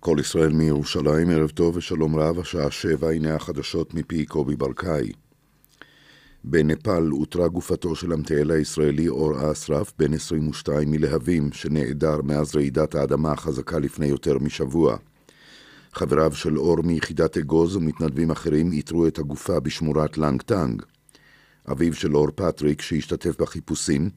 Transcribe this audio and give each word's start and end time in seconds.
קול 0.00 0.16
ישראל 0.20 0.52
מירושלים, 0.52 1.30
ערב 1.30 1.50
טוב 1.50 1.76
ושלום 1.76 2.16
רב, 2.16 2.38
השעה 2.38 2.70
שבע, 2.70 3.10
הנה 3.10 3.34
החדשות 3.34 3.94
מפי 3.94 4.26
קובי 4.26 4.56
ברקאי. 4.56 5.12
בנפאל 6.44 7.12
אותרה 7.12 7.48
גופתו 7.48 7.94
של 7.94 8.12
המטייל 8.12 8.50
הישראלי 8.50 9.08
אור 9.08 9.52
אסרף, 9.52 9.92
בן 9.98 10.14
22 10.14 10.90
מלהבים, 10.90 11.52
שנעדר 11.52 12.22
מאז 12.22 12.56
רעידת 12.56 12.94
האדמה 12.94 13.32
החזקה 13.32 13.78
לפני 13.78 14.06
יותר 14.06 14.38
משבוע. 14.38 14.96
חבריו 15.92 16.32
של 16.34 16.58
אור 16.58 16.82
מיחידת 16.82 17.36
אגוז 17.36 17.76
ומתנדבים 17.76 18.30
אחרים 18.30 18.72
איתרו 18.72 19.06
את 19.06 19.18
הגופה 19.18 19.60
בשמורת 19.60 20.18
לנגטנג. 20.18 20.82
אביו 21.70 21.94
של 21.94 22.16
אור 22.16 22.28
פטריק, 22.34 22.82
שהשתתף 22.82 23.40
בחיפושים, 23.40 24.10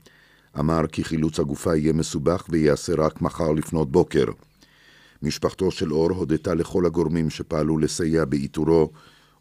אמר 0.60 0.88
כי 0.88 1.04
חילוץ 1.04 1.40
הגופה 1.40 1.76
יהיה 1.76 1.94
מסובך 1.94 2.46
וייעשה 2.50 2.94
רק 2.98 3.22
מחר 3.22 3.52
לפנות 3.52 3.92
בוקר. 3.92 4.26
משפחתו 5.24 5.72
של 5.72 5.94
אור 5.94 6.12
הודתה 6.12 6.54
לכל 6.54 6.86
הגורמים 6.86 7.30
שפעלו 7.30 7.78
לסייע 7.78 8.26
באיתורו 8.26 8.92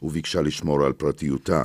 וביקשה 0.02 0.42
לשמור 0.42 0.84
על 0.84 0.92
פרטיותה. 0.92 1.64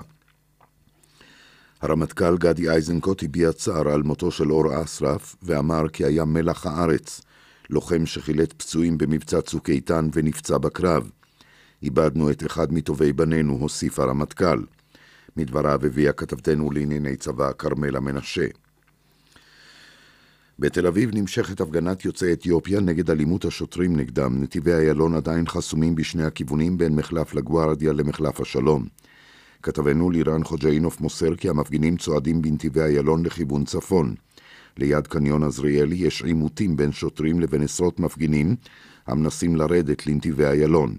הרמטכ"ל 1.82 2.38
גדי 2.38 2.70
איזנקוט 2.70 3.24
הביע 3.24 3.52
צער 3.52 3.90
על 3.90 4.04
מותו 4.04 4.32
של 4.32 4.52
אור 4.52 4.84
אסרף 4.84 5.36
ואמר 5.44 5.88
כי 5.88 6.06
היה 6.06 6.26
מלח 6.26 6.66
הארץ, 6.66 7.22
לוחם 7.70 8.06
שחילט 8.06 8.54
פצועים 8.54 8.98
במבצע 8.98 9.42
צוק 9.42 9.70
איתן 9.70 10.10
ונפצע 10.14 10.58
בקרב. 10.58 11.10
איבדנו 11.84 12.32
את 12.32 12.46
אחד 12.46 12.74
מטובי 12.74 13.14
בנינו, 13.14 13.54
הוסיף 13.54 14.00
הרמטכ"ל. 14.00 14.60
מדבריו 15.38 15.86
הביאה 15.86 16.14
כתבתנו 16.14 16.72
לענייני 16.72 17.16
צבא 17.16 17.52
כרמלה 17.58 18.00
מנשה. 18.00 18.46
בתל 20.60 20.88
אביב 20.88 21.10
נמשכת 21.14 21.62
הפגנת 21.62 22.06
יוצאי 22.06 22.34
אתיופיה 22.34 22.80
נגד 22.80 23.10
אלימות 23.10 23.46
השוטרים 23.46 23.96
נגדם. 23.96 24.44
נתיבי 24.44 24.74
איילון 24.74 25.16
עדיין 25.16 25.48
חסומים 25.48 25.96
בשני 25.96 26.24
הכיוונים 26.24 26.78
בין 26.78 26.96
מחלף 26.96 27.34
לגוארדיה 27.34 27.94
למחלף 27.94 28.42
השלום. 28.42 28.86
כתבנו 29.64 30.12
לירן 30.12 30.44
חוג'אינוף 30.44 31.02
מוסר 31.02 31.36
כי 31.36 31.50
המפגינים 31.50 31.98
צועדים 31.98 32.42
בנתיבי 32.42 32.82
איילון 32.82 33.26
לכיוון 33.26 33.66
צפון. 33.66 34.16
ליד 34.78 35.08
קניון 35.08 35.44
עזריאלי 35.44 35.96
יש 35.96 36.22
עימותים 36.22 36.78
בין 36.78 36.92
שוטרים 36.92 37.40
לבין 37.40 37.62
עשרות 37.64 38.00
מפגינים 38.00 38.56
המנסים 39.08 39.56
לרדת 39.56 40.08
לנתיבי 40.08 40.46
איילון. 40.46 40.96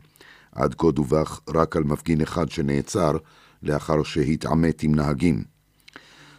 עד 0.53 0.75
כה 0.75 0.91
דווח 0.91 1.41
רק 1.55 1.77
על 1.77 1.85
מפגין 1.85 2.21
אחד 2.21 2.51
שנעצר 2.51 3.13
לאחר 3.63 4.03
שהתעמת 4.03 4.83
עם 4.83 4.95
נהגים. 4.95 5.56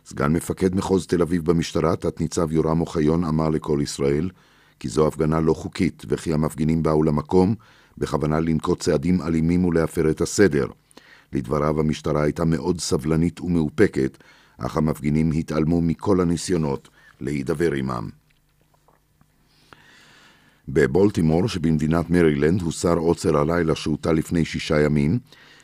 סגן 0.10 0.34
מפקד 0.34 0.76
מחוז 0.76 1.08
תל 1.08 1.22
אביב 1.22 1.52
במשטרה, 1.52 1.96
תת-ניצב 1.96 2.52
יורם 2.52 2.82
אוחיון, 2.82 3.24
אמר 3.24 3.50
לכל 3.50 3.80
ישראל 3.84 4.30
כי 4.80 4.90
זו 4.90 5.08
הפגנה 5.08 5.40
לא 5.40 5.54
חוקית 5.54 6.04
וכי 6.08 6.34
המפגינים 6.34 6.84
באו 6.84 7.04
למקום 7.04 7.56
בכוונה 7.98 8.40
לנקוט 8.40 8.80
צעדים 8.80 9.22
אלימים 9.22 9.66
ולהפר 9.66 10.10
את 10.10 10.22
הסדר. 10.22 10.68
לדבריו 11.34 11.80
המשטרה 11.80 12.24
הייתה 12.24 12.46
מאוד 12.46 12.80
סבלנית 12.80 13.42
ומאופקת, 13.42 14.18
אך 14.58 14.78
המפגינים 14.78 15.32
התעלמו 15.32 15.82
מכל 15.82 16.22
הניסיונות 16.22 16.90
להידבר 17.22 17.74
עמם. 17.74 18.10
בבולטימור 20.70 21.48
שבמדינת 21.48 22.10
מרילנד 22.10 22.62
הוסר 22.62 22.98
עוצר 22.98 23.38
הלילה 23.38 23.76
שהוטל 23.76 24.14
לפני 24.14 24.46
שישה 24.46 24.82
ימים 24.82 25.20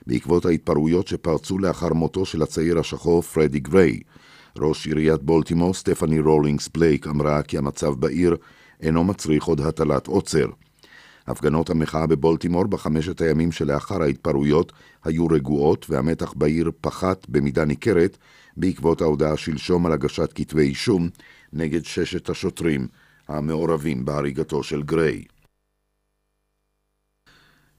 בעקבות 0.08 0.46
ההתפרעויות 0.46 1.08
שפרצו 1.08 1.60
לאחר 1.60 1.94
מותו 1.94 2.26
של 2.26 2.42
הצעיר 2.42 2.80
השחור 2.80 3.22
פרדי 3.22 3.60
גריי. 3.60 4.00
ראש 4.58 4.88
עיריית 4.88 5.22
בולטימור, 5.22 5.74
סטפני 5.74 6.20
רולינגס 6.20 6.68
בלייק, 6.68 7.08
אמרה 7.08 7.44
כי 7.44 7.58
המצב 7.58 7.94
בעיר 7.94 8.36
אינו 8.82 9.04
מצריך 9.04 9.44
עוד 9.44 9.62
הטלת 9.62 10.08
עוצר. 10.08 10.46
הפגנות 11.28 11.70
המחאה 11.70 12.08
בבולטימור 12.08 12.64
בחמשת 12.64 13.22
הימים 13.22 13.52
שלאחר 13.52 14.02
ההתפרעויות 14.02 14.72
היו 15.04 15.28
רגועות 15.28 15.86
והמתח 15.90 16.34
בעיר 16.34 16.72
פחת 16.82 17.26
במידה 17.30 17.66
ניכרת 17.66 18.18
בעקבות 18.58 19.02
ההודעה 19.02 19.38
שלשום 19.38 19.86
על 19.86 19.92
הגשת 19.92 20.34
כתבי 20.36 20.62
אישום 20.62 21.10
נגד 21.54 21.86
ששת 21.86 22.30
השוטרים 22.30 22.88
המעורבים 23.28 24.06
בהריגתו 24.06 24.64
של 24.64 24.84
גריי. 24.84 25.24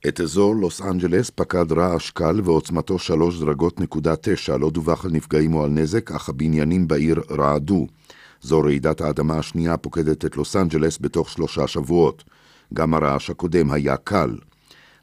את 0.07 0.21
אזור 0.21 0.55
לוס 0.55 0.81
אנג'לס 0.81 1.29
פקד 1.29 1.71
רעש 1.71 2.09
קל 2.09 2.41
ועוצמתו 2.43 2.99
שלוש 2.99 3.39
דרגות 3.39 3.79
נקודה 3.79 4.15
תשע, 4.21 4.57
לא 4.57 4.69
דווח 4.69 5.05
על 5.05 5.11
נפגעים 5.11 5.53
או 5.53 5.63
על 5.63 5.69
נזק, 5.69 6.11
אך 6.11 6.29
הבניינים 6.29 6.87
בעיר 6.87 7.21
רעדו. 7.31 7.87
זו 8.41 8.61
רעידת 8.61 9.01
האדמה 9.01 9.37
השנייה 9.37 9.73
הפוקדת 9.73 10.25
את 10.25 10.37
לוס 10.37 10.55
אנג'לס 10.55 10.97
בתוך 11.01 11.29
שלושה 11.29 11.67
שבועות. 11.67 12.23
גם 12.73 12.93
הרעש 12.93 13.29
הקודם 13.29 13.71
היה 13.71 13.97
קל. 13.97 14.35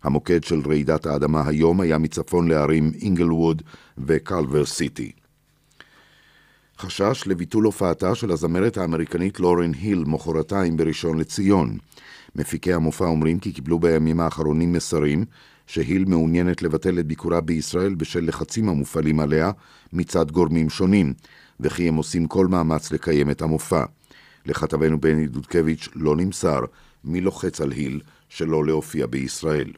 המוקד 0.03 0.45
של 0.45 0.61
רעידת 0.67 1.07
האדמה 1.07 1.43
היום 1.47 1.81
היה 1.81 1.99
מצפון 1.99 2.49
לערים 2.49 2.93
אינגלווד 3.01 3.63
וקלבר 3.99 4.65
סיטי. 4.65 5.13
חשש 6.79 7.23
לביטול 7.27 7.65
הופעתה 7.65 8.15
של 8.15 8.31
הזמרת 8.31 8.77
האמריקנית 8.79 9.41
לורן 9.41 9.75
היל 9.75 10.05
מחרתיים 10.07 10.77
בראשון 10.77 11.19
לציון. 11.19 11.79
מפיקי 12.35 12.73
המופע 12.73 13.05
אומרים 13.05 13.39
כי 13.39 13.53
קיבלו 13.53 13.79
בימים 13.79 14.21
האחרונים 14.21 14.73
מסרים 14.73 15.25
שהיל 15.67 16.05
מעוניינת 16.05 16.63
לבטל 16.63 16.99
את 16.99 17.07
ביקורה 17.07 17.41
בישראל 17.41 17.95
בשל 17.95 18.25
לחצים 18.29 18.69
המופעלים 18.69 19.21
עליה 19.21 19.51
מצד 19.93 20.31
גורמים 20.31 20.71
שונים, 20.71 21.15
וכי 21.61 21.89
הם 21.89 21.95
עושים 21.95 22.27
כל 22.27 22.47
מאמץ 22.47 22.93
לקיים 22.93 23.31
את 23.31 23.43
המופע. 23.43 23.85
לכתבנו 24.47 25.01
בני 25.01 25.27
דודקביץ' 25.27 25.89
לא 25.95 26.17
נמסר 26.17 26.61
מי 27.05 27.21
לוחץ 27.21 27.61
על 27.61 27.71
היל 27.71 28.01
שלא 28.29 28.67
להופיע 28.67 29.07
בישראל. 29.07 29.73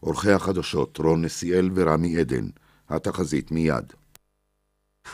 עורכי 0.00 0.30
החדשות 0.30 0.98
רון 0.98 1.24
נסיאל 1.24 1.70
ורמי 1.74 2.18
עדן, 2.18 2.46
התחזית 2.88 3.52
מיד. 3.52 3.92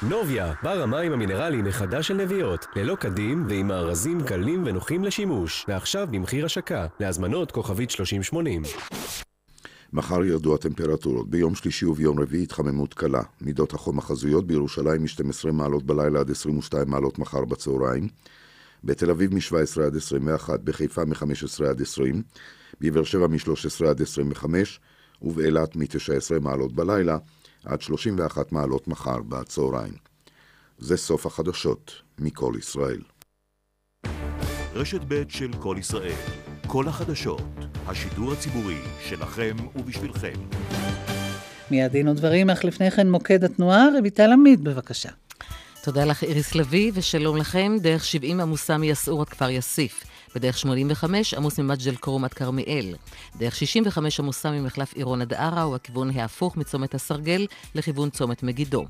נוביה, 0.03 0.53
בר 0.62 0.83
המים 0.83 1.12
המינרלי 1.12 1.62
מחדש 1.62 2.09
של 2.09 2.15
נביעות, 2.15 2.67
ללא 2.77 2.95
קדים 2.95 3.47
ועם 3.49 3.69
מארזים 3.69 4.23
קלים 4.23 4.62
ונוחים 4.67 5.05
לשימוש, 5.05 5.65
ועכשיו 5.69 6.09
במחיר 6.11 6.45
השקה, 6.45 6.87
להזמנות 7.01 7.51
כוכבית 7.51 7.91
3080. 7.91 8.62
מחר 9.93 10.25
ירדו 10.25 10.55
הטמפרטורות, 10.55 11.31
ביום 11.31 11.55
שלישי 11.55 11.87
וביום 11.87 12.21
רביעי 12.21 12.43
התחממות 12.43 12.95
קלה. 12.95 13.23
מידות 13.41 13.75
החום 13.75 13.99
החזויות 13.99 14.47
בירושלים 14.47 15.03
מ-12 15.03 15.53
מעלות 15.53 15.83
בלילה 15.83 16.21
עד 16.21 16.31
22 16.31 16.91
מעלות 16.91 17.19
מחר 17.19 17.45
בצהריים, 17.45 18.09
בתל 18.84 19.11
אביב 19.11 19.34
מ-17 19.34 19.83
עד 19.87 19.97
21, 19.97 20.61
בחיפה 20.61 21.05
מ-15 21.05 21.65
עד 21.69 21.83
20, 21.83 22.22
בבאר 22.81 23.05
שבע 23.05 23.27
מ-13 23.27 23.87
עד 23.89 24.03
25, 24.03 24.81
ובאילת 25.22 25.77
מ-19 25.77 26.41
מעלות 26.41 26.72
בלילה 26.72 27.19
עד 27.65 27.81
31 27.81 28.53
מעלות 28.53 28.88
מחר 28.88 29.22
בצהריים. 29.28 29.94
זה 30.78 30.97
סוף 30.97 31.26
החדשות 31.26 31.93
מכל 32.19 32.54
ישראל. 32.59 33.00
רשת 34.75 35.00
ב' 35.09 35.22
של 35.28 35.50
כל 35.60 35.76
ישראל, 35.78 36.16
כל 36.66 36.88
החדשות, 36.88 37.43
השידור 37.87 38.32
הציבורי 38.32 38.78
שלכם 39.09 39.56
ובשבילכם. 39.76 40.32
מיד 41.71 41.93
דין 41.93 42.09
ודברים, 42.09 42.50
אך 42.50 42.65
לפני 42.65 42.91
כן 42.91 43.10
מוקד 43.10 43.44
התנועה, 43.44 43.87
רויטל 44.00 44.32
עמית, 44.32 44.60
בבקשה. 44.60 45.10
תודה 45.84 46.04
לך 46.04 46.25
איריס 46.25 46.54
לביא, 46.54 46.92
ושלום 46.94 47.37
לכם. 47.37 47.77
דרך 47.81 48.04
70 48.04 48.41
עמוסה 48.41 48.78
מיסעור 48.78 49.21
עד 49.21 49.28
כפר 49.28 49.50
יאסיף. 49.50 50.04
בדרך 50.34 50.58
85 50.58 51.34
עמוס 51.34 51.58
ממג'ל 51.58 51.96
כרום 51.96 52.24
עד 52.24 52.34
כרמיאל. 52.34 52.94
דרך 53.36 53.56
65 53.56 54.20
עמוסה 54.20 54.50
ממחלף 54.50 54.94
עירון 54.94 55.20
עד 55.20 55.32
ערה, 55.34 55.68
ובכיוון 55.68 56.10
ההפוך 56.10 56.56
מצומת 56.56 56.94
הסרגל 56.94 57.46
לכיוון 57.74 58.10
צומת 58.10 58.42
מגידו. 58.42 58.84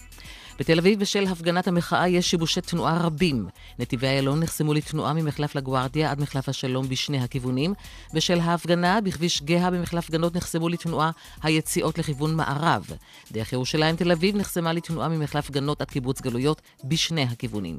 בתל 0.61 0.79
אביב 0.79 1.01
בשל 1.01 1.27
הפגנת 1.27 1.69
המחאה 1.69 2.09
יש 2.09 2.31
שיבושי 2.31 2.61
תנועה 2.61 2.99
רבים. 2.99 3.47
נתיבי 3.79 4.07
איילון 4.07 4.41
נחסמו 4.41 4.75
לתנועה 4.75 5.13
ממחלף 5.13 5.55
לגוארדיה 5.55 6.11
עד 6.11 6.21
מחלף 6.21 6.49
השלום 6.49 6.89
בשני 6.89 7.21
הכיוונים. 7.21 7.75
בשל 8.15 8.41
ההפגנה 8.41 9.01
בכביש 9.01 9.43
גאה 9.43 9.71
במחלף 9.71 10.11
גנות 10.11 10.37
נחסמו 10.37 10.69
לתנועה 10.69 11.11
היציאות 11.43 11.99
לכיוון 11.99 12.35
מערב. 12.35 12.87
דרך 13.33 13.53
ירושלים 13.53 13.97
תל 13.97 14.13
אביב 14.13 14.37
נחסמה 14.37 14.73
לתנועה 14.73 15.09
ממחלף 15.09 15.51
גנות 15.51 15.81
עד 15.81 15.91
קיבוץ 15.91 16.21
גלויות 16.21 16.63
בשני 16.85 17.23
הכיוונים. 17.23 17.79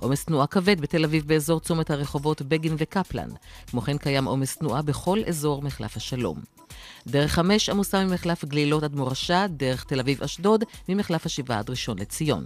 עומס 0.00 0.24
תנועה 0.24 0.46
כבד 0.46 0.80
בתל 0.80 1.04
אביב 1.04 1.26
באזור 1.26 1.60
צומת 1.60 1.90
הרחובות 1.90 2.42
בגין 2.42 2.74
וקפלן. 2.78 3.28
כמו 3.66 3.80
כן 3.80 3.98
קיים 3.98 4.24
עומס 4.24 4.56
תנועה 4.56 4.82
בכל 4.82 5.18
אזור 5.28 5.62
מחלף 5.62 5.96
השלום. 5.96 6.61
דרך 7.06 7.32
חמש 7.32 7.68
עמוסה 7.68 8.04
ממחלף 8.04 8.44
גלילות 8.44 8.82
עד 8.82 8.94
מורשה, 8.94 9.46
דרך 9.50 9.84
תל 9.84 10.00
אביב-אשדוד, 10.00 10.64
ממחלף 10.88 11.26
השבעה 11.26 11.58
עד 11.58 11.70
ראשון 11.70 11.98
לציון. 11.98 12.44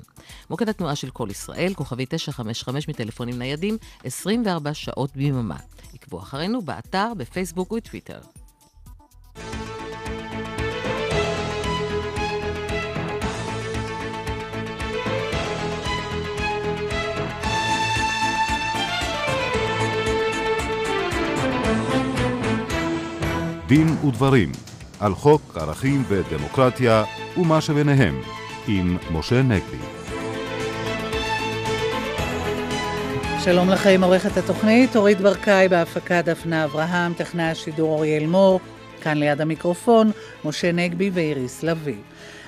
מוקד 0.51 0.69
התנועה 0.69 0.97
של 0.97 1.11
כל 1.11 1.29
ישראל, 1.31 1.75
כוכבי 1.75 2.07
955 2.07 2.89
מטלפונים 2.89 3.39
ניידים, 3.39 3.79
24 4.05 4.75
שעות 4.75 5.17
ביממה. 5.17 5.57
עקבו 5.95 6.19
אחרינו 6.19 6.63
באתר, 6.63 7.13
בפייסבוק 7.17 7.73
ובטוויטר. 7.73 8.19
דין 23.67 23.97
ודברים 24.09 24.53
על 25.01 25.15
חוק 25.15 25.57
ערכים 25.57 26.05
ודמוקרטיה 26.09 27.05
ומה 27.37 27.61
שביניהם 27.61 28.21
עם 28.69 28.97
משה 29.11 29.43
נגבי. 29.43 29.77
שלום 33.45 33.69
לכם, 33.69 34.01
עורכת 34.03 34.37
התוכנית 34.37 34.97
אורית 34.97 35.21
ברקאי 35.21 35.69
בהפקה 35.69 36.23
דפנה 36.23 36.65
אברהם, 36.65 37.15
טכנאי 37.15 37.45
השידור 37.45 37.93
אוריאל 37.95 38.27
מור, 38.27 38.61
כאן 39.03 39.19
ליד 39.19 39.41
המיקרופון 39.41 40.11
משה 40.45 40.73
נגבי 40.73 41.11
ואיריס 41.15 41.63
לביא. 41.63 42.01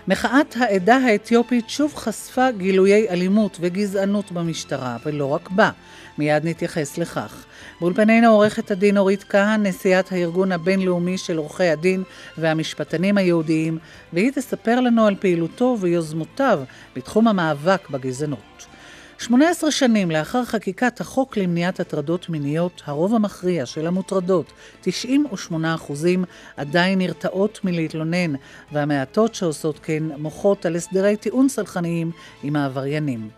מחאת 0.09 0.57
העדה 0.57 0.97
האתיופית 0.97 1.71
שוב 1.71 1.95
חשפה 1.95 2.51
גילויי 2.51 3.09
אלימות 3.09 3.59
וגזענות 3.61 4.33
במשטרה, 4.33 4.97
ולא 5.07 5.25
רק 5.25 5.51
בה. 5.51 5.71
מיד 6.19 6.45
נתייחס 6.45 6.99
לכך. 6.99 7.45
באולפנינו 7.81 8.29
עורכת 8.29 8.71
הדין 8.71 8.99
אורית 8.99 9.25
כהן, 9.25 9.67
נשיאת 9.67 10.13
הארגון 10.13 10.53
הבינלאומי 10.53 11.19
של 11.19 11.37
עורכי 11.37 11.69
הדין 11.69 12.03
והמשפטנים 12.39 13.19
היהודיים, 13.19 13.79
והיא 14.13 14.33
תספר 14.35 14.81
לנו 14.81 15.07
על 15.07 15.15
פעילותו 15.21 15.77
ויוזמותיו 15.81 16.61
בתחום 16.97 17.29
המאבק 17.29 17.91
בגזענות. 17.91 18.67
18 19.19 19.71
שנים 19.71 20.11
לאחר 20.11 20.45
חקיקת 20.45 21.01
החוק 21.01 21.37
למניעת 21.37 21.81
הטרדות 21.81 22.29
מיניות, 22.29 22.83
הרוב 22.87 23.15
המכריע 23.15 23.67
של 23.67 23.87
המוטרדות, 23.87 24.53
98 24.81 25.75
אחוזים, 25.75 26.25
עדיין 26.57 26.99
נרתעות 26.99 27.61
מלהתלונן, 27.65 28.35
והמעטות 28.73 29.35
שעושות 29.35 29.79
כן 29.83 30.03
מוחות 30.19 30.67
על 30.67 30.77
הסדרי 30.77 31.17
טיעון 31.17 31.49
סלחניים 31.49 32.11
עם 32.43 32.57
העבריינים. 32.57 33.29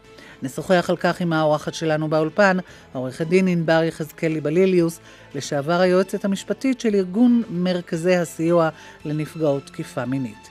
נשוחח 0.42 0.90
על 0.90 0.96
כך 0.96 1.20
עם 1.20 1.32
האורחת 1.32 1.74
שלנו 1.74 2.08
באולפן, 2.08 2.56
העורכת 2.94 3.26
דין 3.26 3.48
ענבר 3.48 3.82
יחזקאלי 3.84 4.40
בליליוס, 4.40 5.00
לשעבר 5.34 5.80
היועצת 5.80 6.24
המשפטית 6.24 6.80
של 6.80 6.94
ארגון 6.94 7.42
מרכזי 7.50 8.16
הסיוע 8.16 8.68
לנפגעות 9.04 9.66
תקיפה 9.66 10.04
מינית. 10.04 10.50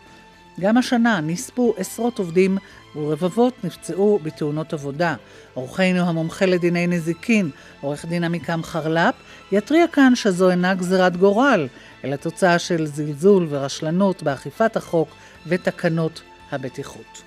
גם 0.60 0.78
השנה 0.78 1.22
נספו 1.22 1.74
עשרות 1.78 2.20
עובדים 2.20 2.58
ורבבות 2.96 3.64
נפצעו 3.64 4.20
בתאונות 4.24 4.74
עבודה. 4.74 5.16
עורכנו 5.54 6.00
המומחה 6.00 6.46
לדיני 6.46 6.88
נזיקין, 6.88 7.50
עורך 7.82 8.06
דין 8.06 8.24
עמיקם 8.24 8.64
חרל"פ, 8.64 9.16
יתריע 9.52 9.88
כאן 9.88 10.16
שזו 10.16 10.50
אינה 10.50 10.74
גזירת 10.74 11.18
גורל, 11.18 11.68
אלא 12.04 12.16
תוצאה 12.16 12.60
של 12.60 12.86
זלזול 12.86 13.48
ורשלנות 13.50 14.24
באכיפת 14.24 14.78
החוק 14.78 15.10
ותקנות 15.48 16.22
הבטיחות. 16.52 17.22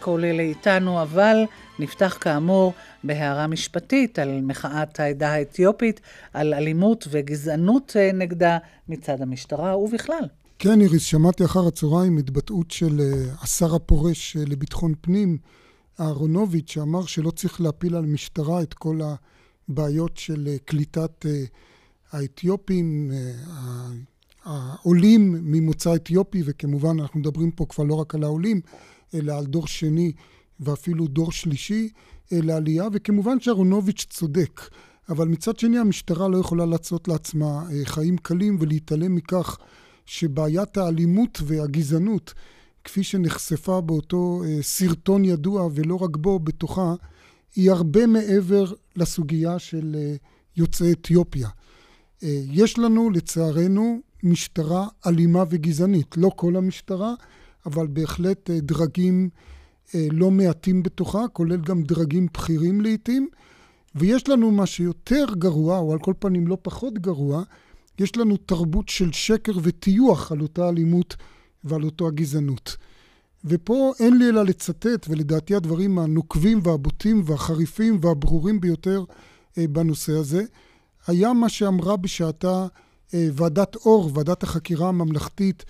כל 0.00 0.24
אלה 0.24 0.42
איתנו, 0.42 1.02
אבל 1.02 1.36
נפתח 1.80 2.18
כאמור 2.20 2.72
בהערה 3.04 3.46
משפטית 3.46 4.18
על 4.18 4.40
מחאת 4.42 5.00
העדה 5.00 5.32
האתיופית, 5.32 6.00
על 6.32 6.54
אלימות 6.54 7.08
וגזענות 7.10 7.96
אה, 7.96 8.12
נגדה 8.12 8.58
מצד 8.88 9.22
המשטרה 9.22 9.78
ובכלל. 9.78 10.24
כן, 10.58 10.80
איריס, 10.80 11.02
שמעתי 11.02 11.44
אחר 11.44 11.66
הצהריים 11.66 12.18
התבטאות 12.18 12.70
של 12.70 13.00
אה, 13.00 13.32
השר 13.42 13.74
הפורש 13.74 14.36
אה, 14.36 14.42
לביטחון 14.46 14.94
פנים, 15.00 15.38
אהרונוביץ', 16.00 16.70
שאמר 16.70 17.06
שלא 17.06 17.30
צריך 17.30 17.60
להפיל 17.60 17.96
על 17.96 18.06
משטרה 18.06 18.62
את 18.62 18.74
כל 18.74 19.00
הבעיות 19.68 20.16
של 20.16 20.56
קליטת 20.64 21.26
האתיופים, 22.12 23.10
העולים 24.44 25.36
ממוצא 25.42 25.94
אתיופי, 25.94 26.42
וכמובן 26.44 27.00
אנחנו 27.00 27.20
מדברים 27.20 27.50
פה 27.50 27.66
כבר 27.68 27.84
לא 27.84 27.94
רק 27.94 28.14
על 28.14 28.24
העולים, 28.24 28.60
אלא 29.14 29.38
על 29.38 29.46
דור 29.46 29.66
שני 29.66 30.12
ואפילו 30.60 31.06
דור 31.06 31.32
שלישי 31.32 31.88
לעלייה, 32.32 32.88
וכמובן 32.92 33.40
שאהרונוביץ' 33.40 34.06
צודק. 34.10 34.60
אבל 35.08 35.28
מצד 35.28 35.58
שני 35.58 35.78
המשטרה 35.78 36.28
לא 36.28 36.38
יכולה 36.38 36.66
לעשות 36.66 37.08
לעצמה 37.08 37.62
אה, 37.72 37.84
חיים 37.84 38.18
קלים 38.18 38.56
ולהתעלם 38.60 39.14
מכך 39.14 39.58
שבעיית 40.06 40.76
האלימות 40.76 41.38
והגזענות, 41.44 42.34
כפי 42.84 43.02
שנחשפה 43.02 43.80
באותו 43.80 44.42
אה, 44.46 44.58
סרטון 44.62 45.24
ידוע, 45.24 45.68
ולא 45.74 45.94
רק 45.94 46.16
בו, 46.16 46.38
בתוכה, 46.38 46.94
היא 47.56 47.70
הרבה 47.70 48.06
מעבר 48.06 48.72
לסוגיה 48.96 49.58
של 49.58 49.96
אה, 49.98 50.14
יוצאי 50.56 50.92
אתיופיה. 50.92 51.48
יש 52.52 52.78
לנו, 52.78 53.10
לצערנו, 53.10 54.00
משטרה 54.22 54.86
אלימה 55.06 55.44
וגזענית. 55.50 56.16
לא 56.16 56.30
כל 56.36 56.56
המשטרה, 56.56 57.14
אבל 57.66 57.86
בהחלט 57.86 58.50
דרגים 58.50 59.28
אה, 59.32 59.59
לא 59.94 60.30
מעטים 60.30 60.82
בתוכה, 60.82 61.28
כולל 61.28 61.60
גם 61.60 61.82
דרגים 61.82 62.26
בכירים 62.34 62.80
לעיתים. 62.80 63.28
ויש 63.94 64.28
לנו 64.28 64.50
מה 64.50 64.66
שיותר 64.66 65.24
גרוע, 65.38 65.78
או 65.78 65.92
על 65.92 65.98
כל 65.98 66.12
פנים 66.18 66.46
לא 66.46 66.58
פחות 66.62 66.94
גרוע, 66.94 67.42
יש 67.98 68.16
לנו 68.16 68.36
תרבות 68.36 68.88
של 68.88 69.12
שקר 69.12 69.52
וטיוח 69.62 70.32
על 70.32 70.40
אותה 70.40 70.68
אלימות 70.68 71.16
ועל 71.64 71.84
אותה 71.84 72.04
הגזענות. 72.04 72.76
ופה 73.44 73.92
אין 74.00 74.18
לי 74.18 74.28
אלא 74.28 74.44
לצטט, 74.44 75.06
ולדעתי 75.08 75.54
הדברים 75.54 75.98
הנוקבים 75.98 76.60
והבוטים 76.64 77.22
והחריפים 77.26 77.98
והברורים 78.02 78.60
ביותר 78.60 79.04
אה, 79.58 79.64
בנושא 79.68 80.12
הזה, 80.12 80.44
היה 81.06 81.32
מה 81.32 81.48
שאמרה 81.48 81.96
בשעתה 81.96 82.66
אה, 83.14 83.28
ועדת 83.32 83.76
אור, 83.76 84.10
ועדת 84.14 84.42
החקירה 84.42 84.88
הממלכתית 84.88 85.64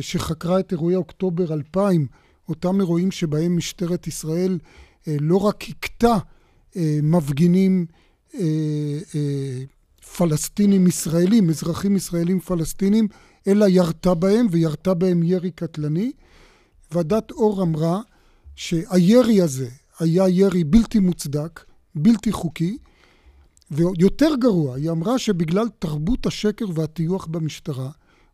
שחקרה 0.00 0.60
את 0.60 0.72
אירועי 0.72 0.96
אוקטובר 0.96 1.52
2000, 1.52 2.06
אותם 2.48 2.80
אירועים 2.80 3.10
שבהם 3.10 3.56
משטרת 3.56 4.06
ישראל 4.06 4.58
אה, 5.08 5.16
לא 5.20 5.36
רק 5.36 5.64
הכתה 5.68 6.18
אה, 6.76 6.98
מפגינים 7.02 7.86
אה, 8.34 8.98
פלסטינים 10.16 10.86
ישראלים, 10.86 11.50
אזרחים 11.50 11.96
ישראלים 11.96 12.40
פלסטינים, 12.40 13.08
אלא 13.46 13.66
ירתה 13.68 14.14
בהם, 14.14 14.46
וירתה 14.50 14.94
בהם 14.94 15.22
ירי 15.22 15.50
קטלני. 15.50 16.12
ועדת 16.92 17.30
אור 17.30 17.62
אמרה 17.62 18.00
שהירי 18.56 19.42
הזה 19.42 19.68
היה 19.98 20.28
ירי 20.28 20.64
בלתי 20.64 20.98
מוצדק, 20.98 21.64
בלתי 21.94 22.32
חוקי, 22.32 22.78
ויותר 23.70 24.34
גרוע, 24.40 24.76
היא 24.76 24.90
אמרה 24.90 25.18
שבגלל 25.18 25.68
תרבות 25.78 26.26
השקר 26.26 26.64
והטיוח 26.74 27.26
במשטרה, 27.26 27.90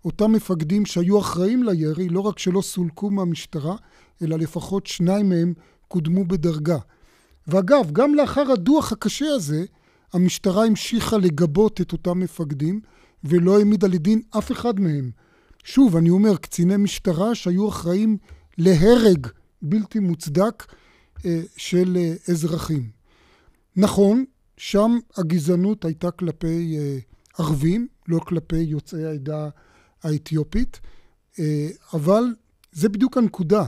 אותם 0.06 0.32
מפקדים 0.32 0.86
שהיו 0.86 1.20
אחראים 1.20 1.62
לירי, 1.62 2.08
לא 2.08 2.20
רק 2.20 2.38
שלא 2.38 2.62
סולקו 2.62 3.10
מהמשטרה, 3.10 3.76
אלא 4.22 4.38
לפחות 4.38 4.86
שניים 4.86 5.28
מהם 5.28 5.54
קודמו 5.88 6.24
בדרגה. 6.24 6.78
ואגב, 7.46 7.90
גם 7.92 8.14
לאחר 8.14 8.52
הדוח 8.52 8.92
הקשה 8.92 9.26
הזה, 9.26 9.64
המשטרה 10.12 10.64
המשיכה 10.64 11.16
לגבות 11.18 11.80
את 11.80 11.92
אותם 11.92 12.20
מפקדים, 12.20 12.80
ולא 13.24 13.58
העמידה 13.58 13.88
לדין 13.88 14.20
אף 14.38 14.52
אחד 14.52 14.80
מהם. 14.80 15.10
שוב, 15.64 15.96
אני 15.96 16.10
אומר, 16.10 16.36
קציני 16.36 16.76
משטרה 16.76 17.34
שהיו 17.34 17.68
אחראים 17.68 18.16
להרג 18.58 19.26
בלתי 19.62 19.98
מוצדק 19.98 20.64
אה, 21.24 21.40
של 21.56 21.96
אה, 21.96 22.14
אזרחים. 22.28 22.90
נכון, 23.76 24.24
שם 24.56 24.98
הגזענות 25.16 25.84
הייתה 25.84 26.10
כלפי 26.10 26.78
אה, 26.78 26.98
ערבים, 27.38 27.88
לא 28.08 28.18
כלפי 28.18 28.56
יוצאי 28.56 29.04
העדה 29.04 29.48
האתיופית, 30.06 30.80
אה, 31.38 31.68
אבל 31.92 32.24
זה 32.72 32.88
בדיוק 32.88 33.16
הנקודה. 33.16 33.64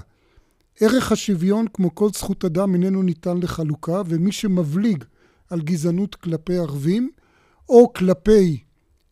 ערך 0.80 1.12
השוויון, 1.12 1.66
כמו 1.73 1.95
כל 1.95 2.09
זכות 2.14 2.45
אדם, 2.45 2.75
איננו 2.75 3.02
ניתן 3.02 3.38
לחלוקה, 3.38 4.02
ומי 4.07 4.33
שמבליג 4.33 5.04
על 5.50 5.61
גזענות 5.61 6.14
כלפי 6.14 6.57
ערבים, 6.59 7.11
או 7.68 7.92
כלפי 7.92 8.61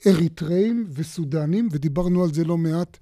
אריתראים 0.06 0.86
וסודנים, 0.88 1.68
ודיברנו 1.72 2.24
על 2.24 2.34
זה 2.34 2.44
לא 2.44 2.58
מעט 2.58 2.98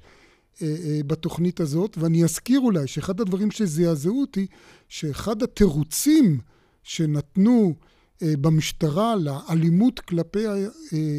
אה, 0.63 0.77
אה, 0.85 1.01
בתוכנית 1.07 1.61
הזאת, 1.61 1.99
ואני 1.99 2.25
אזכיר 2.25 2.61
אולי 2.61 2.87
שאחד 2.87 3.21
הדברים 3.21 3.51
שזעזעו 3.51 4.21
אותי, 4.21 4.47
שאחד 4.89 5.43
התירוצים 5.43 6.39
שנתנו 6.83 7.75
אה, 7.79 7.94
במשטרה 8.41 9.17
לאלימות 9.17 10.01
כלפי 10.01 10.47
אה, 10.47 10.67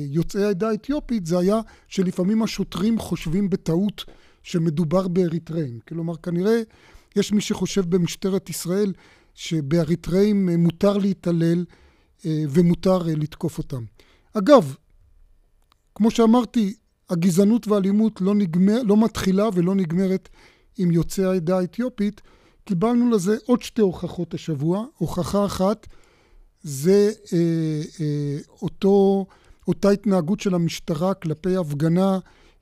יוצאי 0.10 0.44
העדה 0.44 0.70
האתיופית, 0.70 1.26
זה 1.26 1.40
היה 1.40 1.62
שלפעמים 1.88 2.44
השוטרים 2.44 3.00
חושבים 3.00 3.50
בטעות 3.50 4.06
שמדובר 4.44 5.08
באריתראים. 5.08 5.80
כלומר, 5.88 6.16
כנראה 6.16 6.62
יש 7.16 7.32
מי 7.32 7.42
שחושב 7.42 7.96
במשטרת 7.96 8.50
ישראל 8.50 8.94
שבאריתראים 9.34 10.50
אה, 10.50 10.58
מותר 10.58 10.98
להתעלל 10.98 11.66
אה, 12.26 12.44
ומותר 12.50 13.10
אה, 13.10 13.16
לתקוף 13.16 13.58
אותם. 13.58 13.84
אגב, 14.34 14.76
כמו 15.96 16.12
שאמרתי, 16.12 16.74
הגזענות 17.10 17.68
והאלימות 17.68 18.22
לא, 18.22 18.36
נגמר, 18.36 18.84
לא 18.84 18.98
מתחילה 18.98 19.50
ולא 19.54 19.76
נגמרת 19.76 20.30
עם 20.78 20.92
יוצאי 20.92 21.26
העדה 21.26 21.58
האתיופית. 21.58 22.22
קיבלנו 22.64 23.12
לזה 23.12 23.38
עוד 23.46 23.62
שתי 23.62 23.82
הוכחות 23.82 24.34
השבוע. 24.34 24.86
הוכחה 24.98 25.46
אחת 25.46 25.88
זה 26.66 27.12
אה, 27.34 27.82
אה, 28.02 28.38
אותו, 28.62 29.26
אותה 29.68 29.90
התנהגות 29.90 30.40
של 30.40 30.56
המשטרה 30.56 31.14
כלפי 31.14 31.58
הפגנה 31.58 32.20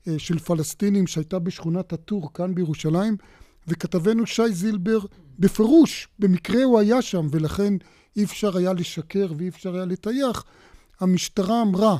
אה, 0.08 0.18
של 0.18 0.38
פלסטינים 0.38 1.06
שהייתה 1.06 1.38
בשכונת 1.38 1.92
הטור 1.92 2.32
כאן 2.34 2.54
בירושלים, 2.54 3.16
וכתבנו 3.68 4.26
שי 4.26 4.52
זילבר 4.52 4.98
בפירוש, 5.38 6.08
במקרה 6.18 6.64
הוא 6.64 6.78
היה 6.78 7.02
שם 7.02 7.26
ולכן 7.30 7.74
אי 8.16 8.24
אפשר 8.24 8.56
היה 8.56 8.72
לשקר 8.72 9.32
ואי 9.36 9.48
אפשר 9.48 9.74
היה 9.74 9.84
לטייח, 9.84 10.44
המשטרה 11.00 11.62
אמרה 11.62 11.96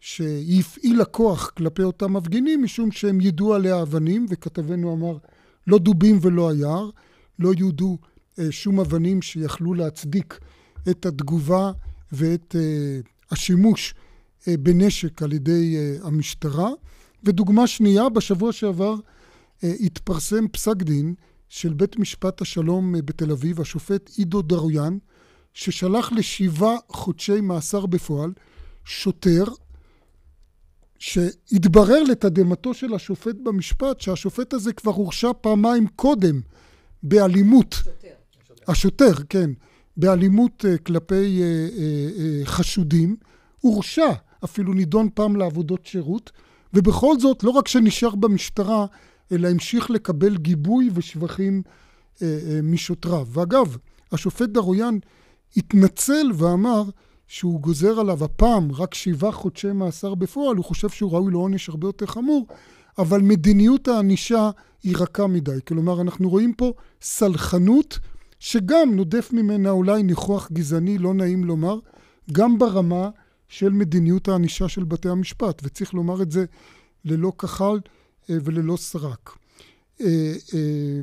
שהיא 0.00 0.60
הפעילה 0.60 1.04
כוח 1.04 1.50
כלפי 1.50 1.82
אותם 1.82 2.12
מפגינים 2.12 2.62
משום 2.62 2.92
שהם 2.92 3.20
יידו 3.20 3.54
עליה 3.54 3.82
אבנים, 3.82 4.26
וכתבנו 4.30 4.94
אמר, 4.94 5.18
לא 5.66 5.78
דובים 5.78 6.18
ולא 6.22 6.50
היער, 6.50 6.90
לא 7.38 7.52
יודו 7.58 7.98
אה, 8.38 8.52
שום 8.52 8.80
אבנים 8.80 9.22
שיכלו 9.22 9.74
להצדיק 9.74 10.38
את 10.88 11.06
התגובה 11.06 11.72
ואת 12.12 12.56
אה, 12.58 13.00
השימוש 13.30 13.94
אה, 14.48 14.56
בנשק 14.56 15.22
על 15.22 15.32
ידי 15.32 15.76
אה, 15.76 16.06
המשטרה. 16.06 16.70
ודוגמה 17.24 17.66
שנייה, 17.66 18.08
בשבוע 18.08 18.52
שעבר 18.52 18.94
התפרסם 19.62 20.48
פסק 20.48 20.76
דין 20.76 21.14
של 21.48 21.72
בית 21.72 21.98
משפט 21.98 22.42
השלום 22.42 22.94
בתל 23.04 23.30
אביב, 23.30 23.60
השופט 23.60 24.10
עידו 24.16 24.42
דרויאן, 24.42 24.98
ששלח 25.54 26.12
לשבעה 26.12 26.76
חודשי 26.88 27.40
מאסר 27.40 27.86
בפועל 27.86 28.32
שוטר 28.84 29.44
שהתברר 30.98 32.02
לתדהמתו 32.02 32.74
של 32.74 32.94
השופט 32.94 33.36
במשפט 33.42 34.00
שהשופט 34.00 34.52
הזה 34.52 34.72
כבר 34.72 34.92
הורשע 34.92 35.30
פעמיים 35.40 35.86
קודם 35.86 36.40
באלימות. 37.02 37.74
שוטר. 37.74 38.08
השוטר, 38.68 39.12
כן. 39.28 39.50
באלימות 39.96 40.64
uh, 40.64 40.78
כלפי 40.78 41.40
uh, 41.40 41.72
uh, 42.44 42.48
חשודים. 42.48 43.16
הורשע, 43.60 44.12
אפילו 44.44 44.74
נידון 44.74 45.08
פעם 45.14 45.36
לעבודות 45.36 45.86
שירות, 45.86 46.32
ובכל 46.74 47.18
זאת, 47.18 47.42
לא 47.44 47.50
רק 47.50 47.68
שנשאר 47.68 48.14
במשטרה, 48.14 48.86
אלא 49.32 49.48
המשיך 49.48 49.90
לקבל 49.90 50.36
גיבוי 50.36 50.90
ושבחים 50.94 51.62
משוטריו. 52.62 53.26
ואגב, 53.30 53.76
השופט 54.12 54.48
דרויאן 54.48 54.98
התנצל 55.56 56.30
ואמר 56.34 56.82
שהוא 57.26 57.60
גוזר 57.60 58.00
עליו 58.00 58.24
הפעם 58.24 58.72
רק 58.72 58.94
שבעה 58.94 59.32
חודשי 59.32 59.72
מאסר 59.72 60.14
בפועל, 60.14 60.56
הוא 60.56 60.64
חושב 60.64 60.88
שהוא 60.88 61.12
ראוי 61.12 61.32
לעונש 61.32 61.68
הרבה 61.68 61.88
יותר 61.88 62.06
חמור, 62.06 62.46
אבל 62.98 63.20
מדיניות 63.20 63.88
הענישה 63.88 64.50
היא 64.82 64.96
רכה 64.96 65.26
מדי. 65.26 65.58
כלומר, 65.68 66.00
אנחנו 66.00 66.30
רואים 66.30 66.52
פה 66.54 66.72
סלחנות, 67.02 67.98
שגם 68.38 68.94
נודף 68.94 69.30
ממנה 69.32 69.70
אולי 69.70 70.02
ניחוח 70.02 70.48
גזעני, 70.52 70.98
לא 70.98 71.14
נעים 71.14 71.44
לומר, 71.44 71.78
גם 72.32 72.58
ברמה 72.58 73.10
של 73.48 73.68
מדיניות 73.68 74.28
הענישה 74.28 74.68
של 74.68 74.84
בתי 74.84 75.08
המשפט, 75.08 75.62
וצריך 75.64 75.94
לומר 75.94 76.22
את 76.22 76.32
זה 76.32 76.44
ללא 77.04 77.32
כחל 77.38 77.80
אה, 78.30 78.36
וללא 78.44 78.76
סרק. 78.76 79.30
אה, 80.00 80.32
אה, 80.54 81.00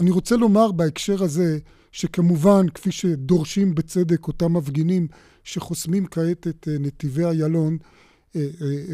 אני 0.00 0.10
רוצה 0.10 0.36
לומר 0.36 0.72
בהקשר 0.72 1.22
הזה, 1.22 1.58
שכמובן, 1.92 2.68
כפי 2.74 2.92
שדורשים 2.92 3.74
בצדק 3.74 4.28
אותם 4.28 4.52
מפגינים 4.52 5.08
שחוסמים 5.44 6.06
כעת 6.06 6.46
את 6.48 6.68
נתיבי 6.80 7.24
איילון, 7.24 7.78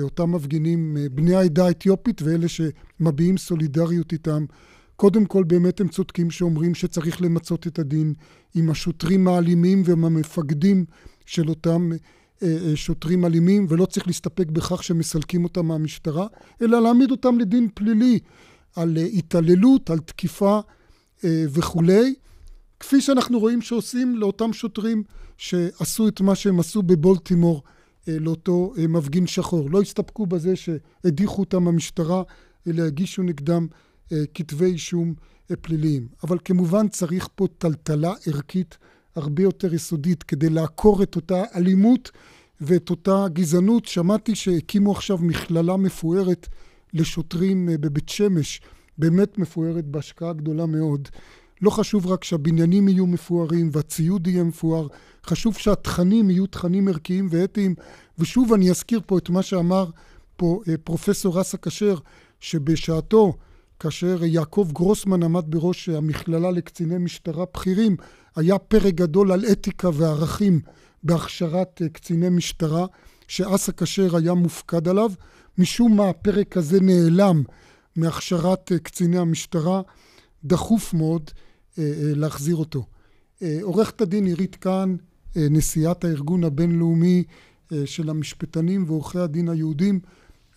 אותם 0.00 0.32
מפגינים 0.32 0.96
בני 1.12 1.34
העדה 1.34 1.66
האתיופית 1.66 2.22
ואלה 2.22 2.46
שמביעים 2.48 3.38
סולידריות 3.38 4.12
איתם, 4.12 4.44
קודם 5.00 5.24
כל 5.24 5.44
באמת 5.44 5.80
הם 5.80 5.88
צודקים 5.88 6.30
שאומרים 6.30 6.74
שצריך 6.74 7.22
למצות 7.22 7.66
את 7.66 7.78
הדין 7.78 8.14
עם 8.54 8.70
השוטרים 8.70 9.28
האלימים 9.28 9.82
ועם 9.84 10.04
המפקדים 10.04 10.84
של 11.26 11.48
אותם 11.48 11.90
שוטרים 12.74 13.24
אלימים, 13.24 13.66
ולא 13.68 13.86
צריך 13.86 14.06
להסתפק 14.06 14.46
בכך 14.46 14.82
שמסלקים 14.82 15.44
אותם 15.44 15.66
מהמשטרה, 15.66 16.26
אלא 16.62 16.82
להעמיד 16.82 17.10
אותם 17.10 17.38
לדין 17.38 17.68
פלילי 17.74 18.18
על 18.76 18.96
התעללות, 18.96 19.90
על 19.90 19.98
תקיפה 19.98 20.60
וכולי. 21.24 22.14
כפי 22.80 23.00
שאנחנו 23.00 23.38
רואים 23.38 23.60
שעושים 23.60 24.16
לאותם 24.16 24.52
שוטרים 24.52 25.02
שעשו 25.36 26.08
את 26.08 26.20
מה 26.20 26.34
שהם 26.34 26.60
עשו 26.60 26.82
בבולטימור 26.82 27.62
אה, 28.08 28.18
לאותו 28.18 28.72
אה, 28.78 28.86
מפגין 28.86 29.26
שחור. 29.26 29.70
לא 29.70 29.80
הסתפקו 29.80 30.26
בזה 30.26 30.54
שהדיחו 30.56 31.42
אותם 31.42 31.68
המשטרה, 31.68 32.22
אלא 32.66 32.82
הגישו 32.82 33.22
נגדם 33.22 33.66
אה, 33.72 33.87
כתבי 34.34 34.64
אישום 34.64 35.14
פליליים. 35.60 36.08
אבל 36.24 36.38
כמובן 36.44 36.88
צריך 36.88 37.28
פה 37.34 37.46
טלטלה 37.58 38.12
ערכית 38.26 38.78
הרבה 39.16 39.42
יותר 39.42 39.74
יסודית 39.74 40.22
כדי 40.22 40.50
לעקור 40.50 41.02
את 41.02 41.16
אותה 41.16 41.42
אלימות 41.54 42.10
ואת 42.60 42.90
אותה 42.90 43.26
גזענות. 43.32 43.86
שמעתי 43.86 44.34
שהקימו 44.34 44.92
עכשיו 44.92 45.18
מכללה 45.18 45.76
מפוארת 45.76 46.48
לשוטרים 46.92 47.68
בבית 47.72 48.08
שמש, 48.08 48.60
באמת 48.98 49.38
מפוארת 49.38 49.84
בהשקעה 49.84 50.32
גדולה 50.32 50.66
מאוד. 50.66 51.08
לא 51.62 51.70
חשוב 51.70 52.06
רק 52.06 52.24
שהבניינים 52.24 52.88
יהיו 52.88 53.06
מפוארים 53.06 53.70
והציוד 53.72 54.26
יהיה 54.26 54.44
מפואר, 54.44 54.86
חשוב 55.26 55.56
שהתכנים 55.56 56.30
יהיו 56.30 56.46
תכנים 56.46 56.88
ערכיים 56.88 57.28
ואתיים. 57.30 57.74
ושוב 58.18 58.52
אני 58.52 58.70
אזכיר 58.70 59.00
פה 59.06 59.18
את 59.18 59.30
מה 59.30 59.42
שאמר 59.42 59.90
פה 60.36 60.60
אה, 60.68 60.74
פרופסור 60.84 61.40
אסא 61.40 61.56
כשר, 61.62 61.98
שבשעתו, 62.40 63.32
כאשר 63.80 64.24
יעקב 64.24 64.68
גרוסמן 64.72 65.22
עמד 65.22 65.44
בראש 65.46 65.88
המכללה 65.88 66.50
לקציני 66.50 66.98
משטרה 66.98 67.44
בכירים, 67.54 67.96
היה 68.36 68.58
פרק 68.58 68.94
גדול 68.94 69.32
על 69.32 69.44
אתיקה 69.52 69.88
וערכים 69.94 70.60
בהכשרת 71.02 71.82
אה, 71.82 71.88
קציני 71.88 72.28
משטרה, 72.28 72.86
שאסא 73.28 73.72
כשר 73.76 74.16
היה 74.16 74.34
מופקד 74.34 74.88
עליו. 74.88 75.12
משום 75.58 75.96
מה 75.96 76.08
הפרק 76.08 76.56
הזה 76.56 76.80
נעלם 76.80 77.42
מהכשרת 77.96 78.72
אה, 78.72 78.78
קציני 78.78 79.18
המשטרה. 79.18 79.82
דחוף 80.44 80.94
מאוד 80.94 81.30
אה, 81.78 81.92
להחזיר 81.96 82.56
אותו. 82.56 82.86
עורכת 83.62 84.00
הדין 84.00 84.26
עירית 84.26 84.56
כהן, 84.60 84.96
נשיאת 85.36 86.04
הארגון 86.04 86.44
הבינלאומי 86.44 87.24
של 87.84 88.10
המשפטנים 88.10 88.84
ועורכי 88.86 89.18
הדין 89.18 89.48
היהודים, 89.48 90.00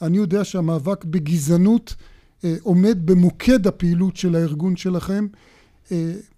אני 0.02 0.18
יודע 0.18 0.44
שהמאבק 0.44 1.06
בגזענות 1.06 1.96
עומד 2.62 2.98
במוקד 3.06 3.68
הפעילות 3.68 4.18
של 4.18 4.36
הארגון 4.36 4.76
שלכם. 4.76 5.28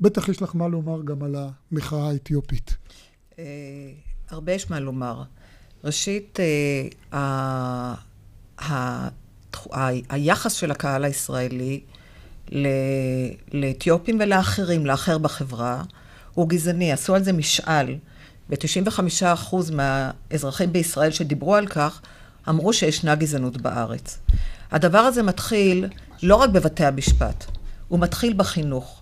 בטח 0.02 0.30
יש 0.30 0.42
לך 0.42 0.56
מה 0.56 0.68
לומר 0.68 1.02
גם 1.06 1.24
על 1.24 1.36
המחאה 1.72 2.10
האתיופית. 2.10 2.76
הרבה 4.30 4.52
יש 4.52 4.70
מה 4.70 4.80
לומר. 4.80 5.24
ראשית, 5.84 6.40
היחס 10.10 10.54
של 10.54 10.72
הקהל 10.72 11.04
הישראלי 11.04 11.82
לאתיופים 13.54 14.18
ולאחרים, 14.20 14.86
לאחר 14.86 15.18
בחברה, 15.18 15.84
הוא 16.34 16.50
גזעני. 16.50 16.92
עשו 16.92 17.16
על 17.16 17.24
זה 17.24 17.34
משאל, 17.34 17.96
ו-95% 18.50 19.56
מהאזרחים 19.72 20.74
בישראל 20.74 21.12
שדיברו 21.12 21.56
על 21.56 21.68
כך, 21.68 22.02
אמרו 22.50 22.74
שישנה 22.74 23.16
גזענות 23.16 23.62
בארץ. 23.62 24.20
הדבר 24.74 25.00
הזה 25.00 25.24
מתחיל 25.24 25.88
לא 26.24 26.36
רק 26.36 26.50
בבתי 26.50 26.86
המשפט, 26.86 27.46
הוא 27.88 28.00
מתחיל 28.00 28.34
בחינוך. 28.38 29.02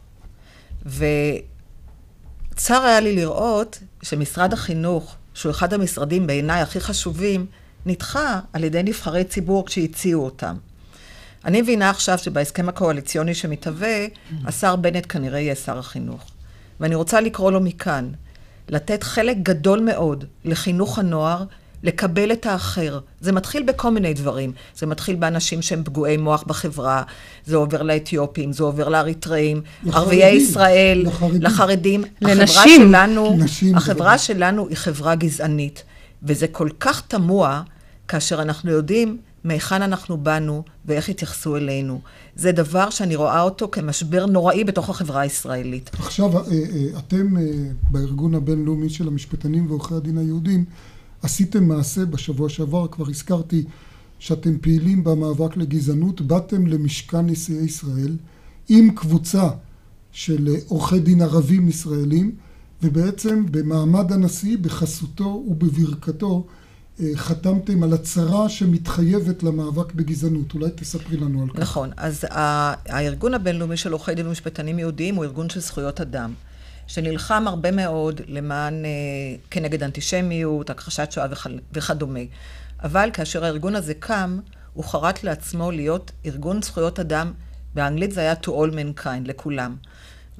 וצר 0.85 2.81
היה 2.83 2.99
לי 2.99 3.15
לראות 3.15 3.79
שמשרד 4.03 4.53
החינוך, 4.53 5.15
שהוא 5.33 5.51
אחד 5.51 5.73
המשרדים 5.73 6.27
בעיניי 6.27 6.61
הכי 6.61 6.79
חשובים, 6.79 7.45
נדחה 7.85 8.39
על 8.53 8.63
ידי 8.63 8.83
נבחרי 8.83 9.23
ציבור 9.23 9.65
כשהציעו 9.65 10.25
אותם. 10.25 10.55
אני 11.45 11.61
מבינה 11.61 11.89
עכשיו 11.89 12.17
שבהסכם 12.17 12.69
הקואליציוני 12.69 13.33
שמתהווה, 13.33 14.05
השר 14.45 14.75
בנט 14.75 15.05
כנראה 15.09 15.39
יהיה 15.39 15.55
שר 15.55 15.79
החינוך. 15.79 16.31
ואני 16.79 16.95
רוצה 16.95 17.21
לקרוא 17.21 17.51
לו 17.51 17.61
מכאן, 17.61 18.11
לתת 18.69 19.03
חלק 19.03 19.37
גדול 19.43 19.79
מאוד 19.79 20.25
לחינוך 20.45 20.99
הנוער, 20.99 21.43
לקבל 21.83 22.31
את 22.31 22.45
האחר. 22.45 22.99
זה 23.21 23.31
מתחיל 23.31 23.63
בכל 23.63 23.91
מיני 23.91 24.13
דברים. 24.13 24.51
זה 24.75 24.85
מתחיל 24.85 25.15
באנשים 25.15 25.61
שהם 25.61 25.83
פגועי 25.83 26.17
מוח 26.17 26.43
בחברה, 26.47 27.03
זה 27.45 27.55
עובר 27.55 27.81
לאתיופים, 27.81 28.53
זה 28.53 28.63
עובר 28.63 28.89
לאריתראים, 28.89 29.61
ערביי 29.91 30.35
ישראל, 30.35 31.03
לחרדים. 31.05 31.41
לחרדים. 31.41 32.03
לנשים. 32.21 32.47
החברה 32.47 32.77
שלנו, 32.77 33.35
נשים 33.37 33.75
החברה 33.75 34.17
שלנו 34.17 34.67
היא 34.67 34.77
חברה 34.77 35.15
גזענית, 35.15 35.83
וזה 36.23 36.47
כל 36.47 36.69
כך 36.79 37.01
תמוה 37.07 37.61
כאשר 38.07 38.41
אנחנו 38.41 38.71
יודעים 38.71 39.17
מהיכן 39.43 39.81
אנחנו 39.81 40.17
באנו 40.17 40.63
ואיך 40.85 41.09
התייחסו 41.09 41.57
אלינו. 41.57 42.01
זה 42.35 42.51
דבר 42.51 42.89
שאני 42.89 43.15
רואה 43.15 43.41
אותו 43.41 43.69
כמשבר 43.71 44.25
נוראי 44.25 44.63
בתוך 44.63 44.89
החברה 44.89 45.21
הישראלית. 45.21 45.89
עכשיו, 45.93 46.37
אה, 46.37 46.43
אה, 46.51 46.99
אתם 46.99 47.37
אה, 47.37 47.43
בארגון 47.91 48.35
הבינלאומי 48.35 48.89
של 48.89 49.07
המשפטנים 49.07 49.67
ועורכי 49.67 49.93
הדין 49.93 50.17
היהודים, 50.17 50.65
עשיתם 51.21 51.63
מעשה 51.63 52.05
בשבוע 52.05 52.49
שעבר, 52.49 52.87
כבר 52.87 53.09
הזכרתי 53.09 53.63
שאתם 54.19 54.57
פעילים 54.57 55.03
במאבק 55.03 55.57
לגזענות, 55.57 56.21
באתם 56.21 56.67
למשכן 56.67 57.25
נשיאי 57.25 57.63
ישראל 57.63 58.17
עם 58.69 58.91
קבוצה 58.95 59.49
של 60.11 60.55
עורכי 60.67 60.99
דין 60.99 61.21
ערבים 61.21 61.69
ישראלים, 61.69 62.35
ובעצם 62.83 63.45
במעמד 63.51 64.11
הנשיא, 64.11 64.57
בחסותו 64.57 65.43
ובברכתו, 65.47 66.47
חתמתם 67.15 67.83
על 67.83 67.93
הצהרה 67.93 68.49
שמתחייבת 68.49 69.43
למאבק 69.43 69.93
בגזענות. 69.93 70.53
אולי 70.53 70.69
תספרי 70.75 71.17
לנו 71.17 71.41
על 71.41 71.49
כך. 71.49 71.59
נכון. 71.59 71.89
אז 71.97 72.25
הארגון 72.29 73.33
הבינלאומי 73.33 73.77
של 73.77 73.91
עורכי 73.91 74.15
דין 74.15 74.27
ומשפטנים 74.27 74.79
יהודיים 74.79 75.15
הוא 75.15 75.23
ארגון 75.23 75.49
של 75.49 75.59
זכויות 75.59 76.01
אדם. 76.01 76.33
שנלחם 76.91 77.47
הרבה 77.47 77.71
מאוד 77.71 78.21
למען, 78.27 78.83
כנגד 79.51 79.83
אנטישמיות, 79.83 80.69
הכחשת 80.69 81.11
שואה 81.11 81.27
וכדומה. 81.73 82.19
אבל 82.83 83.09
כאשר 83.13 83.45
הארגון 83.45 83.75
הזה 83.75 83.93
קם, 83.93 84.39
הוא 84.73 84.85
חרט 84.85 85.23
לעצמו 85.23 85.71
להיות 85.71 86.11
ארגון 86.25 86.61
זכויות 86.61 86.99
אדם, 86.99 87.33
באנגלית 87.73 88.11
זה 88.11 88.21
היה 88.21 88.33
to 88.33 88.47
all 88.47 88.73
mankind, 88.73 89.25
לכולם. 89.25 89.75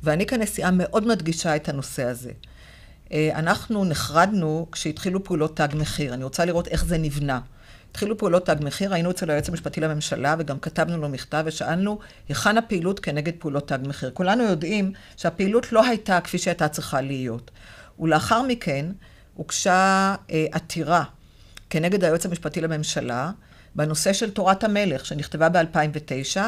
ואני 0.04 0.26
כנשיאה 0.26 0.72
מאוד 0.72 1.08
מדגישה 1.08 1.56
את 1.56 1.70
הנושא 1.70 2.04
הזה. 2.04 2.32
אנחנו 3.14 3.86
נחרדנו 3.86 4.68
כשהתחילו 4.72 5.24
פעולות 5.24 5.58
תג 5.58 5.70
מחיר. 5.74 6.14
אני 6.14 6.24
רוצה 6.24 6.46
לראות 6.46 6.68
איך 6.68 6.86
זה 6.86 6.98
נבנה. 6.98 7.40
התחילו 7.92 8.18
פעולות 8.18 8.46
תג 8.46 8.56
מחיר, 8.62 8.94
היינו 8.94 9.12
אצל 9.12 9.30
היועץ 9.30 9.50
המשפטי 9.50 9.82
לממשלה 9.82 10.36
וגם 10.40 10.60
כתבנו 10.60 10.98
לו 10.98 11.10
מכתב 11.10 11.44
ושאלנו 11.46 12.00
היכן 12.30 12.58
הפעילות 12.58 13.00
כנגד 13.00 13.34
פעולות 13.40 13.68
תג 13.68 13.80
מחיר. 13.88 14.12
כולנו 14.14 14.44
יודעים 14.44 14.94
שהפעילות 15.18 15.72
לא 15.72 15.86
הייתה 15.86 16.22
כפי 16.22 16.38
שהייתה 16.38 16.68
צריכה 16.68 17.02
להיות. 17.02 17.52
ולאחר 18.00 18.42
מכן 18.42 18.86
הוגשה 19.34 20.16
אה, 20.32 20.46
עתירה 20.52 21.04
כנגד 21.70 22.04
היועץ 22.04 22.26
המשפטי 22.26 22.62
לממשלה 22.62 23.32
בנושא 23.76 24.14
של 24.14 24.32
תורת 24.32 24.64
המלך, 24.64 25.06
שנכתבה 25.06 25.50
ב-2009, 25.50 26.40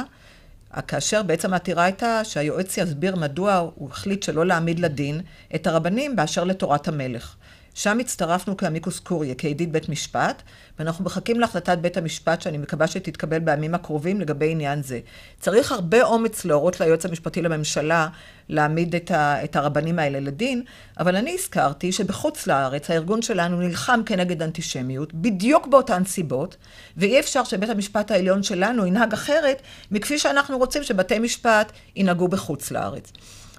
כאשר 0.88 1.24
בעצם 1.24 1.54
העתירה 1.54 1.84
הייתה 1.84 2.24
שהיועץ 2.24 2.78
יסביר 2.78 3.16
מדוע 3.16 3.56
הוא 3.56 3.90
החליט 3.90 4.24
שלא 4.24 4.46
להעמיד 4.46 4.80
לדין 4.80 5.22
את 5.56 5.68
הרבנים 5.68 6.16
באשר 6.16 6.44
לתורת 6.44 6.88
המלך. 6.88 7.36
שם 7.74 8.00
הצטרפנו 8.00 8.58
כאמיקוס 8.58 9.00
קוריה, 9.00 9.36
כידיד 9.36 9.74
בית 9.74 9.90
משפט, 9.90 10.42
ואנחנו 10.80 11.06
מחכים 11.06 11.40
להחלטת 11.40 11.78
בית 11.78 11.98
המשפט, 11.98 12.42
שאני 12.42 12.58
מקווה 12.58 12.88
שתתקבל 12.88 13.40
בימים 13.40 13.76
הקרובים 13.76 14.22
לגבי 14.22 14.52
עניין 14.52 14.84
זה. 14.84 15.00
צריך 15.40 15.72
הרבה 15.72 16.04
אומץ 16.04 16.46
להורות 16.46 16.80
ליועץ 16.80 17.06
המשפטי 17.06 17.42
לממשלה 17.42 18.08
להעמיד 18.50 18.96
את, 18.96 19.12
ה, 19.12 19.44
את 19.44 19.56
הרבנים 19.56 20.00
האלה 20.00 20.20
לדין, 20.20 20.64
אבל 21.00 21.16
אני 21.16 21.36
הזכרתי 21.40 21.92
שבחוץ 21.92 22.48
לארץ 22.48 22.90
הארגון 22.90 23.22
שלנו 23.22 23.60
נלחם 23.62 24.02
כנגד 24.06 24.42
אנטישמיות, 24.42 25.14
בדיוק 25.14 25.68
באותן 25.68 26.06
סיבות, 26.06 26.58
ואי 26.98 27.20
אפשר 27.20 27.44
שבית 27.44 27.70
המשפט 27.70 28.12
העליון 28.12 28.44
שלנו 28.44 28.86
ינהג 28.86 29.14
אחרת 29.14 29.62
מכפי 29.92 30.20
שאנחנו 30.20 30.58
רוצים 30.58 30.84
שבתי 30.84 31.20
משפט 31.20 31.72
ינהגו 31.96 32.28
בחוץ 32.28 32.72
לארץ. 32.72 33.12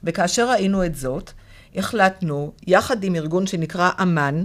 וכאשר 0.04 0.50
ראינו 0.50 0.85
את 0.85 0.94
זאת, 0.94 1.30
החלטנו, 1.75 2.52
יחד 2.66 3.04
עם 3.04 3.16
ארגון 3.16 3.47
שנקרא 3.47 3.90
אמ"ן, 4.02 4.45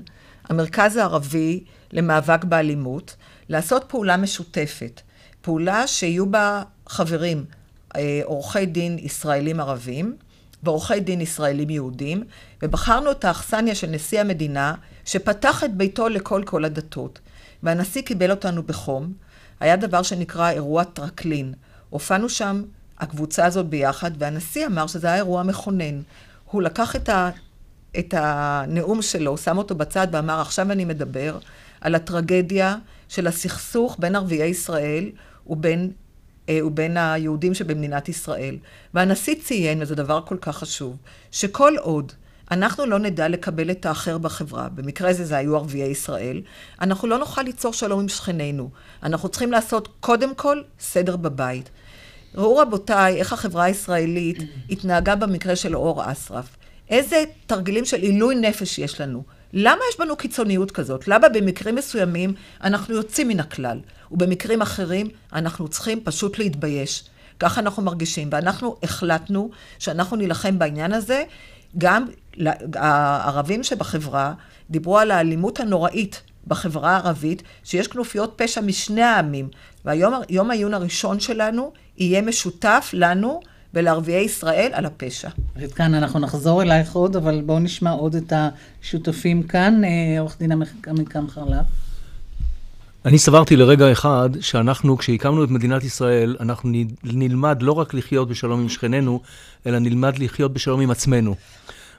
המרכז 0.49 0.97
הערבי 0.97 1.63
למאבק 1.91 2.43
באלימות, 2.43 3.15
לעשות 3.49 3.85
פעולה 3.87 4.17
משותפת. 4.17 5.01
פעולה 5.41 5.87
שיהיו 5.87 6.25
בה 6.25 6.63
חברים 6.87 7.45
אה, 7.95 8.21
עורכי 8.23 8.65
דין 8.65 8.97
ישראלים 8.99 9.59
ערבים 9.59 10.15
ועורכי 10.63 10.99
דין 10.99 11.21
ישראלים 11.21 11.69
יהודים, 11.69 12.23
ובחרנו 12.61 13.11
את 13.11 13.25
האכסניה 13.25 13.75
של 13.75 13.87
נשיא 13.87 14.21
המדינה, 14.21 14.75
שפתח 15.05 15.63
את 15.63 15.75
ביתו 15.75 16.09
לכל 16.09 16.43
כל 16.45 16.65
הדתות. 16.65 17.19
והנשיא 17.63 18.01
קיבל 18.01 18.31
אותנו 18.31 18.63
בחום. 18.63 19.13
היה 19.59 19.75
דבר 19.75 20.01
שנקרא 20.01 20.49
אירוע 20.51 20.83
טרקלין. 20.83 21.53
הופענו 21.89 22.29
שם, 22.29 22.63
הקבוצה 22.99 23.45
הזאת 23.45 23.65
ביחד, 23.65 24.11
והנשיא 24.17 24.65
אמר 24.65 24.87
שזה 24.87 25.07
היה 25.07 25.15
אירוע 25.15 25.43
מכונן. 25.43 26.01
הוא 26.51 26.61
לקח 26.61 26.95
את, 26.95 27.09
ה, 27.09 27.29
את 27.99 28.13
הנאום 28.17 29.01
שלו, 29.01 29.37
שם 29.37 29.57
אותו 29.57 29.75
בצד 29.75 30.07
ואמר, 30.11 30.41
עכשיו 30.41 30.71
אני 30.71 30.85
מדבר 30.85 31.37
על 31.81 31.95
הטרגדיה 31.95 32.75
של 33.09 33.27
הסכסוך 33.27 33.95
בין 33.99 34.15
ערביי 34.15 34.47
ישראל 34.47 35.09
ובין, 35.47 35.91
אה, 36.49 36.65
ובין 36.65 36.97
היהודים 36.97 37.53
שבמדינת 37.53 38.09
ישראל. 38.09 38.57
והנשיא 38.93 39.35
ציין, 39.43 39.81
וזה 39.81 39.95
דבר 39.95 40.21
כל 40.25 40.37
כך 40.41 40.57
חשוב, 40.57 40.97
שכל 41.31 41.73
עוד 41.79 42.11
אנחנו 42.51 42.85
לא 42.85 42.99
נדע 42.99 43.27
לקבל 43.27 43.71
את 43.71 43.85
האחר 43.85 44.17
בחברה, 44.17 44.69
במקרה 44.69 45.09
הזה 45.09 45.25
זה 45.25 45.37
היו 45.37 45.55
ערביי 45.55 45.81
ישראל, 45.81 46.41
אנחנו 46.81 47.07
לא 47.07 47.17
נוכל 47.17 47.41
ליצור 47.41 47.73
שלום 47.73 47.99
עם 47.99 48.09
שכנינו. 48.09 48.69
אנחנו 49.03 49.29
צריכים 49.29 49.51
לעשות 49.51 49.87
קודם 49.99 50.35
כל 50.35 50.61
סדר 50.79 51.15
בבית. 51.15 51.69
ראו 52.35 52.57
רבותיי 52.57 53.15
איך 53.15 53.33
החברה 53.33 53.63
הישראלית 53.63 54.37
התנהגה 54.69 55.15
במקרה 55.15 55.55
של 55.55 55.75
אור 55.75 56.11
אסרף. 56.11 56.45
איזה 56.89 57.23
תרגילים 57.47 57.85
של 57.85 58.01
עילוי 58.01 58.35
נפש 58.35 58.79
יש 58.79 59.01
לנו. 59.01 59.23
למה 59.53 59.81
יש 59.89 59.99
בנו 59.99 60.15
קיצוניות 60.15 60.71
כזאת? 60.71 61.07
למה 61.07 61.29
במקרים 61.29 61.75
מסוימים 61.75 62.33
אנחנו 62.63 62.95
יוצאים 62.95 63.27
מן 63.27 63.39
הכלל, 63.39 63.79
ובמקרים 64.11 64.61
אחרים 64.61 65.07
אנחנו 65.33 65.67
צריכים 65.67 66.01
פשוט 66.03 66.39
להתבייש. 66.39 67.03
ככה 67.39 67.61
אנחנו 67.61 67.83
מרגישים, 67.83 68.29
ואנחנו 68.31 68.75
החלטנו 68.83 69.49
שאנחנו 69.79 70.17
נילחם 70.17 70.59
בעניין 70.59 70.93
הזה. 70.93 71.23
גם 71.77 72.05
הערבים 72.75 73.63
שבחברה 73.63 74.33
דיברו 74.69 74.99
על 74.99 75.11
האלימות 75.11 75.59
הנוראית 75.59 76.21
בחברה 76.47 76.91
הערבית, 76.91 77.43
שיש 77.63 77.87
כנופיות 77.87 78.33
פשע 78.35 78.61
משני 78.61 79.01
העמים. 79.01 79.47
והיום 79.85 80.51
העיון 80.51 80.73
הראשון 80.73 81.19
שלנו 81.19 81.71
יהיה 81.97 82.21
משותף 82.21 82.89
לנו 82.93 83.39
ולערביי 83.73 84.23
ישראל 84.23 84.69
על 84.73 84.85
הפשע. 84.85 85.29
כאן 85.75 85.93
אנחנו 85.93 86.19
נחזור 86.19 86.61
אלייך 86.61 86.93
עוד, 86.93 87.15
אבל 87.15 87.41
בואו 87.45 87.59
נשמע 87.59 87.91
עוד 87.91 88.15
את 88.15 88.33
השותפים 88.35 89.43
כאן. 89.43 89.81
אה, 89.83 90.19
עורך 90.19 90.37
דין 90.39 90.51
עמיקם 90.87 91.29
חרל"פ. 91.29 91.65
אני 93.05 93.19
סברתי 93.19 93.55
לרגע 93.55 93.91
אחד 93.91 94.29
שאנחנו, 94.41 94.97
כשהקמנו 94.97 95.43
את 95.43 95.49
מדינת 95.49 95.83
ישראל, 95.83 96.35
אנחנו 96.39 96.69
נלמד 97.03 97.61
לא 97.61 97.71
רק 97.71 97.93
לחיות 97.93 98.27
בשלום 98.27 98.59
עם 98.59 98.69
שכנינו, 98.69 99.21
אלא 99.65 99.79
נלמד 99.79 100.19
לחיות 100.19 100.53
בשלום 100.53 100.81
עם 100.81 100.91
עצמנו. 100.91 101.35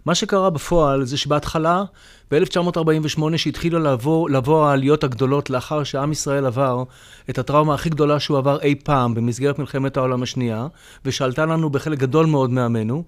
מה 0.06 0.14
שקרה 0.14 0.50
בפועל 0.50 1.04
זה 1.04 1.16
שבהתחלה, 1.16 1.84
ב-1948, 2.30 3.22
שהתחילו 3.36 3.78
לבוא, 3.78 4.30
לבוא 4.30 4.66
העליות 4.66 5.04
הגדולות 5.04 5.50
לאחר 5.50 5.84
שעם 5.84 6.12
ישראל 6.12 6.46
עבר 6.46 6.84
את 7.30 7.38
הטראומה 7.38 7.74
הכי 7.74 7.90
גדולה 7.90 8.20
שהוא 8.20 8.38
עבר 8.38 8.58
אי 8.62 8.74
פעם 8.74 9.14
במסגרת 9.14 9.58
מלחמת 9.58 9.96
העולם 9.96 10.22
השנייה, 10.22 10.66
ושעלתה 11.04 11.46
לנו 11.46 11.70
בחלק 11.70 11.98
גדול 11.98 12.26
מאוד 12.26 12.50
מעמנו, 12.50 13.04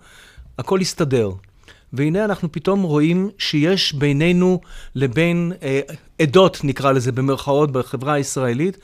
הכל 0.58 0.80
הסתדר. 0.80 1.30
והנה 1.92 2.24
אנחנו 2.24 2.52
פתאום 2.52 2.82
רואים 2.82 3.30
שיש 3.38 3.92
בינינו 3.92 4.60
לבין 4.94 5.52
אה, 5.62 5.80
עדות, 6.22 6.60
נקרא 6.64 6.92
לזה 6.92 7.12
במרכאות, 7.12 7.72
בחברה 7.72 8.12
הישראלית, 8.12 8.78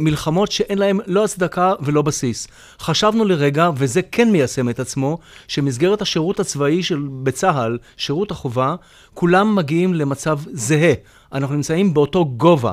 מלחמות 0.00 0.52
שאין 0.52 0.78
להן 0.78 0.98
לא 1.06 1.24
הצדקה 1.24 1.72
ולא 1.80 2.02
בסיס. 2.02 2.48
חשבנו 2.80 3.24
לרגע, 3.24 3.70
וזה 3.76 4.02
כן 4.02 4.32
מיישם 4.32 4.68
את 4.68 4.80
עצמו, 4.80 5.18
שמסגרת 5.48 6.02
השירות 6.02 6.40
הצבאי 6.40 6.82
של, 6.82 7.08
בצה"ל, 7.22 7.78
שירות 7.96 8.30
החובה, 8.30 8.74
כולם 9.14 9.54
מגיעים 9.56 9.94
למצב 9.94 10.38
זהה. 10.52 10.92
אנחנו 11.32 11.54
נמצאים 11.54 11.94
באותו 11.94 12.24
גובה. 12.24 12.72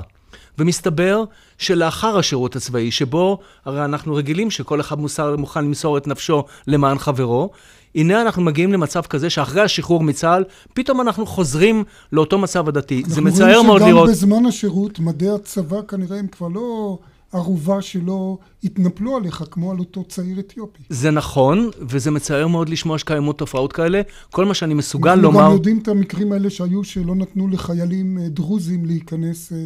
ומסתבר 0.57 1.23
שלאחר 1.57 2.17
השירות 2.17 2.55
הצבאי, 2.55 2.91
שבו 2.91 3.39
הרי 3.65 3.85
אנחנו 3.85 4.15
רגילים 4.15 4.51
שכל 4.51 4.79
אחד 4.81 4.99
מוסר, 4.99 5.35
מוכן 5.35 5.65
למסור 5.65 5.97
את 5.97 6.07
נפשו 6.07 6.43
למען 6.67 6.97
חברו, 6.97 7.51
הנה 7.95 8.21
אנחנו 8.21 8.41
מגיעים 8.41 8.73
למצב 8.73 9.01
כזה 9.01 9.29
שאחרי 9.29 9.61
השחרור 9.61 10.03
מצה"ל, 10.03 10.43
פתאום 10.73 11.01
אנחנו 11.01 11.25
חוזרים 11.25 11.83
לאותו 12.11 12.37
מצב 12.37 12.67
הדתי. 12.67 13.03
זה 13.07 13.21
מצער 13.21 13.61
מאוד 13.61 13.81
לראות... 13.81 13.81
אנחנו 13.81 13.99
רואים 13.99 14.15
שגם 14.15 14.27
בזמן 14.27 14.45
השירות, 14.45 14.99
מדעי 14.99 15.29
הצבא 15.29 15.81
כנראה 15.87 16.19
הם 16.19 16.27
כבר 16.27 16.47
לא 16.47 16.97
ערובה 17.33 17.81
שלא 17.81 18.37
התנפלו 18.63 19.17
עליך 19.17 19.43
כמו 19.51 19.71
על 19.71 19.79
אותו 19.79 20.03
צעיר 20.03 20.39
אתיופי. 20.39 20.83
זה 20.89 21.11
נכון, 21.11 21.69
וזה 21.81 22.11
מצער 22.11 22.47
מאוד 22.47 22.69
לשמוע 22.69 22.97
שקיימות 22.97 23.37
תופעות 23.37 23.73
כאלה. 23.73 24.01
כל 24.31 24.45
מה 24.45 24.53
שאני 24.53 24.73
מסוגל 24.73 25.15
לומר... 25.15 25.39
אנחנו 25.39 25.51
גם 25.51 25.55
יודעים 25.55 25.79
את 25.79 25.87
המקרים 25.87 26.31
האלה 26.31 26.49
שהיו 26.49 26.83
שלא 26.83 27.15
נתנו 27.15 27.47
לחיילים 27.47 28.17
אה, 28.17 28.29
דרוזים 28.29 28.85
להיכנס 28.85 29.53
אה, 29.53 29.57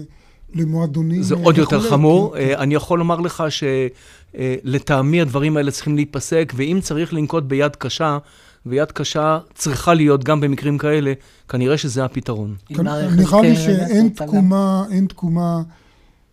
למועדונים. 0.57 1.23
זה 1.23 1.35
עוד 1.35 1.57
יותר 1.57 1.89
חמור. 1.89 2.33
כן, 2.37 2.47
כן. 2.47 2.59
אני 2.59 2.75
יכול 2.75 2.99
לומר 2.99 3.19
לך 3.19 3.43
שלטעמי 3.49 5.21
הדברים 5.21 5.57
האלה 5.57 5.71
צריכים 5.71 5.95
להיפסק, 5.95 6.53
ואם 6.55 6.79
צריך 6.81 7.13
לנקוט 7.13 7.43
ביד 7.43 7.75
קשה, 7.75 8.17
ויד 8.65 8.91
קשה 8.91 9.39
צריכה 9.55 9.93
להיות 9.93 10.23
גם 10.23 10.41
במקרים 10.41 10.77
כאלה, 10.77 11.13
כנראה 11.49 11.77
שזה 11.77 12.05
הפתרון. 12.05 12.55
נראה 12.69 13.41
לי 13.41 13.55
שאין 13.55 14.09
תקומה, 14.09 14.83
אין 14.91 15.05
תקומה 15.05 15.61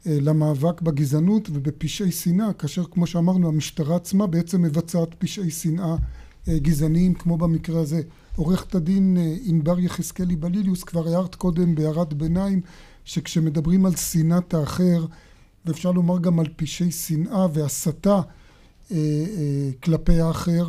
אה, 0.07 0.19
למאבק 0.21 0.83
בגזענות 0.83 1.51
ובפשעי 1.53 2.13
שנאה, 2.13 2.53
כאשר 2.53 2.85
כמו 2.91 3.07
שאמרנו, 3.07 3.49
המשטרה 3.49 3.97
עצמה 3.97 4.27
בעצם 4.27 4.63
מבצעת 4.63 5.09
פשעי 5.19 5.51
שנאה 5.51 5.97
אה, 6.49 6.59
גזעניים, 6.59 7.15
כמו 7.15 7.37
במקרה 7.37 7.81
הזה. 7.81 8.03
עורכת 8.37 8.75
הדין 8.75 9.17
אה, 9.17 9.35
ענבר 9.45 9.81
יחזקאלי 9.81 10.37
בליליוס, 10.37 10.85
כבר 10.85 11.09
הערת 11.09 11.35
קודם 11.35 11.75
בהערת 11.75 12.15
ביניים, 12.15 12.61
שכשמדברים 13.05 13.87
על 13.87 13.97
שנאת 13.97 14.55
האחר, 14.55 15.07
ואפשר 15.67 15.91
לומר 15.93 16.19
גם 16.19 16.41
על 16.41 16.47
פשעי 16.57 16.91
שנאה 16.91 17.47
והסתה 17.53 18.21
אה, 18.91 18.97
אה, 18.97 19.71
כלפי 19.83 20.21
האחר, 20.21 20.69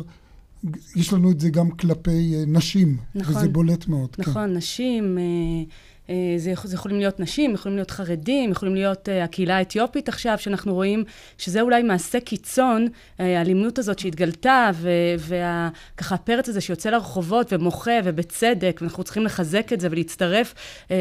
יש 0.96 1.12
לנו 1.12 1.30
את 1.30 1.40
זה 1.40 1.50
גם 1.50 1.70
כלפי 1.70 2.34
אה, 2.34 2.44
נשים, 2.46 2.96
נכון, 3.14 3.36
וזה 3.36 3.48
בולט 3.48 3.88
מאוד. 3.88 4.16
כן. 4.16 4.22
נכון, 4.22 4.48
כן. 4.48 4.56
נשים, 4.56 5.18
אה, 5.18 5.64
אה, 6.10 6.14
זה, 6.36 6.52
זה 6.64 6.74
יכולים 6.74 6.98
להיות 6.98 7.20
נשים, 7.20 7.54
יכולים 7.54 7.76
להיות 7.76 7.90
חרדים, 7.90 8.50
יכולים 8.50 8.74
להיות 8.74 9.08
uh, 9.08 9.24
הקהילה 9.24 9.56
האתיופית 9.56 10.08
עכשיו, 10.08 10.38
שאנחנו 10.38 10.74
רואים 10.74 11.04
שזה 11.38 11.60
אולי 11.60 11.82
מעשה 11.82 12.20
קיצון, 12.20 12.88
אה, 13.20 13.38
האלימות 13.38 13.78
הזאת 13.78 13.98
שהתגלתה, 13.98 14.70
וככה 15.18 16.14
הפרץ 16.14 16.48
הזה 16.48 16.60
שיוצא 16.60 16.90
לרחובות 16.90 17.52
ומוחה, 17.52 17.90
ובצדק, 18.04 18.78
ואנחנו 18.80 19.04
צריכים 19.04 19.24
לחזק 19.24 19.72
את 19.72 19.80
זה 19.80 19.88
ולהצטרף 19.90 20.54
uh, 20.54 20.88
uh, 20.88 20.92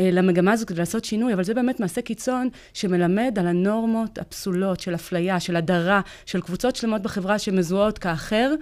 למגמה 0.00 0.52
הזאת 0.52 0.68
כדי 0.68 0.78
לעשות 0.78 1.04
שינוי, 1.04 1.34
אבל 1.34 1.44
זה 1.44 1.54
באמת 1.54 1.80
מעשה 1.80 2.02
קיצון 2.02 2.48
שמלמד 2.74 3.38
על 3.38 3.46
הנורמות 3.46 4.18
הפסולות 4.18 4.80
של 4.80 4.94
אפליה, 4.94 5.40
של 5.40 5.56
הדרה, 5.56 6.00
של 6.26 6.40
קבוצות 6.40 6.76
שלמות 6.76 7.02
בחברה 7.02 7.38
שמזוהות 7.38 7.98
כאחר, 7.98 8.54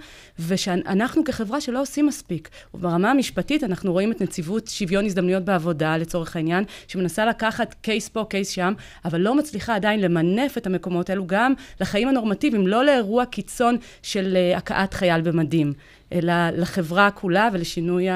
ושאנחנו 0.47 1.23
כחברה 1.23 1.61
שלא 1.61 1.81
עושים 1.81 2.05
מספיק. 2.05 2.49
וברמה 2.73 3.11
המשפטית 3.11 3.63
אנחנו 3.63 3.91
רואים 3.91 4.11
את 4.11 4.21
נציבות 4.21 4.67
שוויון 4.67 5.05
הזדמנויות 5.05 5.45
בעבודה. 5.45 5.64
עבודה, 5.65 5.97
לצורך 5.97 6.35
העניין, 6.35 6.63
שמנסה 6.87 7.25
לקחת 7.25 7.75
קייס 7.81 8.09
פה, 8.09 8.25
קייס 8.29 8.49
שם, 8.49 8.73
אבל 9.05 9.21
לא 9.21 9.35
מצליחה 9.35 9.75
עדיין 9.75 10.01
למנף 10.01 10.57
את 10.57 10.67
המקומות 10.67 11.09
האלו 11.09 11.27
גם 11.27 11.53
לחיים 11.81 12.07
הנורמטיביים, 12.07 12.67
לא 12.67 12.85
לאירוע 12.85 13.25
קיצון 13.25 13.77
של 14.01 14.37
uh, 14.53 14.57
הכאת 14.57 14.93
חייל 14.93 15.21
במדים. 15.21 15.73
אלא 16.11 16.33
לחברה 16.49 17.11
כולה 17.11 17.49
ולשינוי 17.53 18.07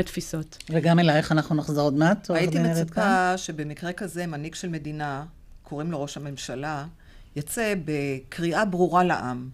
התפיסות. 0.00 0.58
וגם 0.70 0.98
אלייך 0.98 1.32
אנחנו 1.32 1.54
נחזור 1.54 1.84
עוד 1.84 1.94
מעט. 1.94 2.30
הייתי 2.30 2.58
מצפה 2.58 3.38
שבמקרה 3.38 3.92
כזה 3.92 4.26
מנהיג 4.26 4.54
של 4.54 4.68
מדינה, 4.68 5.24
קוראים 5.62 5.90
לו 5.90 6.02
ראש 6.02 6.16
הממשלה, 6.16 6.84
יצא 7.36 7.74
בקריאה 7.84 8.64
ברורה 8.64 9.04
לעם. 9.04 9.48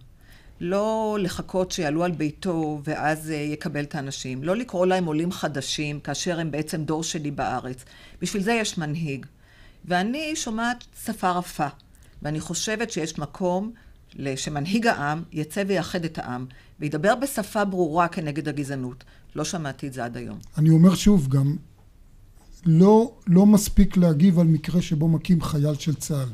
לא 0.61 1.17
לחכות 1.21 1.71
שיעלו 1.71 2.03
על 2.03 2.11
ביתו 2.11 2.81
ואז 2.83 3.31
אה, 3.31 3.35
יקבל 3.35 3.83
את 3.83 3.95
האנשים. 3.95 4.43
לא 4.43 4.55
לקרוא 4.55 4.85
להם 4.85 5.05
עולים 5.05 5.31
חדשים, 5.31 5.99
כאשר 5.99 6.39
הם 6.39 6.51
בעצם 6.51 6.83
דור 6.83 7.03
שלי 7.03 7.31
בארץ. 7.31 7.85
בשביל 8.21 8.43
זה 8.43 8.53
יש 8.53 8.77
מנהיג. 8.77 9.25
ואני 9.85 10.35
שומעת 10.35 10.83
שפה 11.05 11.31
רפה, 11.31 11.67
ואני 12.21 12.39
חושבת 12.39 12.91
שיש 12.91 13.19
מקום 13.19 13.71
שמנהיג 14.35 14.87
העם 14.87 15.23
יצא 15.31 15.63
ויאחד 15.67 16.05
את 16.05 16.17
העם, 16.17 16.45
וידבר 16.79 17.15
בשפה 17.15 17.65
ברורה 17.65 18.07
כנגד 18.07 18.47
הגזענות. 18.47 19.03
לא 19.35 19.43
שמעתי 19.43 19.87
את 19.87 19.93
זה 19.93 20.05
עד 20.05 20.17
היום. 20.17 20.39
אני 20.57 20.69
אומר 20.69 20.95
שוב 20.95 21.27
גם, 21.27 21.55
לא, 22.65 23.13
לא 23.27 23.45
מספיק 23.45 23.97
להגיב 23.97 24.39
על 24.39 24.47
מקרה 24.47 24.81
שבו 24.81 25.07
מכים 25.07 25.41
חייל 25.41 25.75
של 25.75 25.95
צה"ל. 25.95 26.29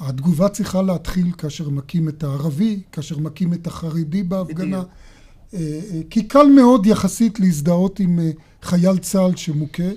התגובה 0.00 0.48
צריכה 0.48 0.82
להתחיל 0.82 1.32
כאשר 1.32 1.68
מכים 1.68 2.08
את 2.08 2.22
הערבי, 2.22 2.80
כאשר 2.92 3.18
מכים 3.18 3.52
את 3.52 3.66
החרדי 3.66 4.22
בהפגנה. 4.22 4.82
אה, 5.54 5.60
אה, 5.60 6.00
כי 6.10 6.28
קל 6.28 6.46
מאוד 6.46 6.86
יחסית 6.86 7.40
להזדהות 7.40 8.00
עם 8.00 8.18
אה, 8.20 8.30
חייל 8.62 8.98
צה"ל 8.98 9.36
שמוכה, 9.36 9.90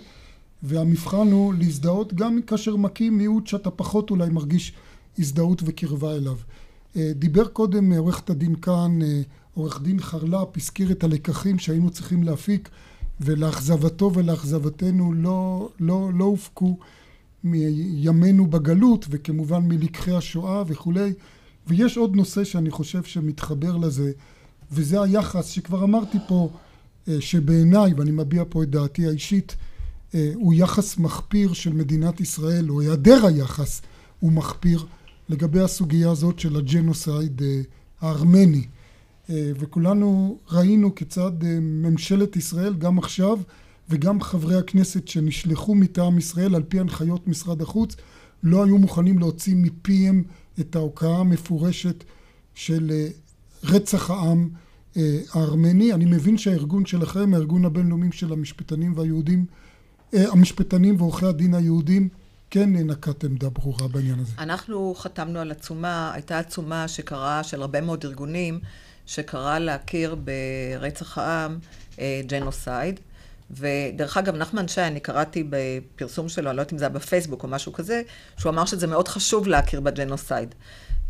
והמבחן 0.63 1.31
הוא 1.31 1.53
להזדהות 1.53 2.13
גם 2.13 2.41
כאשר 2.41 2.75
מכים 2.75 3.17
מיעוט 3.17 3.47
שאתה 3.47 3.71
פחות 3.71 4.09
אולי 4.09 4.29
מרגיש 4.29 4.73
הזדהות 5.19 5.61
וקרבה 5.65 6.15
אליו. 6.15 6.35
דיבר 6.95 7.47
קודם 7.47 7.93
עורכת 7.93 8.29
הדין 8.29 8.55
כאן, 8.55 8.99
עורך 9.53 9.81
דין 9.81 9.99
חרל"פ, 9.99 10.57
הזכיר 10.57 10.91
את 10.91 11.03
הלקחים 11.03 11.59
שהיינו 11.59 11.89
צריכים 11.89 12.23
להפיק, 12.23 12.69
ולאכזבתו 13.21 14.11
ולאכזבתנו 14.13 15.13
לא, 15.13 15.69
לא, 15.79 16.09
לא 16.13 16.25
הופקו. 16.25 16.77
מימינו 17.43 18.47
בגלות 18.47 19.05
וכמובן 19.09 19.67
מלקחי 19.67 20.11
השואה 20.11 20.63
וכולי. 20.67 21.13
ויש 21.67 21.97
עוד 21.97 22.15
נושא 22.15 22.43
שאני 22.43 22.71
חושב 22.71 23.03
שמתחבר 23.03 23.77
לזה 23.77 24.11
וזה 24.71 25.01
היחס 25.01 25.47
שכבר 25.47 25.83
אמרתי 25.83 26.17
פה 26.27 26.49
אה, 27.07 27.21
שבעיניי 27.21 27.93
ואני 27.93 28.11
מביע 28.11 28.43
פה 28.49 28.63
את 28.63 28.69
דעתי 28.69 29.07
האישית 29.07 29.55
אה, 30.15 30.31
הוא 30.33 30.53
יחס 30.53 30.97
מחפיר 30.97 31.53
של 31.53 31.73
מדינת 31.73 32.21
ישראל 32.21 32.69
או 32.69 32.81
היעדר 32.81 33.25
היחס 33.25 33.81
הוא 34.19 34.31
מחפיר 34.31 34.85
לגבי 35.29 35.59
הסוגיה 35.61 36.11
הזאת 36.11 36.39
של 36.39 36.55
הג'נוסייד 36.55 37.41
אה, 37.41 37.61
הארמני. 38.01 38.65
וכולנו 39.29 40.37
ראינו 40.51 40.95
כיצד 40.95 41.31
ממשלת 41.61 42.35
ישראל 42.35 42.73
גם 42.73 42.97
עכשיו 42.97 43.39
וגם 43.91 44.21
חברי 44.21 44.57
הכנסת 44.57 45.07
שנשלחו 45.07 45.75
מטעם 45.75 46.17
ישראל 46.17 46.55
על 46.55 46.63
פי 46.63 46.79
הנחיות 46.79 47.27
משרד 47.27 47.61
החוץ 47.61 47.95
לא 48.43 48.63
היו 48.63 48.77
מוכנים 48.77 49.19
להוציא 49.19 49.55
מפיהם 49.55 50.23
את 50.59 50.75
ההוקעה 50.75 51.17
המפורשת 51.19 52.03
של 52.55 52.91
אה, 52.91 53.07
רצח 53.63 54.09
העם 54.09 54.49
אה, 54.97 55.19
הארמני. 55.33 55.93
אני 55.93 56.05
מבין 56.05 56.37
שהארגון 56.37 56.85
שלכם, 56.85 57.33
הארגון 57.33 57.65
הבינלאומי 57.65 58.11
של 58.11 58.33
המשפטנים 58.33 58.97
והיהודים, 58.97 59.45
אה, 60.13 60.31
המשפטנים 60.31 60.95
ועורכי 60.97 61.25
הדין 61.25 61.53
היהודים, 61.53 62.09
כן 62.49 62.75
נקט 62.75 63.23
עמדה 63.23 63.49
ברורה 63.49 63.87
בעניין 63.87 64.19
הזה. 64.19 64.31
אנחנו 64.39 64.95
חתמנו 64.97 65.39
על 65.39 65.51
עצומה, 65.51 66.13
הייתה 66.13 66.39
עצומה 66.39 66.87
שקראה, 66.87 67.43
של 67.43 67.61
הרבה 67.61 67.81
מאוד 67.81 68.05
ארגונים, 68.05 68.59
שקראה 69.05 69.59
להכיר 69.59 70.15
ברצח 70.15 71.17
העם 71.17 71.59
genocide. 72.27 72.99
ודרך 73.57 74.17
אגב, 74.17 74.35
נחמן 74.35 74.67
שי, 74.67 74.81
אני 74.81 74.99
קראתי 74.99 75.43
בפרסום 75.49 76.29
שלו, 76.29 76.49
אני 76.49 76.57
לא 76.57 76.61
יודעת 76.61 76.73
אם 76.73 76.77
זה 76.77 76.85
היה 76.85 76.89
בפייסבוק 76.89 77.43
או 77.43 77.47
משהו 77.47 77.73
כזה, 77.73 78.01
שהוא 78.37 78.49
אמר 78.49 78.65
שזה 78.65 78.87
מאוד 78.87 79.07
חשוב 79.07 79.47
להכיר 79.47 79.79
ב 79.81 79.89
genocide. 79.89 80.55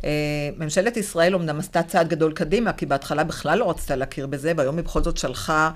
אה, 0.03 0.09
ממשלת 0.57 0.97
ישראל 0.97 1.33
אומנם 1.33 1.59
עשתה 1.59 1.83
צעד 1.83 2.09
גדול 2.09 2.33
קדימה, 2.33 2.73
כי 2.73 2.85
בהתחלה 2.85 3.23
בכלל 3.23 3.59
לא 3.59 3.69
רצתה 3.69 3.95
להכיר 3.95 4.27
בזה, 4.27 4.53
והיום 4.57 4.77
היא 4.77 4.85
בכל 4.85 5.03
זאת 5.03 5.17
שלחה 5.17 5.71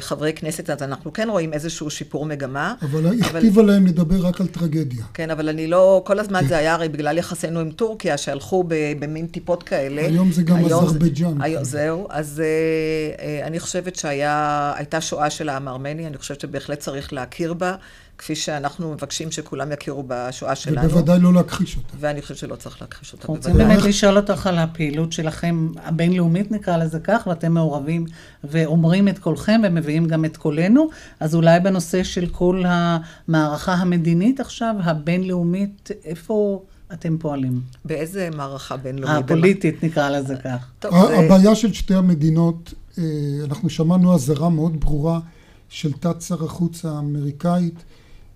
חברי 0.00 0.32
כנסת, 0.32 0.70
אז 0.70 0.82
אנחנו 0.82 1.12
כן 1.12 1.28
רואים 1.30 1.52
איזשהו 1.52 1.90
שיפור 1.90 2.26
מגמה. 2.26 2.74
אבל 2.82 3.20
הכתיבה 3.20 3.62
להם 3.62 3.86
לדבר 3.86 4.26
רק 4.26 4.40
על 4.40 4.46
טרגדיה. 4.46 5.04
כן, 5.14 5.30
אבל 5.30 5.48
אני 5.48 5.66
לא, 5.66 6.02
כל 6.06 6.18
הזמן 6.18 6.44
זה 6.48 6.56
היה 6.56 6.74
הרי 6.74 6.88
בגלל 6.88 7.18
יחסינו 7.18 7.60
עם 7.60 7.70
טורקיה, 7.70 8.18
שהלכו 8.18 8.64
במין 8.98 9.26
טיפות 9.26 9.62
כאלה. 9.62 10.02
היום 10.02 10.32
זה 10.32 10.42
גם 10.42 10.64
אזרבייג'אן. 10.64 11.38
כן. 11.42 11.64
זהו, 11.64 12.06
אז 12.10 12.42
אה, 12.44 13.46
אני 13.46 13.60
חושבת 13.60 13.96
שהייתה 13.96 15.00
שואה 15.00 15.30
של 15.30 15.48
העם 15.48 15.68
הארמני, 15.68 16.06
אני 16.06 16.18
חושבת 16.18 16.40
שבהחלט 16.40 16.78
צריך 16.78 17.12
להכיר 17.12 17.54
בה. 17.54 17.74
כפי 18.18 18.36
שאנחנו 18.36 18.92
מבקשים 18.92 19.30
שכולם 19.30 19.72
יכירו 19.72 20.04
בשואה 20.06 20.54
שלנו. 20.54 20.86
ובוודאי 20.86 21.20
לא 21.20 21.34
להכחיש 21.34 21.76
אותה. 21.76 21.88
ואני 22.00 22.22
חושבת 22.22 22.36
שלא 22.36 22.56
צריך 22.56 22.82
להכחיש 22.82 23.12
אותה, 23.12 23.26
בוודאי. 23.26 23.52
רוצים 23.52 23.68
באמת 23.68 23.82
לשאול 23.82 24.16
אותך 24.16 24.46
על 24.46 24.58
הפעילות 24.58 25.12
שלכם, 25.12 25.68
הבינלאומית 25.84 26.50
נקרא 26.50 26.76
לזה 26.76 27.00
כך, 27.00 27.26
ואתם 27.26 27.52
מעורבים 27.52 28.06
ואומרים 28.44 29.08
את 29.08 29.18
קולכם 29.18 29.60
ומביאים 29.64 30.06
גם 30.06 30.24
את 30.24 30.36
קולנו, 30.36 30.88
אז 31.20 31.34
אולי 31.34 31.60
בנושא 31.60 32.02
של 32.02 32.26
כל 32.32 32.62
המערכה 32.66 33.74
המדינית 33.74 34.40
עכשיו, 34.40 34.74
הבינלאומית, 34.82 35.90
איפה... 36.04 36.62
אתם 36.92 37.18
פועלים. 37.18 37.60
באיזה 37.84 38.28
מערכה 38.36 38.76
בינלאומית? 38.76 39.24
הפוליטית 39.24 39.84
נקרא 39.84 40.10
לזה 40.10 40.36
כך. 40.44 40.66
טוב, 40.78 41.06
זה... 41.06 41.18
הבעיה 41.18 41.54
של 41.54 41.72
שתי 41.72 41.94
המדינות, 41.94 42.74
אה, 42.98 43.04
אנחנו 43.44 43.70
שמענו 43.70 44.14
אזהרה 44.14 44.48
מאוד 44.48 44.80
ברורה 44.80 45.20
של 45.68 45.92
תת 45.92 46.22
שר 46.22 46.44
החוץ 46.44 46.84
האמריקאית, 46.84 47.84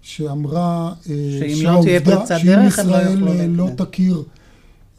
שאמרה 0.03 0.93
אה, 1.11 1.39
שאם 1.41 1.65
לא 1.65 1.81
תהיה 1.83 2.01
דרך, 2.01 2.31
הם 2.79 2.89
לא 2.89 2.97
יוכלו 2.97 3.27
להתקדם. 3.27 3.57
לא 3.57 3.69
תכיר 3.77 4.23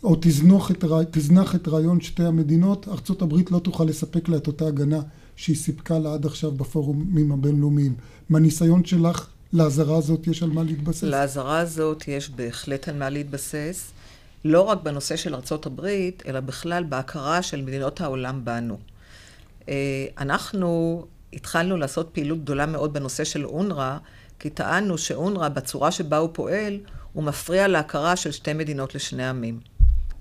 או 0.04 0.16
תזנוח 0.22 0.72
את, 0.72 0.84
תזנח 1.12 1.56
את 1.56 1.68
רעיון 1.68 2.02
שתי 2.02 2.24
המדינות, 2.24 2.88
ארצות 2.88 3.22
הברית 3.22 3.52
לא 3.52 3.60
תוכל 3.60 3.84
לספק 3.84 4.30
לה 4.30 4.38
את 4.38 4.48
אותה 4.48 4.68
הגנה 4.68 5.02
שהיא 5.36 5.56
סיפקה 5.56 6.00
לה 6.00 6.13
עד 6.13 6.26
עכשיו 6.26 6.52
בפורומים 6.52 7.32
הבינלאומיים. 7.32 7.96
מהניסיון 8.30 8.86
שלך, 8.86 9.28
לאזהרה 9.54 9.98
הזאת 9.98 10.28
יש 10.28 10.44
על 10.44 10.50
מה 10.50 10.63
להתבסס? 10.63 11.04
לאזהרה 11.04 11.60
הזאת 11.60 12.08
יש 12.08 12.30
בהחלט 12.30 12.89
על 12.89 12.98
מה 12.98 13.10
להתבסס, 13.10 13.92
לא 14.46 14.62
רק 14.62 14.84
בנושא 14.84 15.16
של 15.16 15.36
ארצות 15.36 15.66
הברית, 15.66 16.24
אלא 16.28 16.39
בכלל 16.39 16.84
בהכרה 16.84 17.42
של 17.42 17.62
מדינות 17.62 18.02
העולם 18.02 18.46
בנו. 18.46 18.78
אה, 19.70 20.06
אנחנו 20.18 21.04
התחלנו 21.34 21.78
לעשות 21.78 22.10
פעילות 22.13 22.44
גדולה 22.44 22.66
מאוד 22.66 22.94
בנושא 22.94 23.24
של 23.24 23.46
אונר"א, 23.46 23.98
כי 24.39 24.50
טענו 24.50 24.98
שאונר"א, 24.98 25.50
בצורה 25.50 25.91
שבה 25.91 26.17
הוא 26.17 26.30
פועל, 26.34 26.80
הוא 27.13 27.24
מפריע 27.24 27.67
להכרה 27.67 28.15
של 28.15 28.32
שתי 28.32 28.54
מדינות 28.54 28.96
לשני 28.96 29.30
עמים. 29.30 29.60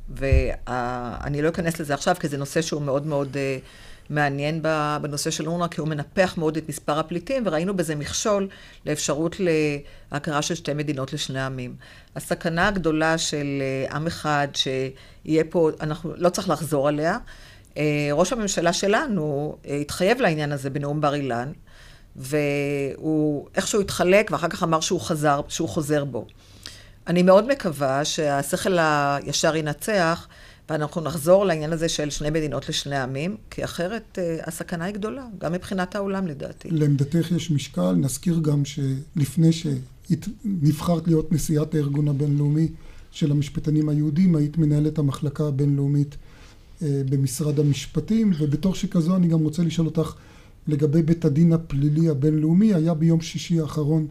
ואני 0.08 1.42
לא 1.42 1.48
אכנס 1.48 1.80
לזה 1.80 1.94
עכשיו, 1.94 2.16
כי 2.20 2.28
זה 2.28 2.38
נושא 2.38 2.62
שהוא 2.62 2.82
מאוד 2.82 3.06
מאוד 3.06 3.34
uh, 3.34 3.64
מעניין 4.10 4.62
בנושא 5.02 5.30
של 5.30 5.48
אונר"א, 5.48 5.68
כי 5.68 5.80
הוא 5.80 5.88
מנפח 5.88 6.34
מאוד 6.38 6.56
את 6.56 6.68
מספר 6.68 6.98
הפליטים, 6.98 7.42
וראינו 7.46 7.76
בזה 7.76 7.94
מכשול 7.94 8.48
לאפשרות 8.86 9.36
להכרה 10.12 10.42
של 10.42 10.54
שתי 10.54 10.74
מדינות 10.74 11.12
לשני 11.12 11.42
עמים. 11.42 11.76
הסכנה 12.16 12.68
הגדולה 12.68 13.18
של 13.18 13.62
uh, 13.88 13.94
עם 13.94 14.06
אחד, 14.06 14.48
שיהיה 14.54 15.44
פה, 15.50 15.70
אנחנו 15.80 16.12
לא 16.16 16.28
צריך 16.28 16.48
לחזור 16.48 16.88
עליה. 16.88 17.18
Uh, 17.74 17.78
ראש 18.12 18.32
הממשלה 18.32 18.72
שלנו 18.72 19.56
התחייב 19.80 20.20
לעניין 20.20 20.52
הזה 20.52 20.70
בנאום 20.70 21.00
בר 21.00 21.14
אילן. 21.14 21.52
והוא 22.16 23.46
איכשהו 23.54 23.80
התחלק, 23.80 24.30
ואחר 24.32 24.48
כך 24.48 24.62
אמר 24.62 24.80
שהוא 24.80 25.00
חזר, 25.00 25.40
שהוא 25.48 25.68
חוזר 25.68 26.04
בו. 26.04 26.26
אני 27.06 27.22
מאוד 27.22 27.48
מקווה 27.48 28.04
שהשכל 28.04 28.78
הישר 28.78 29.56
ינצח, 29.56 30.28
ואנחנו 30.70 31.00
נחזור 31.00 31.44
לעניין 31.44 31.72
הזה 31.72 31.88
של 31.88 32.10
שני 32.10 32.30
מדינות 32.30 32.68
לשני 32.68 32.98
עמים, 32.98 33.36
כי 33.50 33.64
אחרת 33.64 34.18
אה, 34.18 34.38
הסכנה 34.46 34.84
היא 34.84 34.94
גדולה, 34.94 35.26
גם 35.38 35.52
מבחינת 35.52 35.94
העולם 35.94 36.26
לדעתי. 36.26 36.68
לעמדתך 36.70 37.30
יש 37.36 37.50
משקל, 37.50 37.92
נזכיר 37.92 38.38
גם 38.42 38.62
שלפני 38.64 39.50
שנבחרת 39.52 41.06
להיות 41.06 41.32
נשיאת 41.32 41.74
הארגון 41.74 42.08
הבינלאומי 42.08 42.68
של 43.10 43.30
המשפטנים 43.30 43.88
היהודים, 43.88 44.36
היית 44.36 44.58
מנהלת 44.58 44.98
המחלקה 44.98 45.44
הבינלאומית 45.44 46.16
אה, 46.82 47.02
במשרד 47.10 47.60
המשפטים, 47.60 48.32
ובתור 48.38 48.74
שכזו 48.74 49.16
אני 49.16 49.28
גם 49.28 49.40
רוצה 49.40 49.62
לשאול 49.62 49.86
אותך 49.86 50.14
לגבי 50.66 51.02
בית 51.02 51.24
הדין 51.24 51.52
הפלילי 51.52 52.08
הבינלאומי, 52.08 52.74
היה 52.74 52.94
ביום 52.94 53.20
שישי 53.20 53.60
האחרון 53.60 54.06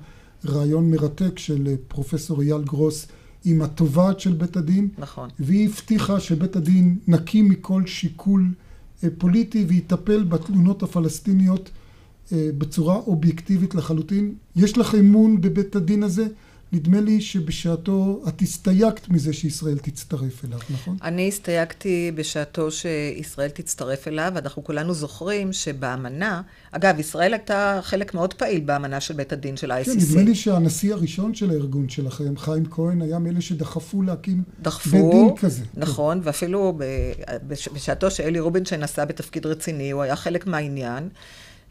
רעיון 0.45 0.91
מרתק 0.91 1.39
של 1.39 1.67
אה, 1.67 1.75
פרופסור 1.87 2.41
אייל 2.41 2.63
גרוס 2.63 3.07
עם 3.45 3.61
התובעת 3.61 4.19
של 4.19 4.33
בית 4.33 4.57
הדין. 4.57 4.89
נכון. 4.97 5.29
והיא 5.39 5.69
הבטיחה 5.69 6.19
שבית 6.19 6.55
הדין 6.55 6.97
נקי 7.07 7.41
מכל 7.41 7.85
שיקול 7.85 8.53
אה, 9.03 9.09
פוליטי 9.17 9.65
ויטפל 9.67 10.23
בתלונות 10.23 10.83
הפלסטיניות 10.83 11.69
בצורה 12.33 12.95
אובייקטיבית 12.95 13.75
לחלוטין. 13.75 14.33
יש 14.55 14.77
לך 14.77 14.95
אמון 14.95 15.41
בבית 15.41 15.75
הדין 15.75 16.03
הזה? 16.03 16.27
נדמה 16.73 17.01
לי 17.01 17.21
שבשעתו 17.21 18.23
את 18.27 18.41
הסתייגת 18.41 19.09
מזה 19.09 19.33
שישראל 19.33 19.77
תצטרף 19.77 20.45
אליו, 20.45 20.59
נכון? 20.69 20.97
אני 21.03 21.27
הסתייגתי 21.27 22.11
בשעתו 22.15 22.71
שישראל 22.71 23.49
תצטרף 23.49 24.07
אליו, 24.07 24.31
ואנחנו 24.35 24.63
כולנו 24.63 24.93
זוכרים 24.93 25.53
שבאמנה, 25.53 26.41
אגב, 26.71 26.99
ישראל 26.99 27.33
הייתה 27.33 27.79
חלק 27.83 28.13
מאוד 28.13 28.33
פעיל 28.33 28.59
באמנה 28.59 28.99
של 28.99 29.13
בית 29.13 29.33
הדין 29.33 29.57
של 29.57 29.71
ה-ICC. 29.71 29.85
כן, 29.85 29.97
נדמה 29.97 30.21
לי 30.23 30.35
שהנשיא 30.35 30.93
הראשון 30.93 31.33
של 31.33 31.49
הארגון 31.49 31.89
שלכם, 31.89 32.37
חיים 32.37 32.65
כהן, 32.71 33.01
היה 33.01 33.19
מאלה 33.19 33.41
שדחפו 33.41 34.01
להקים 34.01 34.43
דחפו, 34.61 34.89
בית 34.89 35.11
דין 35.11 35.37
כזה. 35.37 35.63
נכון, 35.73 36.17
כן. 36.21 36.27
ואפילו 36.27 36.79
בשעתו 37.73 38.11
שאלי 38.11 38.39
רובינשטיין 38.39 38.83
עשה 38.83 39.05
בתפקיד 39.05 39.45
רציני, 39.45 39.91
הוא 39.91 40.01
היה 40.01 40.15
חלק 40.15 40.47
מהעניין. 40.47 41.09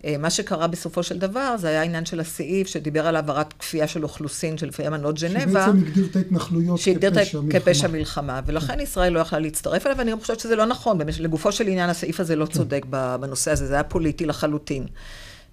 אה, 0.04 0.14
מה 0.18 0.30
שקרה 0.30 0.66
בסופו 0.66 1.02
של 1.02 1.18
דבר, 1.18 1.56
זה 1.58 1.68
היה 1.68 1.82
עניין 1.82 2.04
של 2.04 2.20
הסעיף 2.20 2.66
שדיבר 2.66 3.06
על 3.06 3.16
העברת 3.16 3.52
כפייה 3.52 3.88
של 3.88 4.02
אוכלוסין, 4.02 4.58
של 4.58 4.66
לפי 4.66 4.86
אמנות 4.86 5.20
ג'נבה. 5.20 5.40
שבעצם 5.40 5.78
הגדיר 5.78 6.06
את 6.10 6.16
ההתנחלויות 6.16 6.80
כפשע 6.80 7.40
מלחמה. 7.40 7.60
כפשע 7.60 7.88
מלחמה. 7.88 8.40
ולכן 8.46 8.74
כן. 8.74 8.80
ישראל 8.80 9.12
לא 9.12 9.20
יכלה 9.20 9.38
להצטרף 9.38 9.86
אליו, 9.86 9.98
ואני 9.98 10.16
חושבת 10.20 10.40
שזה 10.40 10.56
לא 10.56 10.66
נכון. 10.66 10.98
לגופו 11.20 11.52
של 11.52 11.66
עניין, 11.66 11.90
הסעיף 11.90 12.20
הזה 12.20 12.36
לא 12.36 12.46
כן. 12.46 12.52
צודק 12.52 12.86
בנושא 13.20 13.50
הזה, 13.50 13.66
זה 13.66 13.74
היה 13.74 13.84
פוליטי 13.84 14.26
לחלוטין. 14.26 14.86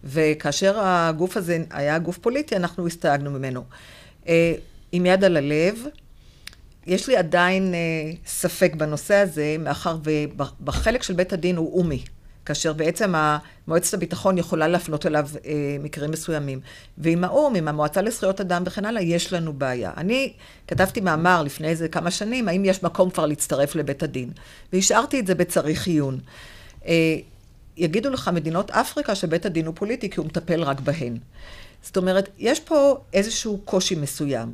וכאשר 0.04 0.80
הגוף 0.80 1.38
הזה 1.38 1.64
היה 1.70 2.00
גוף 2.00 2.18
פוליטי, 2.18 2.56
אנחנו 2.56 2.88
הסתייגנו 2.88 3.32
ממנו. 3.32 3.64
אה, 4.28 4.54
עם 4.92 5.06
יד 5.06 5.24
על 5.24 5.38
הלב, 5.38 5.76
יש 6.88 7.08
לי 7.08 7.18
עדיין 7.18 7.74
אה, 7.74 7.80
ספק 8.26 8.76
בנושא 8.76 9.16
הזה, 9.16 9.56
מאחר 9.60 9.98
ובחלק 10.04 11.04
של 11.04 11.14
בית 11.14 11.34
הדין 11.34 11.56
הוא 11.56 11.80
אומי. 11.80 12.04
כאשר 12.48 12.74
בעצם 12.74 13.14
מועצת 13.68 13.94
הביטחון 13.94 14.38
יכולה 14.38 14.68
להפנות 14.68 15.06
אליו 15.06 15.30
אה, 15.46 15.78
מקרים 15.80 16.12
מסוימים. 16.12 16.60
ועם 16.98 17.24
האו"ם, 17.24 17.56
עם 17.56 17.68
המועצה 17.68 18.02
לזכויות 18.02 18.42
אדם 18.42 18.64
וכן 18.66 18.86
הלאה, 18.86 19.02
יש 19.02 19.34
לנו 19.34 19.54
בעיה. 19.54 19.92
אני 19.98 20.34
כתבתי 20.68 21.02
מאמר 21.02 21.44
לפני 21.44 21.68
איזה 21.68 21.88
כמה 21.88 22.12
שנים, 22.12 22.48
האם 22.48 22.66
יש 22.66 22.84
מקום 22.84 23.10
כבר 23.10 23.26
להצטרף 23.26 23.76
לבית 23.76 24.04
הדין. 24.04 24.30
והשארתי 24.74 25.20
את 25.20 25.28
זה 25.28 25.36
בצריך 25.36 25.88
עיון. 25.88 26.20
אה, 26.86 27.18
יגידו 27.78 28.10
לך 28.10 28.28
מדינות 28.34 28.72
אפריקה 28.72 29.16
שבית 29.16 29.46
הדין 29.46 29.66
הוא 29.66 29.76
פוליטי, 29.76 30.10
כי 30.10 30.20
הוא 30.20 30.26
מטפל 30.26 30.64
רק 30.64 30.80
בהן. 30.80 31.18
זאת 31.84 31.98
אומרת, 31.98 32.30
יש 32.38 32.60
פה 32.60 32.98
איזשהו 33.14 33.58
קושי 33.66 33.96
מסוים. 33.96 34.54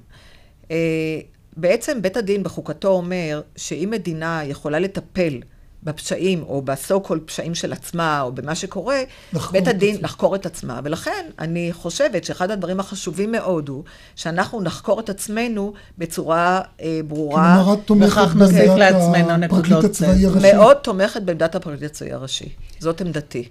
אה, 0.72 1.20
בעצם 1.58 2.02
בית 2.02 2.18
הדין 2.18 2.44
בחוקתו 2.44 2.88
אומר 2.88 3.42
שאם 3.56 3.90
מדינה 3.92 4.42
יכולה 4.46 4.80
לטפל 4.80 5.40
בפשעים, 5.84 6.44
או 6.44 6.62
בסו 6.62 7.02
קול 7.02 7.20
פשעים 7.26 7.56
של 7.56 7.74
עצמה, 7.74 8.22
או 8.22 8.32
במה 8.32 8.56
שקורה, 8.56 9.00
בית 9.52 9.68
הדין 9.68 9.96
עצמה. 9.96 10.06
לחקור 10.08 10.36
את 10.36 10.46
עצמה. 10.46 10.80
ולכן, 10.84 11.26
אני 11.40 11.70
חושבת 11.74 12.24
שאחד 12.24 12.52
הדברים 12.52 12.80
החשובים 12.80 13.32
מאוד 13.32 13.70
הוא 13.70 13.84
שאנחנו 14.16 14.62
נחקור 14.62 15.00
את 15.00 15.10
עצמנו 15.10 15.74
בצורה 15.98 16.62
אה, 16.82 17.00
ברורה. 17.08 17.56
כלומר, 17.56 17.74
את 17.74 17.80
תומכת 17.86 18.28
בעמדת 18.36 18.96
הפרקליט 19.44 19.84
הצבאי 19.84 20.26
הראשי. 20.26 20.54
מאוד 20.54 20.78
תומכת 20.78 21.22
בעמדת 21.22 21.56
הפרקליט 21.56 21.92
הצבאי 21.92 22.14
הראשי. 22.14 22.50
זאת 22.80 23.02
עמדתי. 23.02 23.50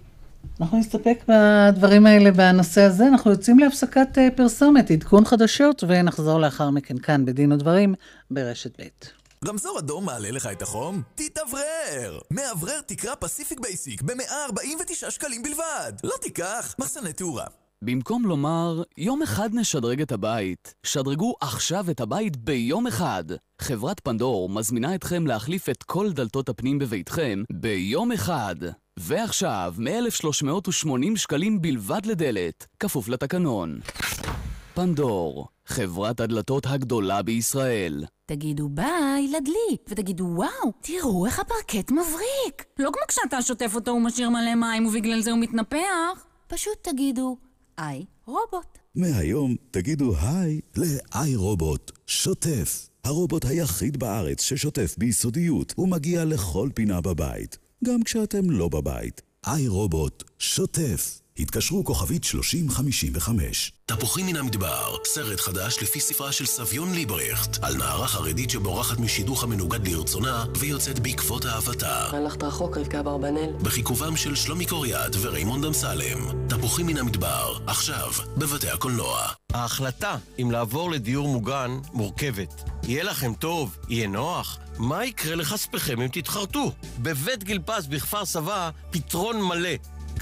אנחנו 0.60 0.78
נסתפק 0.78 1.24
בדברים 1.28 2.06
האלה 2.06 2.30
בנושא 2.30 2.80
הזה. 2.80 3.08
אנחנו 3.08 3.30
יוצאים 3.30 3.58
להפסקת 3.58 4.18
אה, 4.18 4.28
פרסומת, 4.34 4.90
עדכון 4.90 5.24
חדשות, 5.24 5.84
ונחזור 5.88 6.40
לאחר 6.40 6.70
מכן 6.70 6.98
כאן 6.98 7.24
בדין 7.24 7.52
ודברים 7.52 7.94
ברשת 8.30 8.80
ב'. 8.80 9.21
רמזור 9.48 9.78
אדום 9.78 10.04
מעלה 10.06 10.30
לך 10.30 10.48
את 10.52 10.62
החום? 10.62 11.02
תתאוורר! 11.14 12.18
מאוורר 12.30 12.80
תקרה 12.80 13.16
פסיפיק 13.16 13.60
בייסיק 13.60 14.02
ב-149 14.02 15.10
שקלים 15.10 15.42
בלבד! 15.42 15.92
לא 16.04 16.12
תיקח, 16.22 16.74
מחסני 16.78 17.12
תאורה. 17.12 17.44
במקום 17.82 18.26
לומר, 18.26 18.82
יום 18.98 19.22
אחד 19.22 19.50
נשדרג 19.52 20.00
את 20.00 20.12
הבית, 20.12 20.74
שדרגו 20.82 21.34
עכשיו 21.40 21.90
את 21.90 22.00
הבית 22.00 22.36
ביום 22.36 22.86
אחד. 22.86 23.24
חברת 23.60 24.00
פנדור 24.00 24.48
מזמינה 24.48 24.94
אתכם 24.94 25.26
להחליף 25.26 25.68
את 25.68 25.82
כל 25.82 26.12
דלתות 26.12 26.48
הפנים 26.48 26.78
בביתכם 26.78 27.42
ביום 27.52 28.12
אחד. 28.12 28.56
ועכשיו, 28.98 29.74
מ-1,380 29.78 31.16
שקלים 31.16 31.62
בלבד 31.62 32.06
לדלת, 32.06 32.66
כפוף 32.80 33.08
לתקנון. 33.08 33.80
פנדור, 34.74 35.48
חברת 35.66 36.20
הדלתות 36.20 36.66
הגדולה 36.66 37.22
בישראל. 37.22 38.04
תגידו 38.26 38.68
ביי 38.68 39.28
לדלי, 39.28 39.76
ותגידו 39.88 40.24
וואו, 40.24 40.72
תראו 40.80 41.26
איך 41.26 41.40
הפרקט 41.40 41.90
מבריק. 41.90 42.64
לא 42.78 42.90
כמו 42.92 43.02
כשאתה 43.08 43.42
שוטף 43.42 43.72
אותו 43.74 43.90
ומשאיר 43.90 44.30
מלא 44.30 44.54
מים 44.54 44.86
ובגלל 44.86 45.20
זה 45.20 45.30
הוא 45.30 45.38
מתנפח. 45.38 46.26
פשוט 46.46 46.78
תגידו, 46.82 47.36
איי 47.78 48.04
רובוט. 48.26 48.78
מהיום 48.94 49.56
תגידו 49.70 50.14
היי 50.16 50.60
לאיי 50.76 51.36
רובוט, 51.36 51.92
שוטף. 52.06 52.88
הרובוט 53.04 53.44
היחיד 53.44 53.96
בארץ 53.96 54.42
ששוטף 54.42 54.94
ביסודיות 54.98 55.78
ומגיע 55.78 56.24
לכל 56.24 56.68
פינה 56.74 57.00
בבית, 57.00 57.58
גם 57.84 58.02
כשאתם 58.02 58.50
לא 58.50 58.68
בבית. 58.68 59.22
איי 59.46 59.68
רובוט, 59.68 60.24
שוטף. 60.38 61.21
התקשרו 61.38 61.84
כוכבית 61.84 62.24
3055. 62.24 63.72
תפוחים 63.86 64.26
מן 64.26 64.36
המדבר, 64.36 64.96
סרט 65.04 65.40
חדש 65.40 65.78
לפי 65.82 66.00
ספרה 66.00 66.32
של 66.32 66.46
סביון 66.46 66.94
ליברכט, 66.94 67.58
על 67.62 67.76
נערה 67.76 68.08
חרדית 68.08 68.50
שבורחת 68.50 68.98
משידוך 68.98 69.44
המנוגד 69.44 69.88
לרצונה 69.88 70.44
ויוצאת 70.58 70.98
בעקבות 70.98 71.46
אהבתה. 71.46 72.16
הלכת 72.16 72.42
רחוק, 72.42 72.76
רבקה 72.76 73.02
ברבנאל. 73.02 73.52
בחיכובם 73.62 74.16
של 74.16 74.34
שלומי 74.34 74.66
קוריאט 74.66 75.16
וריימונד 75.20 75.64
אמסלם. 75.64 76.48
תפוחים 76.48 76.86
מן 76.86 76.96
המדבר, 76.96 77.58
עכשיו, 77.66 78.10
בבתי 78.36 78.70
הקולנוע. 78.70 79.28
ההחלטה 79.52 80.16
אם 80.42 80.50
לעבור 80.50 80.90
לדיור 80.90 81.28
מוגן 81.28 81.70
מורכבת. 81.92 82.62
יהיה 82.82 83.04
לכם 83.04 83.34
טוב, 83.34 83.76
יהיה 83.88 84.08
נוח. 84.08 84.58
מה 84.78 85.04
יקרה 85.04 85.34
לכספיכם 85.34 86.00
אם 86.00 86.08
תתחרטו? 86.12 86.72
בבית 86.98 87.44
גיל 87.44 87.58
פז 87.66 87.86
בכפר 87.86 88.24
סבא, 88.24 88.70
פתרון 88.90 89.42
מלא. 89.42 89.70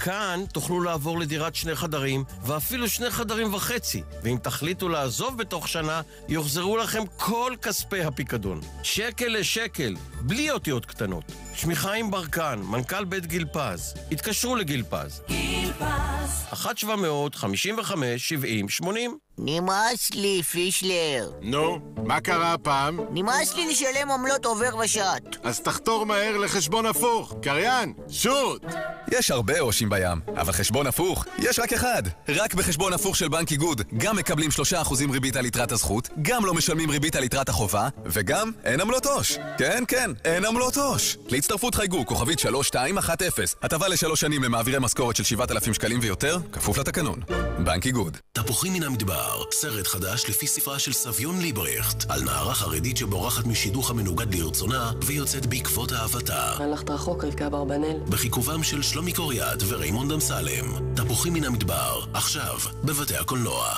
כאן 0.03 0.43
תוכלו 0.51 0.81
לעבור 0.81 1.19
לדירת 1.19 1.55
שני 1.55 1.75
חדרים, 1.75 2.23
ואפילו 2.45 2.89
שני 2.89 3.09
חדרים 3.09 3.53
וחצי. 3.53 4.03
ואם 4.23 4.37
תחליטו 4.43 4.89
לעזוב 4.89 5.37
בתוך 5.37 5.67
שנה, 5.67 6.01
יוחזרו 6.29 6.77
לכם 6.77 7.03
כל 7.17 7.53
כספי 7.61 8.01
הפיקדון. 8.03 8.61
שקל 8.83 9.27
לשקל, 9.27 9.95
בלי 10.21 10.51
אותיות 10.51 10.85
קטנות. 10.85 11.31
שמי 11.53 11.75
חיים 11.75 12.11
ברקן, 12.11 12.59
מנכ"ל 12.63 13.03
בית 13.05 13.25
גיל 13.25 13.45
פז. 13.53 13.93
התקשרו 14.11 14.55
לגיל 14.55 14.83
פז. 14.89 15.21
גיל 15.27 15.71
פז. 15.79 16.45
1 16.53 16.77
700 16.77 17.35
55 17.35 18.29
70 18.29 18.69
80 18.69 19.17
נמאס 19.37 20.11
לי, 20.13 20.43
פישלר. 20.43 21.31
נו, 21.41 21.79
מה 22.05 22.21
קרה 22.21 22.53
הפעם? 22.53 22.99
נמאס 23.11 23.55
לי 23.55 23.67
לשלם 23.71 24.11
עמלות 24.11 24.45
עובר 24.45 24.75
ושת. 24.83 25.21
אז 25.43 25.59
תחתור 25.59 26.05
מהר 26.05 26.37
לחשבון 26.37 26.85
הפוך. 26.85 27.33
קריין, 27.41 27.93
שוט! 28.09 28.65
יש 29.11 29.31
הרבה 29.31 29.59
עושים 29.59 29.89
בים, 29.89 30.21
אבל 30.37 30.51
חשבון 30.51 30.87
הפוך, 30.87 31.25
יש 31.37 31.59
רק 31.59 31.73
אחד. 31.73 32.03
רק 32.29 32.53
בחשבון 32.53 32.93
הפוך 32.93 33.15
של 33.15 33.27
בנק 33.27 33.51
איגוד, 33.51 33.81
גם 33.97 34.15
מקבלים 34.15 34.49
3% 34.51 35.11
ריבית 35.11 35.35
על 35.35 35.45
יתרת 35.45 35.71
הזכות, 35.71 36.09
גם 36.21 36.45
לא 36.45 36.53
משלמים 36.53 36.89
ריבית 36.89 37.15
על 37.15 37.23
יתרת 37.23 37.49
החובה, 37.49 37.89
וגם 38.05 38.51
אין 38.63 38.81
עמלות 38.81 39.05
עו"ש. 39.05 39.37
כן, 39.57 39.83
כן, 39.87 40.11
אין 40.25 40.45
עמלות 40.45 40.77
עו"ש. 40.77 41.17
להצטרפות 41.41 41.75
חייגו, 41.75 42.05
כוכבית 42.05 42.39
3210. 42.39 43.43
הטבה 43.61 43.87
לשלוש 43.87 44.21
שנים 44.21 44.43
למעבירי 44.43 44.77
משכורת 44.79 45.15
של 45.15 45.23
7,000 45.23 45.73
שקלים 45.73 45.99
ויותר, 46.01 46.37
כפוף 46.51 46.77
לתקנון. 46.77 47.19
בנק 47.63 47.85
איגוד. 47.85 48.17
תפוחים 48.33 48.73
מן 48.73 48.83
המדבר, 48.83 49.43
סרט 49.51 49.87
חדש 49.87 50.25
לפי 50.29 50.47
ספרה 50.47 50.79
של 50.79 50.93
סביון 50.93 51.41
ליברכט, 51.41 52.05
על 52.09 52.23
נערה 52.23 52.53
חרדית 52.53 52.97
שבורחת 52.97 53.45
משידוך 53.45 53.89
המנוגד 53.91 54.35
לרצונה 54.35 54.91
ויוצאת 55.05 55.45
בעקבות 55.45 55.93
אהבתה. 55.93 56.53
הלכת 56.59 56.89
רחוק, 56.89 57.23
רבקה 57.23 57.49
ברבנאל. 57.49 57.99
בחיכובם 58.09 58.63
של 58.63 58.81
שלומי 58.81 59.13
קוריאט 59.13 59.63
וריימונד 59.67 60.11
אמסלם. 60.11 60.95
תפוחים 60.95 61.33
מן 61.33 61.43
המדבר, 61.43 62.05
עכשיו, 62.13 62.57
בבתי 62.83 63.15
הקולנוע. 63.15 63.75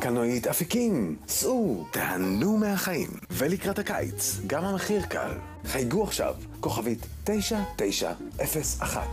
קנועית 0.00 0.46
אפיקים. 0.46 1.16
סעו, 1.28 1.86
תהנו 1.90 2.56
מהחיים. 2.56 3.10
ולקראת 3.30 3.78
הקיץ, 3.78 4.40
גם 4.46 4.64
המחיר 4.64 5.02
קל. 5.02 5.32
חייגו 5.64 6.04
עכשיו, 6.04 6.34
כוכבית 6.60 7.06
9901. 7.24 9.08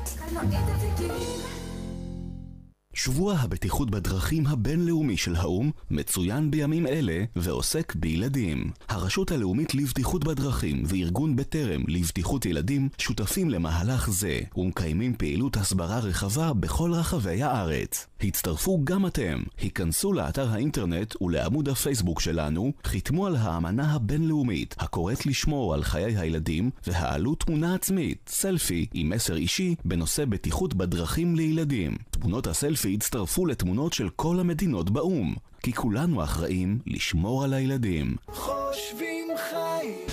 שבוע 2.98 3.34
הבטיחות 3.34 3.92
בדרכים 3.92 4.48
הבינלאומי 4.48 5.18
של 5.18 5.36
האו"ם 5.36 5.72
מצוין 5.92 6.52
בימים 6.52 6.88
אלה 6.88 7.24
ועוסק 7.36 7.96
בילדים. 7.96 8.72
הרשות 8.90 9.32
הלאומית 9.32 9.76
לבטיחות 9.76 10.24
בדרכים 10.24 10.84
וארגון 10.86 11.36
בטרם 11.36 11.84
לבטיחות 11.88 12.46
ילדים 12.46 12.90
שותפים 12.98 13.50
למהלך 13.50 14.10
זה 14.10 14.40
ומקיימים 14.56 15.16
פעילות 15.18 15.58
הסברה 15.58 16.00
רחבה 16.00 16.54
בכל 16.54 16.94
רחבי 16.94 17.44
הארץ. 17.44 18.08
הצטרפו 18.24 18.82
גם 18.84 19.06
אתם, 19.06 19.44
היכנסו 19.58 20.14
לאתר 20.14 20.50
האינטרנט 20.50 21.22
ולעמוד 21.22 21.70
הפייסבוק 21.70 22.22
שלנו, 22.22 22.72
חיתמו 22.84 23.28
על 23.28 23.36
האמנה 23.36 23.94
הבינלאומית 23.94 24.76
הקוראת 24.80 25.26
לשמור 25.26 25.74
על 25.74 25.84
חיי 25.84 26.18
הילדים 26.18 26.70
והעלו 26.88 27.36
תמונה 27.36 27.76
עצמית, 27.76 28.30
סלפי 28.30 28.86
עם 28.94 29.10
מסר 29.10 29.36
אישי 29.36 29.76
בנושא 29.86 30.26
בטיחות 30.26 30.74
בדרכים 30.74 31.36
לילדים. 31.36 31.96
תמונות 32.10 32.48
הסלפי 32.48 32.94
הצטרפו 32.94 33.46
לתמונות 33.46 33.94
של 33.94 34.10
כל 34.10 34.40
המדינות 34.40 34.90
באו"ם, 34.90 35.36
כי 35.64 35.74
כולנו 35.74 36.24
אחראים 36.24 36.80
לשמור 36.88 37.44
על 37.44 37.54
הילדים. 37.54 38.16
חושבים 38.32 39.28
חיים 39.50 40.08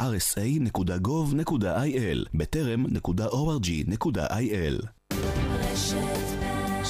rsa.gov.il 0.00 1.38
בטרם.org.il 2.34 2.86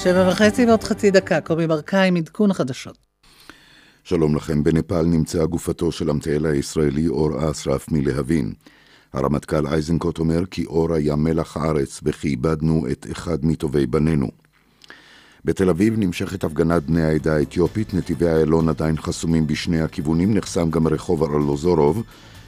שבע 0.03 0.29
וחצי 0.29 0.65
ועוד 0.65 0.83
חצי 0.83 1.11
דקה, 1.11 1.41
קובי 1.41 1.67
ברקאי 1.67 2.07
עם 2.07 2.15
עדכון 2.15 2.53
חדשות. 2.53 2.97
שלום 4.03 4.35
לכם, 4.35 4.63
בנפאל 4.63 5.05
נמצאה 5.05 5.45
גופתו 5.45 5.91
של 5.91 6.09
המטייל 6.09 6.45
הישראלי 6.45 7.07
אור 7.07 7.51
אסרף 7.51 7.91
מלהבין. 7.91 8.53
הרמטכ"ל 9.13 9.67
איזנקוט 9.67 10.19
אומר 10.19 10.45
כי 10.45 10.65
אור 10.65 10.93
היה 10.93 11.15
מלח 11.15 11.57
הארץ 11.57 11.99
וכי 12.03 12.27
איבדנו 12.27 12.85
את 12.91 13.07
אחד 13.11 13.45
מטובי 13.45 13.85
בנינו. 13.85 14.27
בתל 15.45 15.69
אביב 15.69 15.93
נמשכת 15.97 16.43
הפגנת 16.43 16.83
בני 16.83 17.03
העדה 17.03 17.35
האתיופית, 17.35 17.93
נתיבי 17.93 18.27
איילון 18.27 18.69
עדיין 18.69 18.97
חסומים 18.97 19.47
בשני 19.47 19.81
הכיוונים, 19.81 20.33
נחסם 20.33 20.69
גם 20.69 20.87
רחוב 20.87 21.23
ארלוזורוב. 21.23 22.03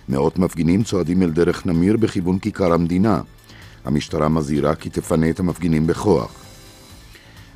מאות 0.10 0.40
מפגינים 0.40 0.84
צועדים 0.84 1.24
אל 1.24 1.32
דרך 1.32 1.66
נמיר 1.66 1.98
בכיוון 1.98 2.40
כיכר 2.40 2.74
המדינה. 2.74 3.22
המשטרה 3.86 4.30
מזהירה 4.30 4.76
כי 4.76 4.90
תפנה 4.90 5.30
את 5.30 5.40
המפגינים 5.40 5.88
בכוח. 5.88 6.49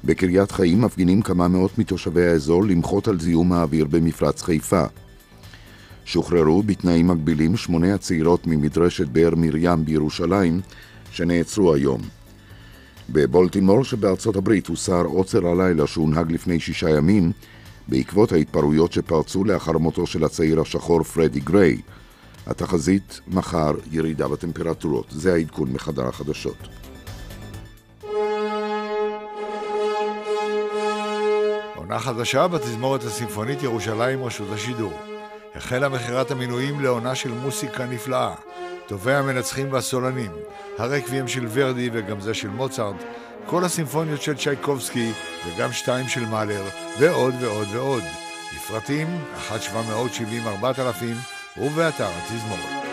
בקריית 0.06 0.52
חיים 0.52 0.82
מפגינים 0.82 1.22
כמה 1.22 1.48
מאות 1.48 1.78
מתושבי 1.78 2.26
האזור 2.26 2.66
למחות 2.66 3.08
על 3.08 3.20
זיהום 3.20 3.54
האוויר 3.54 3.86
במפרץ 3.86 4.42
חיפה. 4.42 4.84
שוחררו 6.06 6.64
בתנאים 6.64 7.08
מגבילים 7.08 7.58
שמונה 7.58 7.94
הצעירות 7.94 8.48
ממדרשת 8.48 9.08
באר 9.08 9.36
מרים 9.38 9.86
בירושלים, 9.86 10.62
שנעצרו 11.12 11.74
היום. 11.74 12.02
בבולטימור 13.10 13.84
שבארצות 13.84 14.36
הברית 14.36 14.68
הוסר 14.68 15.02
עוצר 15.06 15.48
הלילה 15.48 15.88
שהונהג 15.88 16.32
לפני 16.32 16.60
שישה 16.60 16.90
ימים 16.90 17.32
בעקבות 17.88 18.32
ההתפרעויות 18.32 18.94
שפרצו 18.94 19.44
לאחר 19.44 19.78
מותו 19.78 20.08
של 20.08 20.24
הצעיר 20.24 20.62
השחור 20.62 21.04
פרדי 21.04 21.40
גריי. 21.40 21.82
התחזית 22.48 23.20
מחר 23.28 23.72
ירידה 23.92 24.28
בטמפרטורות. 24.28 25.06
זה 25.10 25.34
העדכון 25.34 25.72
מחדר 25.74 26.08
החדשות. 26.08 26.68
עונה 31.84 32.00
חדשה 32.00 32.48
בתזמורת 32.48 33.04
הסימפונית 33.04 33.64
ירושלים 33.64 34.24
רשות 34.24 34.48
השידור. 34.54 34.94
החלה 35.56 35.90
מכירת 35.90 36.32
המינויים 36.32 36.80
לעונה 36.80 37.16
של 37.16 37.32
מוסיקה 37.32 37.86
נפלאה. 37.86 38.36
טובי 38.88 39.14
המנצחים 39.14 39.74
והסולנים, 39.74 40.32
הרקבים 40.78 41.28
של 41.28 41.46
ורדי 41.50 41.90
וגם 41.94 42.20
זה 42.20 42.34
של 42.34 42.48
מוצרט, 42.48 42.96
כל 43.46 43.66
הסימפוניות 43.66 44.22
של 44.22 44.38
צ'ייקובסקי 44.38 45.12
וגם 45.46 45.74
שתיים 45.74 46.08
של 46.08 46.26
מאלר, 46.26 46.64
ועוד 47.00 47.34
ועוד 47.40 47.68
ועוד. 47.72 48.04
לפרטים 48.56 49.08
1-770-4000 49.50 49.54
ובאתר 51.58 52.10
התזמורת. 52.18 52.84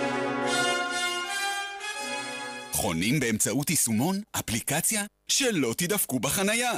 חונים 2.72 3.20
באמצעות 3.20 3.70
יישומון? 3.70 4.20
אפליקציה? 4.32 5.04
שלא 5.28 5.74
תדפקו 5.76 6.18
בחנייה. 6.20 6.72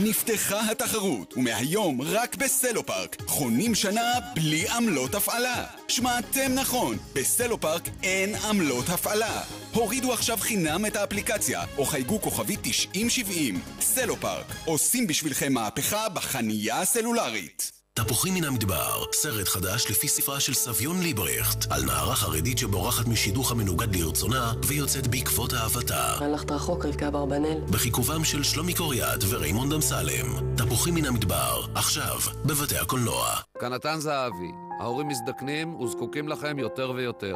נפתחה 0.00 0.70
התחרות, 0.70 1.34
ומהיום 1.36 2.02
רק 2.02 2.36
בסלופארק 2.36 3.16
חונים 3.26 3.74
שנה 3.74 4.12
בלי 4.34 4.68
עמלות 4.68 5.14
הפעלה. 5.14 5.64
שמעתם 5.88 6.52
נכון, 6.54 6.96
בסלופארק 7.14 7.88
אין 8.02 8.34
עמלות 8.34 8.88
הפעלה. 8.88 9.42
הורידו 9.72 10.12
עכשיו 10.12 10.36
חינם 10.36 10.86
את 10.86 10.96
האפליקציה, 10.96 11.64
או 11.78 11.84
חייגו 11.84 12.20
כוכבי 12.20 12.56
9070. 12.62 13.60
סלופארק, 13.80 14.46
עושים 14.64 15.06
בשבילכם 15.06 15.52
מהפכה 15.52 16.08
בחנייה 16.08 16.80
הסלולרית. 16.80 17.81
תפוחים 17.94 18.34
מן 18.34 18.44
המדבר, 18.44 19.04
סרט 19.12 19.48
חדש 19.48 19.90
לפי 19.90 20.08
ספרה 20.08 20.40
של 20.40 20.54
סביון 20.54 21.02
ליברכט, 21.02 21.66
על 21.70 21.84
נערה 21.84 22.14
חרדית 22.14 22.58
שבורחת 22.58 23.06
משידוך 23.06 23.52
המנוגד 23.52 23.96
לרצונה 23.96 24.52
ויוצאת 24.66 25.06
בעקבות 25.06 25.54
אהבתה. 25.54 26.14
הלכת 26.24 26.50
רחוק, 26.50 26.84
רבקה 26.84 27.08
אברבנאל. 27.08 27.60
בכיכובם 27.70 28.24
של 28.24 28.42
שלומי 28.42 28.74
קוריאט 28.74 29.20
וריימונד 29.30 29.72
אמסלם. 29.72 30.56
תפוחים 30.56 30.94
מן 30.94 31.04
המדבר, 31.04 31.66
עכשיו, 31.74 32.18
בבתי 32.46 32.78
הקולנוע. 32.78 33.26
כאן 33.60 33.83
נתן 33.83 34.00
זהבי, 34.00 34.50
ההורים 34.80 35.08
מזדקנים 35.08 35.80
וזקוקים 35.80 36.28
לכם 36.28 36.58
יותר 36.58 36.90
ויותר. 36.96 37.34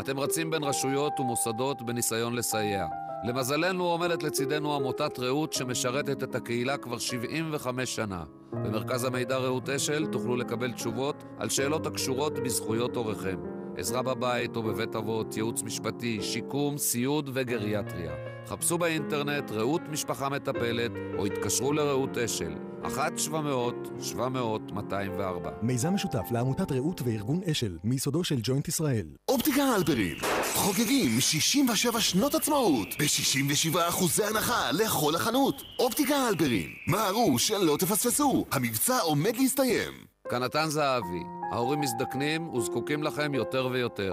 אתם 0.00 0.20
רצים 0.20 0.50
בין 0.50 0.64
רשויות 0.64 1.20
ומוסדות 1.20 1.82
בניסיון 1.86 2.34
לסייע. 2.34 2.86
למזלנו 3.24 3.84
עומדת 3.84 4.22
לצידנו 4.22 4.74
עמותת 4.74 5.18
רעות 5.18 5.52
שמשרתת 5.52 6.22
את 6.22 6.34
הקהילה 6.34 6.76
כבר 6.76 6.98
75 6.98 7.96
שנה. 7.96 8.24
במרכז 8.52 9.04
המידע 9.04 9.36
רעות 9.36 9.68
אשל 9.68 10.06
תוכלו 10.06 10.36
לקבל 10.36 10.72
תשובות 10.72 11.24
על 11.38 11.48
שאלות 11.48 11.86
הקשורות 11.86 12.38
בזכויות 12.38 12.96
הוריכם. 12.96 13.36
עזרה 13.76 14.02
בבית 14.02 14.56
או 14.56 14.62
בבית 14.62 14.96
אבות, 14.96 15.36
ייעוץ 15.36 15.62
משפטי, 15.62 16.22
שיקום, 16.22 16.78
סיעוד 16.78 17.30
וגריאטריה. 17.32 18.12
חפשו 18.48 18.78
באינטרנט 18.78 19.50
רעות 19.50 19.80
משפחה 19.90 20.28
מטפלת 20.28 20.90
או 21.18 21.26
התקשרו 21.26 21.72
לרעות 21.72 22.18
אשל, 22.18 22.54
1-700-700-204. 22.84 22.88
מיזם 25.62 25.94
משותף 25.94 26.26
לעמותת 26.30 26.72
רעות 26.72 27.02
וארגון 27.04 27.40
אשל, 27.50 27.78
מיסודו 27.84 28.24
של 28.24 28.38
ג'וינט 28.42 28.68
ישראל. 28.68 29.06
אופטיקה 29.28 29.62
הלפרין, 29.62 30.16
חוגגים 30.54 31.20
67 31.20 32.00
שנות 32.00 32.34
עצמאות, 32.34 32.88
ב-67 32.98 33.78
אחוזי 33.88 34.24
הנחה 34.24 34.72
לכל 34.72 35.14
החנות. 35.14 35.62
אופטיקה 35.78 36.16
הלפרין, 36.16 36.68
מהרו 36.86 37.38
שלא 37.38 37.76
תפספסו, 37.78 38.44
המבצע 38.52 38.98
עומד 38.98 39.36
להסתיים. 39.36 39.92
כנתן 40.30 40.66
זהבי, 40.68 41.22
ההורים 41.52 41.80
מזדקנים 41.80 42.48
וזקוקים 42.54 43.02
לכם 43.02 43.34
יותר 43.34 43.68
ויותר. 43.72 44.12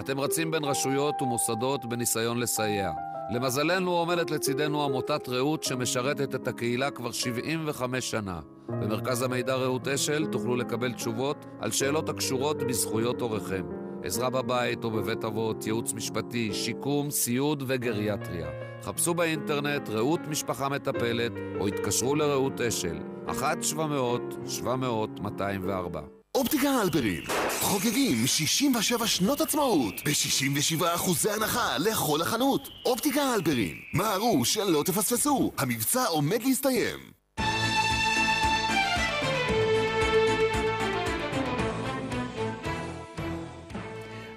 אתם 0.00 0.20
רצים 0.20 0.50
בין 0.50 0.64
רשויות 0.64 1.22
ומוסדות 1.22 1.84
בניסיון 1.88 2.40
לסייע. 2.40 2.92
למזלנו 3.30 3.90
עומדת 3.90 4.30
לצידנו 4.30 4.84
עמותת 4.84 5.28
רעות 5.28 5.62
שמשרתת 5.62 6.34
את 6.34 6.48
הקהילה 6.48 6.90
כבר 6.90 7.12
75 7.12 8.10
שנה. 8.10 8.40
במרכז 8.68 9.22
המידע 9.22 9.54
רעות 9.54 9.88
אשל 9.88 10.26
תוכלו 10.26 10.56
לקבל 10.56 10.92
תשובות 10.92 11.46
על 11.60 11.70
שאלות 11.70 12.08
הקשורות 12.08 12.62
בזכויות 12.62 13.20
הוריכם. 13.20 13.66
עזרה 14.04 14.30
בבית 14.30 14.84
או 14.84 14.90
בבית 14.90 15.24
אבות, 15.24 15.66
ייעוץ 15.66 15.92
משפטי, 15.92 16.52
שיקום, 16.52 17.10
סיעוד 17.10 17.62
וגריאטריה. 17.66 18.48
חפשו 18.82 19.14
באינטרנט 19.14 19.88
רעות 19.88 20.20
משפחה 20.28 20.68
מטפלת 20.68 21.32
או 21.60 21.66
התקשרו 21.66 22.14
לרעות 22.14 22.60
אשל, 22.60 22.96
1-700-700-204. 23.28 26.15
אופטיקה 26.36 26.70
הלפרין, 26.70 27.22
חוגגים 27.60 28.26
67 28.26 29.06
שנות 29.06 29.40
עצמאות, 29.40 29.94
ב-67 30.04 30.84
אחוזי 30.94 31.30
הנחה 31.30 31.78
לכל 31.78 32.22
החנות. 32.22 32.68
אופטיקה 32.84 33.22
הלפרין, 33.22 33.76
מהרו 33.92 34.44
שלא 34.44 34.82
תפספסו, 34.86 35.52
המבצע 35.58 36.04
עומד 36.04 36.42
להסתיים. 36.42 37.15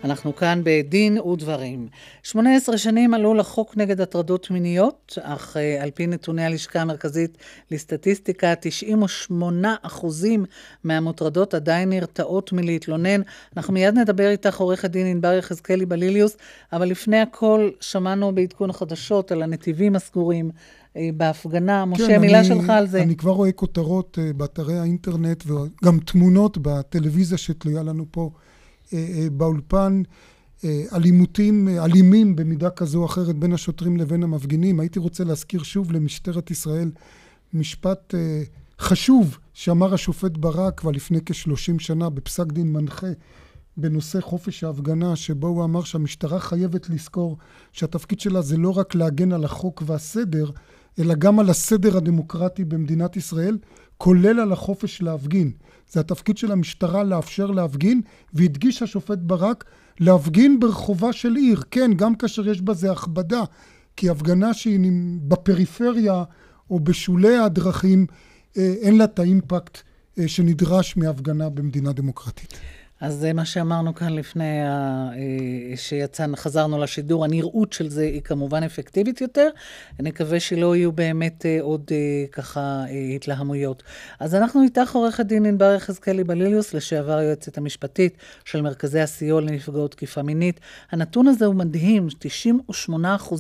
אנחנו 0.04 0.36
כאן 0.36 0.62
בדין 0.64 1.20
ודברים. 1.20 1.88
18 2.24 2.78
שנים 2.78 3.14
עלו 3.14 3.34
לחוק 3.34 3.78
נגד 3.78 4.02
הטרדות 4.02 4.52
מיניות, 4.52 5.18
אך 5.22 5.56
uh, 5.56 5.84
על 5.84 5.92
פי 5.92 6.08
נתוני 6.08 6.46
הלשכה 6.46 6.82
המרכזית 6.82 7.38
לסטטיסטיקה, 7.72 8.54
98% 9.32 9.34
מהמוטרדות 10.84 11.54
עדיין 11.54 11.90
נרתעות 11.90 12.52
מלהתלונן. 12.52 13.22
אנחנו 13.58 13.74
מיד 13.74 13.98
נדבר 13.98 14.30
איתך, 14.30 14.60
עורכת 14.60 14.90
דין 14.90 15.08
ענבר 15.08 15.34
יחזקאלי 15.34 15.86
בליליוס, 15.86 16.38
אבל 16.74 16.90
לפני 16.90 17.20
הכל 17.20 17.70
שמענו 17.82 18.36
בעדכון 18.36 18.70
החדשות 18.70 19.32
על 19.32 19.42
הנתיבים 19.42 19.96
הסגורים, 19.96 20.52
אה, 20.96 21.10
בהפגנה. 21.18 21.86
משה, 21.86 22.08
כן, 22.08 22.22
מילה 22.22 22.40
אני, 22.40 22.48
שלך 22.48 22.70
על 22.70 22.88
זה. 22.88 23.02
אני 23.02 23.16
כבר 23.16 23.32
רואה 23.32 23.52
כותרות 23.52 24.18
uh, 24.22 24.34
באתרי 24.38 24.78
האינטרנט 24.78 25.44
וגם 25.46 26.00
תמונות 26.00 26.58
בטלוויזיה 26.58 27.38
שתלויה 27.38 27.84
לנו 27.84 28.06
פה 28.12 28.32
באולפן. 29.32 30.02
אלימותים, 30.94 31.68
אלימים 31.68 32.36
במידה 32.36 32.70
כזו 32.70 33.00
או 33.00 33.06
אחרת 33.06 33.36
בין 33.36 33.54
השוטרים 33.54 33.98
לבין 33.98 34.24
המפגינים. 34.24 34.80
הייתי 34.80 35.00
רוצה 35.00 35.24
להזכיר 35.24 35.64
שוב 35.64 35.92
למשטרת 35.92 36.52
ישראל 36.52 36.92
משפט 37.54 38.14
חשוב 38.80 39.38
שאמר 39.54 39.94
השופט 39.94 40.38
ברק 40.38 40.80
כבר 40.80 40.92
לפני 40.92 41.20
כשלושים 41.26 41.80
שנה 41.80 42.10
בפסק 42.10 42.52
דין 42.52 42.74
מנחה 42.74 43.08
בנושא 43.78 44.22
חופש 44.22 44.64
ההפגנה, 44.64 45.16
שבו 45.16 45.48
הוא 45.48 45.64
אמר 45.64 45.84
שהמשטרה 45.84 46.40
חייבת 46.40 46.90
לזכור 46.90 47.38
שהתפקיד 47.72 48.20
שלה 48.20 48.42
זה 48.42 48.58
לא 48.58 48.78
רק 48.78 48.96
להגן 48.96 49.32
על 49.32 49.46
החוק 49.46 49.84
והסדר, 49.86 50.52
אלא 51.00 51.16
גם 51.16 51.40
על 51.40 51.50
הסדר 51.50 51.98
הדמוקרטי 51.98 52.66
במדינת 52.66 53.18
ישראל, 53.18 53.58
כולל 53.98 54.40
על 54.40 54.52
החופש 54.52 55.02
להפגין. 55.02 55.52
זה 55.90 56.00
התפקיד 56.00 56.38
של 56.38 56.52
המשטרה 56.52 57.04
לאפשר 57.04 57.46
להפגין, 57.46 58.02
והדגיש 58.34 58.82
השופט 58.82 59.18
ברק 59.18 59.66
להפגין 60.00 60.60
ברחובה 60.60 61.14
של 61.14 61.36
עיר. 61.36 61.62
כן, 61.72 61.92
גם 61.96 62.16
כאשר 62.16 62.50
יש 62.50 62.62
בזה 62.62 62.92
הכבדה, 62.92 63.42
כי 63.96 64.10
הפגנה 64.10 64.54
שהיא 64.54 64.92
בפריפריה 65.28 66.24
או 66.70 66.80
בשולי 66.80 67.38
הדרכים, 67.38 68.06
אה, 68.58 68.74
אין 68.82 68.98
לה 68.98 69.04
את 69.04 69.20
האימפקט 69.20 69.78
אה, 70.20 70.28
שנדרש 70.28 70.98
מהפגנה 70.98 71.50
במדינה 71.50 71.92
דמוקרטית. 71.92 72.54
אז 73.02 73.14
זה 73.16 73.34
מה 73.34 73.46
שאמרנו 73.46 73.96
כאן 73.96 74.14
לפני 74.14 74.62
אה, 74.64 75.78
שיצאנו, 75.78 76.38
חזרנו 76.38 76.80
לשידור. 76.80 77.26
הנראות 77.26 77.74
של 77.74 77.90
זה 77.90 78.02
היא 78.02 78.22
כמובן 78.22 78.64
אפקטיבית 78.64 79.22
יותר. 79.22 79.50
נקווה 80.00 80.40
שלא 80.40 80.76
יהיו 80.76 80.92
באמת 80.92 81.46
אה, 81.46 81.58
עוד 81.62 81.84
אה, 81.92 82.26
ככה 82.32 82.84
התלהמויות. 83.16 83.84
אז 84.20 84.36
אנחנו 84.36 84.64
איתך, 84.64 84.96
עורכת 84.96 85.26
דין 85.26 85.46
ענבר 85.46 85.74
יחזקאלי 85.76 86.24
בליליוס, 86.24 86.74
לשעבר 86.74 87.18
היועצת 87.18 87.58
המשפטית 87.58 88.18
של 88.46 88.62
מרכזי 88.62 89.00
הסיוע 89.00 89.42
לנפגעות 89.42 89.92
תקיפה 89.92 90.22
מינית. 90.22 90.60
הנתון 90.92 91.28
הזה 91.28 91.46
הוא 91.46 91.56
מדהים, 91.56 92.08
98% 92.70 93.34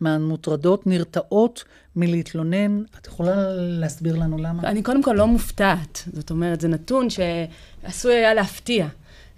מהמוטרדות 0.00 0.86
נרתעות 0.86 1.64
מלהתלונן. 1.96 2.82
את 3.00 3.06
יכולה 3.06 3.34
להסביר 3.56 4.16
לנו 4.16 4.38
למה? 4.38 4.68
אני 4.68 4.82
קודם 4.82 5.02
כל 5.02 5.12
לא 5.12 5.26
מופתעת. 5.26 6.02
זאת 6.12 6.30
אומרת, 6.30 6.60
זה 6.60 6.68
נתון 6.68 7.08
שעשוי 7.10 8.14
היה 8.14 8.34
להפתיע. 8.34 8.83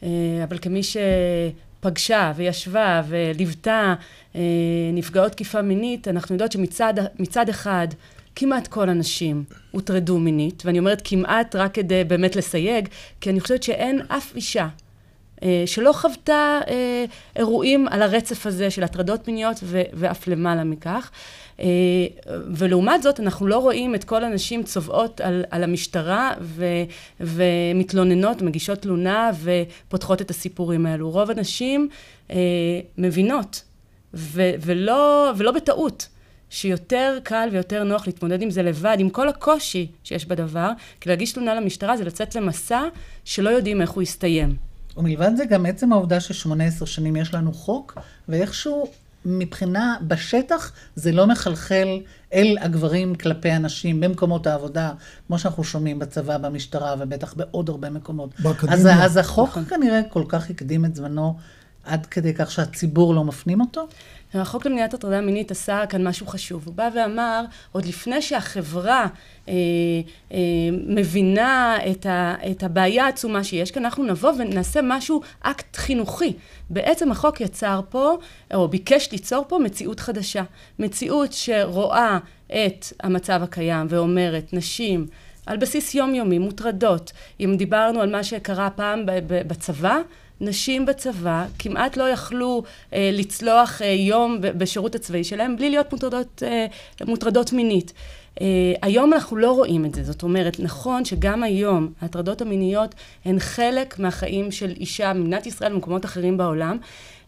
אה, 0.03 0.09
אבל 0.45 0.59
כמי 0.59 0.81
שפגשה 0.83 2.33
וישבה 2.37 3.03
וליוותה 3.09 3.95
אה, 4.37 4.41
נפגעות 4.93 5.33
תקיפה 5.33 5.63
מינית, 5.63 6.09
אנחנו 6.09 6.35
יודעות 6.35 6.53
שמצד 6.53 7.49
אחד, 7.49 7.89
כמעט 8.37 8.67
כל 8.67 8.89
הנשים 8.89 9.45
הוטרדו 9.71 10.19
מינית, 10.19 10.63
ואני 10.67 10.79
אומרת 10.79 11.03
כמעט 11.05 11.57
רק 11.57 11.75
כדי 11.75 12.05
באמת 12.05 12.37
לסייג, 12.37 12.89
כי 13.21 13.31
אני 13.31 13.41
חושבת 13.41 13.63
שאין 13.63 14.01
אף 14.09 14.37
אישה 14.37 14.69
שלא 15.67 15.93
חוותה 15.93 16.61
אירועים 17.37 17.89
על 17.89 18.03
הרצף 18.03 18.47
הזה 18.47 18.71
של 18.71 18.83
הטרדות 18.83 19.29
מיניות 19.29 19.57
ואף 19.93 20.29
למעלה 20.29 20.65
מכך. 20.65 21.11
אה, 21.61 21.67
ולעומת 22.57 23.03
זאת, 23.03 23.21
אנחנו 23.21 23.47
לא 23.47 23.59
רואים 23.59 23.95
את 23.95 24.05
כל 24.05 24.25
הנשים 24.25 24.63
צובעות 24.63 25.21
על, 25.21 25.45
על 25.51 25.65
המשטרה 25.65 26.33
ו, 26.41 26.65
ומתלוננות, 27.21 28.43
מגישות 28.43 28.79
תלונה 28.79 29.31
ופותחות 29.43 30.23
את 30.23 30.31
הסיפורים 30.31 30.87
האלו. 30.87 31.11
רוב 31.11 31.31
הנשים 31.31 31.89
אה, 32.31 32.37
מבינות, 32.99 33.63
ו, 34.15 34.51
ולא, 34.61 35.33
ולא 35.37 35.53
בטעות. 35.53 36.09
שיותר 36.51 37.19
קל 37.23 37.49
ויותר 37.53 37.85
נוח 37.85 38.07
להתמודד 38.07 38.43
עם 38.43 38.51
זה 38.51 38.63
לבד, 38.63 38.97
עם 39.01 39.11
כל 39.11 39.29
הקושי 39.29 39.87
שיש 40.05 40.27
בדבר, 40.27 40.71
כי 41.01 41.09
להגיש 41.09 41.33
תלונה 41.33 41.55
למשטרה 41.55 41.97
זה 41.97 42.05
לצאת 42.05 42.35
למסע 42.35 42.83
שלא 43.25 43.51
יודעים 43.51 43.83
איך 43.83 43.91
הוא 43.91 44.03
יסתיים. 44.03 44.66
ומלבד 44.97 45.31
זה 45.37 45.45
גם 45.45 45.67
עצם 45.67 45.93
העובדה 45.93 46.21
ש-18 46.21 46.87
שנים 46.87 47.17
יש 47.17 47.35
לנו 47.35 47.53
חוק, 47.53 47.99
ואיכשהו 48.29 48.89
מבחינה, 49.27 49.97
בשטח 50.03 50.73
זה 50.95 51.13
לא 51.13 51.27
מחלחל 51.27 52.01
אל 52.33 52.57
הגברים 52.61 53.15
כלפי 53.15 53.51
הנשים 53.51 54.01
במקומות 54.01 54.47
העבודה, 54.47 54.93
כמו 55.27 55.39
שאנחנו 55.39 55.65
שומעים 55.65 55.99
בצבא, 55.99 56.39
במשטרה, 56.39 56.95
ובטח 56.99 57.35
בעוד 57.35 57.69
הרבה 57.69 57.91
מקומות. 57.91 58.41
באקדמיה. 58.41 58.75
אז, 58.75 58.87
אז 58.87 59.17
החוק 59.17 59.49
נכון. 59.49 59.65
כנראה 59.65 60.01
כל 60.11 60.25
כך 60.29 60.51
הקדים 60.51 60.85
את 60.85 60.95
זמנו, 60.95 61.37
עד 61.85 62.07
כדי 62.07 62.35
כך 62.35 62.51
שהציבור 62.51 63.15
לא 63.15 63.25
מפנים 63.25 63.61
אותו? 63.61 63.89
החוק 64.35 64.67
למניעת 64.67 64.95
הטרדה 64.95 65.21
מינית 65.21 65.51
עשה 65.51 65.87
כאן 65.89 66.09
משהו 66.09 66.27
חשוב. 66.27 66.63
הוא 66.67 66.75
בא 66.75 66.89
ואמר, 66.95 67.45
עוד 67.73 67.87
לפני 67.87 68.23
שהחברה 68.23 69.07
אה, 69.49 69.55
אה, 70.33 70.39
מבינה 70.87 71.79
את, 71.91 72.07
ה, 72.07 72.35
את 72.51 72.63
הבעיה 72.63 73.05
העצומה 73.05 73.45
שיש 73.45 73.71
כאן, 73.71 73.85
אנחנו 73.85 74.05
נבוא 74.05 74.33
ונעשה 74.39 74.81
משהו, 74.83 75.21
אקט 75.41 75.77
חינוכי. 75.77 76.33
בעצם 76.71 77.11
החוק 77.11 77.41
יצר 77.41 77.81
פה, 77.89 78.19
או 78.55 78.69
ביקש 78.69 79.13
ליצור 79.13 79.45
פה 79.49 79.59
מציאות 79.59 80.01
חדשה. 80.01 80.43
מציאות 80.79 81.33
שרואה 81.33 82.19
את 82.47 82.87
המצב 83.03 83.43
הקיים 83.43 83.87
ואומרת, 83.91 84.53
נשים, 84.53 85.07
על 85.47 85.57
בסיס 85.57 85.95
יומיומי, 85.95 86.39
מוטרדות. 86.39 87.13
אם 87.41 87.55
דיברנו 87.59 88.01
על 88.01 88.11
מה 88.11 88.25
שקרה 88.25 88.71
פעם 88.71 89.03
בצבא, 89.29 89.99
נשים 90.41 90.87
בצבא 90.87 91.47
כמעט 91.59 91.97
לא 91.97 92.05
יכלו 92.09 92.63
אה, 92.93 93.11
לצלוח 93.13 93.83
אה, 93.83 93.87
יום 93.87 94.39
בשירות 94.41 94.95
הצבאי 94.95 95.25
שלהם 95.25 95.57
בלי 95.57 95.71
להיות 95.71 95.93
מוטרדות, 95.93 96.43
אה, 96.47 96.67
מוטרדות 97.07 97.53
מינית. 97.53 97.93
אה, 98.41 98.47
היום 98.83 99.13
אנחנו 99.13 99.37
לא 99.37 99.53
רואים 99.53 99.85
את 99.85 99.95
זה, 99.95 100.05
זאת 100.05 100.23
אומרת, 100.23 100.61
נכון 100.61 101.05
שגם 101.05 101.43
היום 101.43 101.93
ההטרדות 102.01 102.43
המיניות 102.43 102.95
הן 103.25 103.39
חלק 103.39 103.99
מהחיים 103.99 104.51
של 104.51 104.71
אישה 104.71 105.15
במדינת 105.15 105.47
ישראל 105.47 105.73
ובמקומות 105.73 106.05
אחרים 106.05 106.37
בעולם, 106.37 106.79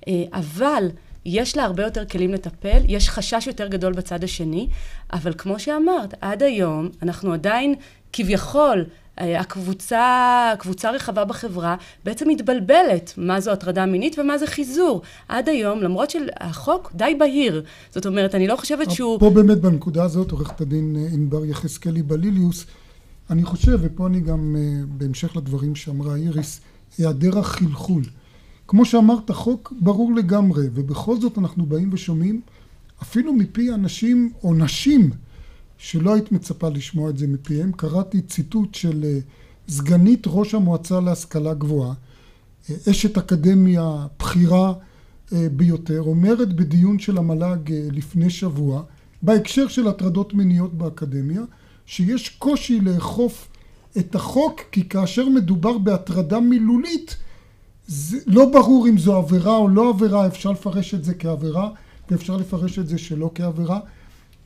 אה, 0.08 0.24
אבל 0.32 0.88
יש 1.24 1.56
לה 1.56 1.64
הרבה 1.64 1.82
יותר 1.82 2.04
כלים 2.04 2.32
לטפל, 2.32 2.78
יש 2.88 3.08
חשש 3.08 3.46
יותר 3.46 3.68
גדול 3.68 3.92
בצד 3.92 4.24
השני, 4.24 4.68
אבל 5.12 5.32
כמו 5.38 5.58
שאמרת, 5.58 6.14
עד 6.20 6.42
היום 6.42 6.88
אנחנו 7.02 7.32
עדיין 7.32 7.74
כביכול 8.12 8.84
אה, 9.20 9.40
הקבוצה, 9.40 10.52
קבוצה 10.58 10.90
רחבה 10.90 11.24
בחברה 11.24 11.76
בעצם 12.04 12.28
מתבלבלת 12.28 13.14
מה 13.16 13.40
זו 13.40 13.50
הטרדה 13.50 13.86
מינית 13.86 14.18
ומה 14.18 14.38
זה 14.38 14.46
חיזור. 14.46 15.02
עד 15.28 15.48
היום, 15.48 15.82
למרות 15.82 16.10
שהחוק 16.10 16.92
די 16.94 17.14
בהיר. 17.18 17.64
זאת 17.90 18.06
אומרת, 18.06 18.34
אני 18.34 18.46
לא 18.46 18.56
חושבת 18.56 18.90
שהוא... 18.90 19.20
פה 19.20 19.30
באמת 19.30 19.58
בנקודה 19.58 20.04
הזאת, 20.04 20.30
עורכת 20.30 20.60
הדין 20.60 20.96
אה, 20.96 21.06
ענבר 21.12 21.44
יחזקאלי 21.44 22.02
בליליוס, 22.02 22.66
אני 23.30 23.44
חושב, 23.44 23.78
ופה 23.82 24.06
אני 24.06 24.20
גם, 24.20 24.56
אה, 24.58 24.84
בהמשך 24.88 25.36
לדברים 25.36 25.74
שאמרה 25.74 26.16
איריס, 26.16 26.60
היעדר 26.98 27.38
החלחול. 27.38 28.02
כמו 28.68 28.84
שאמרת, 28.84 29.30
החוק 29.30 29.72
ברור 29.80 30.14
לגמרי, 30.14 30.62
ובכל 30.74 31.20
זאת 31.20 31.38
אנחנו 31.38 31.66
באים 31.66 31.90
ושומעים, 31.92 32.40
אפילו 33.02 33.32
מפי 33.32 33.70
אנשים 33.74 34.32
או 34.44 34.54
נשים, 34.54 35.10
שלא 35.78 36.14
היית 36.14 36.32
מצפה 36.32 36.68
לשמוע 36.68 37.10
את 37.10 37.18
זה 37.18 37.26
מפיהם. 37.26 37.72
קראתי 37.72 38.22
ציטוט 38.22 38.74
של 38.74 39.04
אה, 39.04 39.18
סגנית 39.68 40.22
ראש 40.26 40.54
המועצה 40.54 41.00
להשכלה 41.00 41.54
גבוהה, 41.54 41.94
אה, 42.70 42.76
אשת 42.90 43.18
אקדמיה 43.18 44.06
בכירה 44.18 44.72
אה, 45.32 45.46
ביותר, 45.52 46.00
אומרת 46.00 46.52
בדיון 46.52 46.98
של 46.98 47.18
המל"ג 47.18 47.72
לפני 47.72 48.30
שבוע, 48.30 48.82
בהקשר 49.22 49.68
של 49.68 49.88
הטרדות 49.88 50.34
מיניות 50.34 50.74
באקדמיה, 50.74 51.42
שיש 51.86 52.28
קושי 52.28 52.80
לאכוף 52.80 53.48
את 53.98 54.14
החוק, 54.14 54.60
כי 54.72 54.88
כאשר 54.88 55.28
מדובר 55.28 55.78
בהטרדה 55.78 56.40
מילולית, 56.40 57.16
זה 57.86 58.18
לא 58.26 58.50
ברור 58.52 58.88
אם 58.88 58.98
זו 58.98 59.16
עבירה 59.16 59.56
או 59.56 59.68
לא 59.68 59.88
עבירה, 59.88 60.26
אפשר 60.26 60.50
לפרש 60.50 60.94
את 60.94 61.04
זה 61.04 61.14
כעבירה 61.14 61.70
ואפשר 62.10 62.36
לפרש 62.36 62.78
את 62.78 62.88
זה 62.88 62.98
שלא 62.98 63.30
כעבירה. 63.34 63.80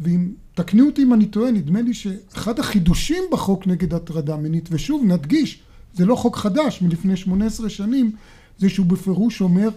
ואם, 0.02 0.28
תקני 0.54 0.82
אותי 0.82 1.02
אם 1.02 1.14
אני 1.14 1.26
טועה, 1.26 1.50
נדמה 1.50 1.82
לי 1.82 1.94
שאחד 1.94 2.58
החידושים 2.58 3.24
בחוק 3.32 3.66
נגד 3.66 3.94
הטרדה 3.94 4.36
מינית, 4.36 4.68
ושוב 4.72 5.04
נדגיש, 5.04 5.58
זה 5.94 6.06
לא 6.06 6.14
חוק 6.14 6.36
חדש 6.36 6.82
מלפני 6.82 7.16
18 7.16 7.68
שנים, 7.68 8.12
זה 8.58 8.68
שהוא 8.68 8.86
בפירוש 8.86 9.40
אומר 9.40 9.68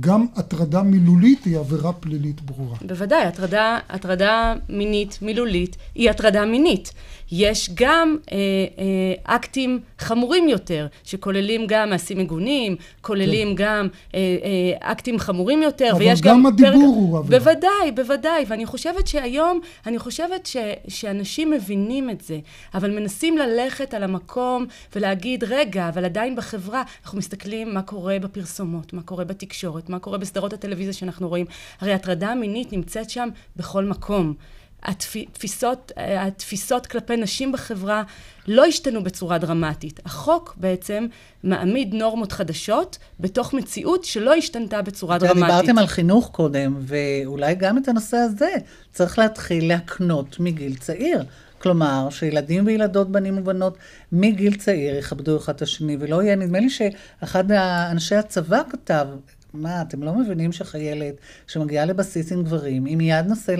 גם 0.00 0.26
הטרדה 0.36 0.82
מילולית 0.82 1.44
היא 1.44 1.58
עבירה 1.58 1.92
פלילית 1.92 2.40
ברורה. 2.40 2.76
בוודאי, 2.86 3.22
הטרדה, 3.22 3.78
הטרדה 3.88 4.54
מינית, 4.68 5.18
מילולית, 5.22 5.76
היא 5.94 6.10
הטרדה 6.10 6.44
מינית. 6.46 6.92
יש 7.32 7.70
גם 7.74 8.16
אה, 8.32 8.36
אה, 8.78 9.36
אקטים 9.36 9.80
חמורים 9.98 10.48
יותר, 10.48 10.86
שכוללים 11.04 11.66
גם 11.68 11.90
מעשים 11.90 12.18
מגונים, 12.18 12.76
כוללים 13.00 13.48
כן. 13.48 13.64
גם 13.64 13.88
אה, 14.14 14.18
אה, 14.20 14.92
אקטים 14.92 15.18
חמורים 15.18 15.62
יותר, 15.62 15.92
ויש 15.98 16.20
גם... 16.20 16.30
אבל 16.30 16.40
גם 16.40 16.46
הדיבור 16.46 16.94
פרק... 16.94 16.96
הוא 16.96 17.18
עבירה. 17.18 17.38
בוודאי, 17.38 17.92
בוודאי, 17.94 18.44
ואני 18.48 18.66
חושבת 18.66 19.06
שהיום, 19.06 19.60
אני 19.86 19.98
חושבת 19.98 20.46
ש, 20.46 20.56
שאנשים 20.88 21.50
מבינים 21.50 22.10
את 22.10 22.20
זה, 22.20 22.38
אבל 22.74 22.90
מנסים 22.90 23.38
ללכת 23.38 23.94
על 23.94 24.02
המקום 24.02 24.66
ולהגיד, 24.96 25.44
רגע, 25.44 25.88
אבל 25.88 26.04
עדיין 26.04 26.36
בחברה, 26.36 26.82
אנחנו 27.04 27.18
מסתכלים 27.18 27.74
מה 27.74 27.82
קורה 27.82 28.18
בפרסומות, 28.18 28.92
מה 28.92 29.02
קורה 29.02 29.24
בתקשורת, 29.24 29.88
מה 29.88 29.98
קורה 29.98 30.18
בסדרות 30.18 30.52
הטלוויזיה 30.52 30.92
שאנחנו 30.92 31.28
רואים. 31.28 31.46
הרי 31.80 31.92
הטרדה 31.92 32.34
מינית 32.34 32.72
נמצאת 32.72 33.10
שם 33.10 33.28
בכל 33.56 33.84
מקום. 33.84 34.34
התפיסות, 34.82 35.92
התפיסות 35.96 36.86
כלפי 36.86 37.16
נשים 37.16 37.52
בחברה 37.52 38.02
לא 38.48 38.64
השתנו 38.64 39.04
בצורה 39.04 39.38
דרמטית. 39.38 40.00
החוק 40.04 40.54
בעצם 40.56 41.06
מעמיד 41.42 41.94
נורמות 41.94 42.32
חדשות 42.32 42.98
בתוך 43.20 43.54
מציאות 43.54 44.04
שלא 44.04 44.34
השתנתה 44.34 44.82
בצורה 44.82 45.18
דרמטית. 45.18 45.44
דיברתם 45.44 45.78
על 45.78 45.86
חינוך 45.86 46.30
קודם, 46.32 46.74
ואולי 46.80 47.54
גם 47.54 47.78
את 47.78 47.88
הנושא 47.88 48.16
הזה 48.16 48.50
צריך 48.92 49.18
להתחיל 49.18 49.68
להקנות 49.68 50.40
מגיל 50.40 50.76
צעיר. 50.76 51.24
כלומר, 51.62 52.08
שילדים 52.10 52.66
וילדות, 52.66 53.12
בנים 53.12 53.38
ובנות, 53.38 53.78
מגיל 54.12 54.56
צעיר 54.56 54.96
יכבדו 54.96 55.36
אחד 55.36 55.54
את 55.54 55.62
השני, 55.62 55.96
ולא 56.00 56.22
יהיה, 56.22 56.36
נדמה 56.36 56.60
לי 56.60 56.70
שאחד 56.70 57.52
אנשי 57.90 58.14
הצבא 58.14 58.62
כתב, 58.70 59.06
מה, 59.54 59.82
אתם 59.82 60.02
לא 60.02 60.14
מבינים 60.14 60.52
שחיילת 60.52 61.14
שמגיעה 61.46 61.84
לבסיס 61.84 62.32
עם 62.32 62.42
גברים, 62.42 62.84
היא 62.84 62.96
מיד 62.96 63.26
נושא 63.26 63.54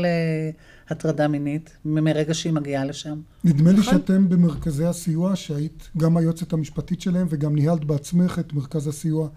להטרדה 0.90 1.28
מינית 1.28 1.76
מרגע 1.84 2.34
שהיא 2.34 2.52
מגיעה 2.52 2.84
לשם? 2.84 3.20
נדמה 3.44 3.72
לי 3.72 3.82
שאתם 3.82 4.28
במרכזי 4.28 4.84
הסיוע, 4.84 5.36
שהיית 5.36 5.90
גם 5.96 6.16
היועצת 6.16 6.52
המשפטית 6.52 7.00
שלהם 7.00 7.26
וגם 7.30 7.54
ניהלת 7.54 7.84
בעצמך 7.84 8.38
את 8.38 8.52
מרכז 8.52 8.86
הסיוע 8.86 9.28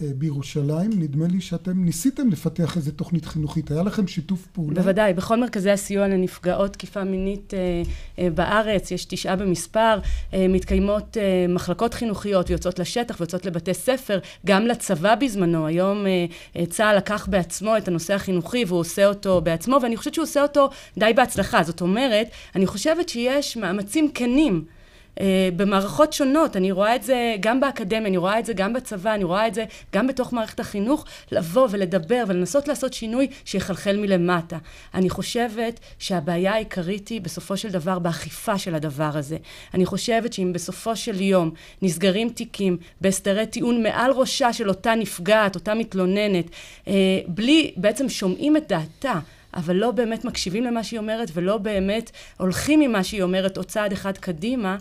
בירושלים. 0.00 0.90
נדמה 0.98 1.26
לי 1.26 1.40
שאתם 1.40 1.84
ניסיתם 1.84 2.28
לפתח 2.30 2.76
איזו 2.76 2.90
תוכנית 2.90 3.24
חינוכית. 3.24 3.70
היה 3.70 3.82
לכם 3.82 4.06
שיתוף 4.06 4.46
פעולה? 4.52 4.82
בוודאי. 4.82 5.14
בכל 5.14 5.40
מרכזי 5.40 5.70
הסיוע 5.70 6.08
לנפגעות 6.08 6.72
תקיפה 6.72 7.04
מינית 7.04 7.54
אה, 7.54 7.82
אה, 8.18 8.30
בארץ, 8.30 8.90
יש 8.90 9.04
תשעה 9.04 9.36
במספר, 9.36 9.98
אה, 10.34 10.46
מתקיימות 10.48 11.16
אה, 11.16 11.46
מחלקות 11.48 11.94
חינוכיות 11.94 12.50
ויוצאות 12.50 12.78
לשטח 12.78 13.20
ויוצאות 13.20 13.46
לבתי 13.46 13.74
ספר, 13.74 14.18
גם 14.46 14.66
לצבא 14.66 15.14
בזמנו. 15.14 15.66
היום 15.66 16.06
אה, 16.06 16.26
אה, 16.56 16.66
צה"ל 16.66 16.96
לקח 16.96 17.28
בעצמו 17.30 17.76
את 17.76 17.88
הנושא 17.88 18.14
החינוכי 18.14 18.64
והוא 18.66 18.80
עושה 18.80 19.06
אותו 19.06 19.40
בעצמו, 19.40 19.78
ואני 19.82 19.96
חושבת 19.96 20.14
שהוא 20.14 20.22
עושה 20.22 20.42
אותו 20.42 20.70
די 20.98 21.12
בהצלחה. 21.16 21.62
זאת 21.62 21.80
אומרת, 21.80 22.26
אני 22.54 22.66
חושבת 22.66 23.08
שיש 23.08 23.56
מאמצים 23.56 24.10
כנים. 24.14 24.75
אה, 25.20 25.48
במערכות 25.56 26.12
שונות, 26.12 26.56
אני 26.56 26.72
רואה 26.72 26.96
את 26.96 27.02
זה 27.02 27.36
גם 27.40 27.60
באקדמיה, 27.60 28.08
אני 28.08 28.16
רואה 28.16 28.38
את 28.38 28.46
זה 28.46 28.52
גם 28.52 28.72
בצבא, 28.72 29.14
אני 29.14 29.24
רואה 29.24 29.46
את 29.46 29.54
זה 29.54 29.64
גם 29.94 30.06
בתוך 30.06 30.32
מערכת 30.32 30.60
החינוך, 30.60 31.04
לבוא 31.32 31.68
ולדבר 31.70 32.24
ולנסות 32.26 32.68
לעשות 32.68 32.92
שינוי 32.92 33.26
שיחלחל 33.44 33.96
מלמטה. 33.96 34.58
אני 34.94 35.10
חושבת 35.10 35.80
שהבעיה 35.98 36.52
העיקרית 36.52 37.08
היא 37.08 37.20
בסופו 37.20 37.56
של 37.56 37.70
דבר 37.70 37.98
באכיפה 37.98 38.58
של 38.58 38.74
הדבר 38.74 39.10
הזה. 39.14 39.36
אני 39.74 39.86
חושבת 39.86 40.32
שאם 40.32 40.52
בסופו 40.52 40.96
של 40.96 41.20
יום 41.20 41.50
נסגרים 41.82 42.28
תיקים 42.28 42.76
בהסדרי 43.00 43.46
טיעון 43.46 43.82
מעל 43.82 44.10
ראשה 44.10 44.52
של 44.52 44.68
אותה 44.68 44.94
נפגעת, 44.94 45.54
אותה 45.54 45.74
מתלוננת, 45.74 46.44
אה, 46.88 46.92
בלי, 47.26 47.72
בעצם 47.76 48.08
שומעים 48.08 48.56
את 48.56 48.68
דעתה, 48.68 49.18
אבל 49.56 49.76
לא 49.76 49.90
באמת 49.90 50.24
מקשיבים 50.24 50.64
למה 50.64 50.84
שהיא 50.84 50.98
אומרת 50.98 51.30
ולא 51.34 51.58
באמת 51.58 52.10
הולכים 52.38 52.80
ממה 52.80 53.04
שהיא 53.04 53.22
אומרת 53.22 53.56
עוד 53.56 53.66
צעד 53.66 53.92
אחד 53.92 54.18
קדימה, 54.18 54.76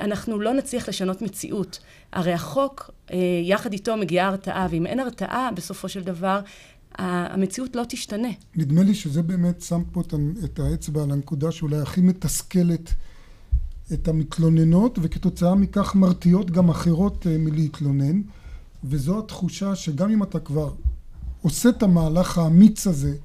אנחנו 0.00 0.40
לא 0.40 0.52
נצליח 0.54 0.88
לשנות 0.88 1.22
מציאות. 1.22 1.78
הרי 2.12 2.32
החוק, 2.32 2.90
אה, 3.12 3.16
יחד 3.44 3.72
איתו 3.72 3.96
מגיעה 3.96 4.28
הרתעה, 4.28 4.66
ואם 4.70 4.86
אין 4.86 5.00
הרתעה, 5.00 5.50
בסופו 5.56 5.88
של 5.88 6.02
דבר, 6.02 6.40
המציאות 6.98 7.76
לא 7.76 7.82
תשתנה. 7.88 8.28
נדמה 8.56 8.82
לי 8.82 8.94
שזה 8.94 9.22
באמת 9.22 9.62
שם 9.62 9.82
פה 9.92 10.02
את 10.44 10.58
האצבע 10.58 11.02
על 11.02 11.10
הנקודה 11.10 11.52
שאולי 11.52 11.76
הכי 11.76 12.00
מתסכלת 12.00 12.90
את 13.92 14.08
המתלוננות, 14.08 14.98
וכתוצאה 15.02 15.54
מכך 15.54 15.94
מרתיעות 15.94 16.50
גם 16.50 16.68
אחרות 16.68 17.26
אה, 17.26 17.38
מלהתלונן, 17.38 18.22
וזו 18.84 19.18
התחושה 19.18 19.76
שגם 19.76 20.10
אם 20.10 20.22
אתה 20.22 20.40
כבר 20.40 20.72
עושה 21.42 21.68
את 21.68 21.82
המהלך 21.82 22.38
האמיץ 22.38 22.86
הזה, 22.86 23.16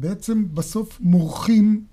בעצם 0.00 0.44
בסוף 0.54 0.98
מורחים 1.00 1.84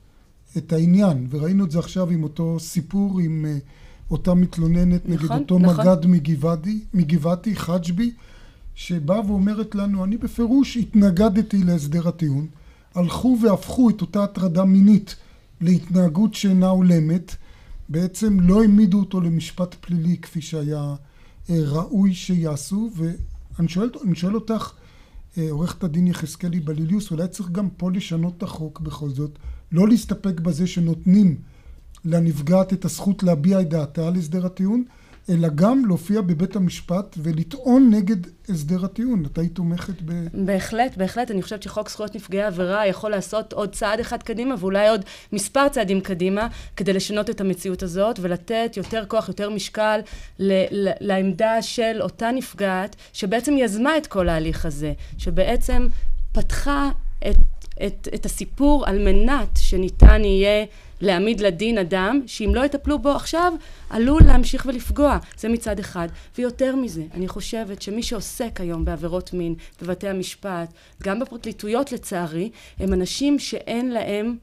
את 0.58 0.74
העניין, 0.74 1.28
וראינו 1.30 1.66
את 1.66 1.72
זה 1.72 1.80
עכשיו 1.80 2.10
עם 2.10 2.24
אותו 2.24 2.60
סיפור 2.60 3.20
עם 3.20 3.46
uh, 3.46 4.12
אותה 4.12 4.34
מתלוננת 4.34 5.10
נכון, 5.10 5.26
נגד 5.28 5.42
אותו 5.42 5.60
נכון. 5.60 5.88
מג"ד 5.88 6.06
מגבעתי, 6.06 6.80
מגבעתי, 6.94 7.56
חג'בי, 7.56 8.12
שבאה 8.76 9.22
ואומרת 9.28 9.76
לנו, 9.76 10.04
אני 10.04 10.18
בפירוש 10.18 10.78
התנגדתי 10.78 11.64
להסדר 11.64 12.08
הטיעון, 12.08 12.48
הלכו 12.96 13.38
והפכו 13.42 13.90
את 13.90 14.02
אותה 14.02 14.24
הטרדה 14.24 14.66
מינית 14.66 15.16
להתנהגות 15.62 16.34
שאינה 16.34 16.68
הולמת, 16.68 17.36
בעצם 17.90 18.40
לא 18.40 18.62
העמידו 18.62 19.00
אותו 19.00 19.22
למשפט 19.22 19.76
פלילי 19.82 20.18
כפי 20.18 20.42
שהיה 20.42 20.96
uh, 20.96 21.52
ראוי 21.52 22.14
שיעשו, 22.14 22.92
ואני 22.96 23.68
שואל, 23.68 23.90
שואל 24.14 24.36
אותך, 24.36 24.72
uh, 25.36 25.40
עורכת 25.50 25.84
הדין 25.84 26.08
יחזקאלי 26.08 26.60
בליליוס, 26.60 27.12
אולי 27.12 27.28
צריך 27.28 27.50
גם 27.50 27.70
פה 27.70 27.92
לשנות 27.92 28.34
את 28.38 28.44
החוק 28.44 28.80
בכל 28.80 29.10
זאת, 29.10 29.40
לא 29.74 29.88
להסתפק 29.88 30.40
בזה 30.40 30.68
שנותנים 30.68 31.38
לנפגעת 32.06 32.74
את 32.74 32.86
הזכות 32.86 33.24
להביע 33.24 33.62
את 33.62 33.70
דעתה 33.70 34.08
על 34.08 34.16
הסדר 34.16 34.46
הטיעון, 34.46 34.84
אלא 35.30 35.48
גם 35.56 35.86
להופיע 35.86 36.22
בבית 36.22 36.56
המשפט 36.56 37.18
ולטעון 37.24 37.90
נגד 37.90 38.18
הסדר 38.50 38.86
הטיעון. 38.86 39.26
את 39.26 39.38
היית 39.38 39.56
תומכת 39.56 40.02
ב... 40.06 40.28
בהחלט, 40.34 40.98
בהחלט. 40.98 41.32
אני 41.32 41.42
חושבת 41.42 41.64
שחוק 41.64 41.90
זכויות 41.90 42.16
נפגעי 42.16 42.44
עבירה 42.44 42.88
יכול 42.88 43.12
לעשות 43.12 43.54
עוד 43.54 43.76
צעד 43.76 44.00
אחד 44.00 44.24
קדימה, 44.24 44.56
ואולי 44.60 44.90
עוד 44.90 45.06
מספר 45.34 45.70
צעדים 45.70 46.02
קדימה, 46.02 46.48
כדי 46.76 46.94
לשנות 46.94 47.30
את 47.30 47.42
המציאות 47.42 47.84
הזאת, 47.84 48.20
ולתת 48.22 48.74
יותר 48.78 49.06
כוח, 49.08 49.28
יותר 49.28 49.50
משקל 49.50 50.00
ל- 50.40 50.88
ל- 50.88 50.94
לעמדה 51.00 51.62
של 51.62 51.98
אותה 52.02 52.32
נפגעת, 52.32 52.96
שבעצם 53.14 53.54
יזמה 53.58 53.98
את 53.98 54.08
כל 54.08 54.30
ההליך 54.30 54.66
הזה, 54.66 54.94
שבעצם 55.18 55.88
פתחה 56.32 56.90
את 57.30 57.36
את, 57.86 58.08
את 58.16 58.26
הסיפור 58.26 58.84
על 58.88 59.00
מנת 59.00 59.50
שניתן 59.58 60.24
יהיה 60.24 60.66
להעמיד 61.02 61.42
לדין 61.42 61.78
אדם 61.78 62.22
שאם 62.26 62.52
לא 62.56 62.66
יטפלו 62.66 63.00
בו 63.00 63.10
עכשיו 63.10 63.54
עלול 63.90 64.22
להמשיך 64.26 64.66
ולפגוע. 64.66 65.18
זה 65.38 65.50
מצד 65.50 65.80
אחד. 65.80 66.08
ויותר 66.38 66.76
מזה 66.76 67.04
אני 67.14 67.28
חושבת 67.28 67.82
שמי 67.82 68.04
שעוסק 68.04 68.62
היום 68.62 68.86
בעבירות 68.86 69.34
מין 69.34 69.56
בבתי 69.82 70.08
המשפט 70.08 70.74
גם 71.04 71.20
בפרקליטויות 71.20 71.92
לצערי 71.92 72.50
הם 72.80 72.94
אנשים 72.94 73.40
שאין 73.40 73.92
להם 73.92 74.38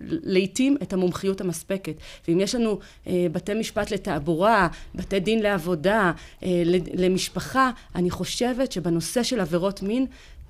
לעתים 0.00 0.76
את 0.82 0.92
המומחיות 0.92 1.40
המספקת. 1.40 1.94
ואם 2.28 2.40
יש 2.40 2.54
לנו 2.54 2.78
אה, 3.06 3.26
בתי 3.32 3.54
משפט 3.54 3.90
לתעבורה 3.90 4.68
בתי 4.94 5.20
דין 5.20 5.42
לעבודה 5.42 6.12
אה, 6.42 6.62
למשפחה 6.94 7.70
אני 7.94 8.10
חושבת 8.10 8.72
שבנושא 8.72 9.22
של 9.22 9.40
עבירות 9.40 9.82
מין 9.82 10.06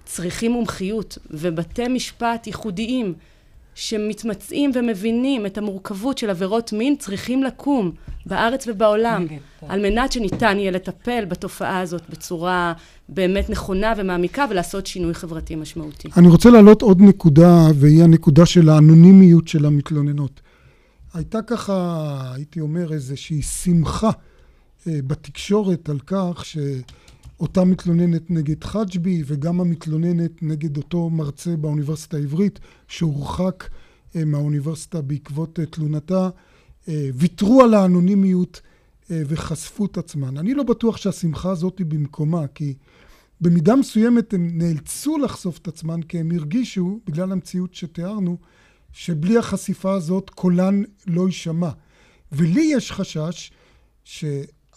צריכים 0.06 0.52
מומחיות 0.52 1.18
ובתי 1.30 1.88
משפט 1.88 2.46
ייחודיים 2.46 3.14
שמתמצאים 3.74 4.70
ומבינים 4.74 5.46
את 5.46 5.58
המורכבות 5.58 6.18
של 6.18 6.30
עבירות 6.30 6.72
מין 6.72 6.96
צריכים 6.96 7.42
לקום 7.42 7.90
בארץ 8.26 8.64
ובעולם 8.68 9.26
על 9.68 9.82
מנת 9.82 10.12
שניתן 10.12 10.58
יהיה 10.58 10.70
לטפל 10.70 11.24
בתופעה 11.24 11.80
הזאת 11.80 12.02
בצורה 12.10 12.72
באמת 13.08 13.50
נכונה 13.50 13.92
ומעמיקה 13.96 14.46
ולעשות 14.50 14.86
שינוי 14.86 15.14
חברתי 15.14 15.54
משמעותי. 15.54 16.08
אני 16.16 16.28
רוצה 16.28 16.50
להעלות 16.50 16.82
עוד 16.82 17.00
נקודה 17.00 17.66
והיא 17.74 18.02
הנקודה 18.02 18.46
של 18.46 18.68
האנונימיות 18.68 19.48
של 19.48 19.66
המתלוננות. 19.66 20.40
הייתה 21.14 21.42
ככה, 21.42 22.32
הייתי 22.34 22.60
אומר, 22.60 22.92
איזושהי 22.92 23.42
שמחה 23.42 24.10
אה, 24.86 24.98
בתקשורת 25.06 25.88
על 25.88 25.98
כך 26.06 26.44
ש... 26.44 26.58
אותה 27.40 27.64
מתלוננת 27.64 28.30
נגד 28.30 28.64
חג'בי 28.64 29.22
וגם 29.26 29.60
המתלוננת 29.60 30.42
נגד 30.42 30.76
אותו 30.76 31.10
מרצה 31.10 31.56
באוניברסיטה 31.56 32.16
העברית 32.16 32.58
שהורחק 32.88 33.68
אה, 34.16 34.24
מהאוניברסיטה 34.24 35.02
בעקבות 35.02 35.60
אה, 35.60 35.66
תלונתה, 35.66 36.28
אה, 36.88 37.08
ויתרו 37.14 37.62
על 37.62 37.74
האנונימיות 37.74 38.60
וחשפו 39.10 39.86
את 39.86 39.98
עצמן. 39.98 40.36
אני 40.36 40.54
לא 40.54 40.62
בטוח 40.62 40.96
שהשמחה 40.96 41.50
הזאת 41.50 41.78
היא 41.78 41.86
במקומה, 41.86 42.46
כי 42.46 42.74
במידה 43.40 43.76
מסוימת 43.76 44.34
הם 44.34 44.58
נאלצו 44.58 45.18
לחשוף 45.18 45.58
את 45.58 45.68
עצמן 45.68 46.02
כי 46.02 46.18
הם 46.18 46.30
הרגישו, 46.30 47.00
בגלל 47.06 47.32
המציאות 47.32 47.74
שתיארנו, 47.74 48.38
שבלי 48.92 49.38
החשיפה 49.38 49.94
הזאת 49.94 50.30
קולן 50.30 50.82
לא 51.06 51.26
יישמע. 51.26 51.70
ולי 52.32 52.70
יש 52.74 52.92
חשש 52.92 53.50
ש... 54.04 54.24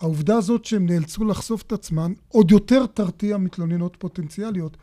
העובדה 0.01 0.37
הזאת 0.37 0.65
שהם 0.65 0.85
נאלצו 0.85 1.25
לחשוף 1.25 1.61
את 1.61 1.71
עצמן 1.71 2.13
עוד 2.27 2.51
יותר 2.51 2.85
תרתיע 2.85 3.37
מתלוננות 3.37 3.95
פוטנציאליות, 3.99 4.77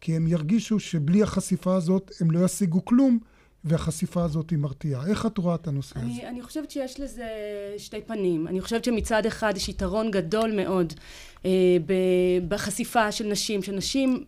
כי 0.00 0.16
הם 0.16 0.26
ירגישו 0.26 0.80
שבלי 0.80 1.22
החשיפה 1.22 1.76
הזאת 1.76 2.10
הם 2.20 2.30
לא 2.30 2.44
ישיגו 2.44 2.84
כלום, 2.84 3.18
והחשיפה 3.64 4.24
הזאת 4.24 4.50
היא 4.50 4.58
מרתיעה. 4.58 5.06
איך 5.06 5.26
את 5.26 5.38
רואה 5.38 5.54
את 5.54 5.68
הנושא 5.68 5.98
אני, 5.98 6.12
הזה? 6.12 6.28
אני 6.28 6.42
חושבת 6.42 6.70
שיש 6.70 7.00
לזה 7.00 7.26
שתי 7.78 8.00
פנים. 8.06 8.46
אני 8.48 8.60
חושבת 8.60 8.84
שמצד 8.84 9.26
אחד 9.26 9.52
יש 9.56 9.68
יתרון 9.68 10.10
גדול 10.10 10.52
מאוד 10.56 10.92
בחשיפה 12.48 13.12
של 13.12 13.26
נשים, 13.26 13.62
של 13.62 13.72
נשים 13.72 14.24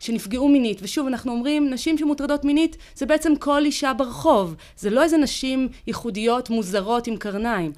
שנפגעו 0.00 0.48
מינית. 0.48 0.78
ושוב, 0.82 1.06
אנחנו 1.06 1.32
אומרים, 1.32 1.70
נשים 1.70 1.98
שמוטרדות 1.98 2.44
מינית 2.44 2.76
זה 2.94 3.06
בעצם 3.06 3.36
כל 3.36 3.64
אישה 3.64 3.92
ברחוב. 3.94 4.54
זה 4.76 4.90
לא 4.90 5.02
איזה 5.02 5.16
נשים 5.16 5.68
ייחודיות, 5.86 6.50
מוזרות 6.50 7.06
עם 7.06 7.16
קרניים. 7.16 7.72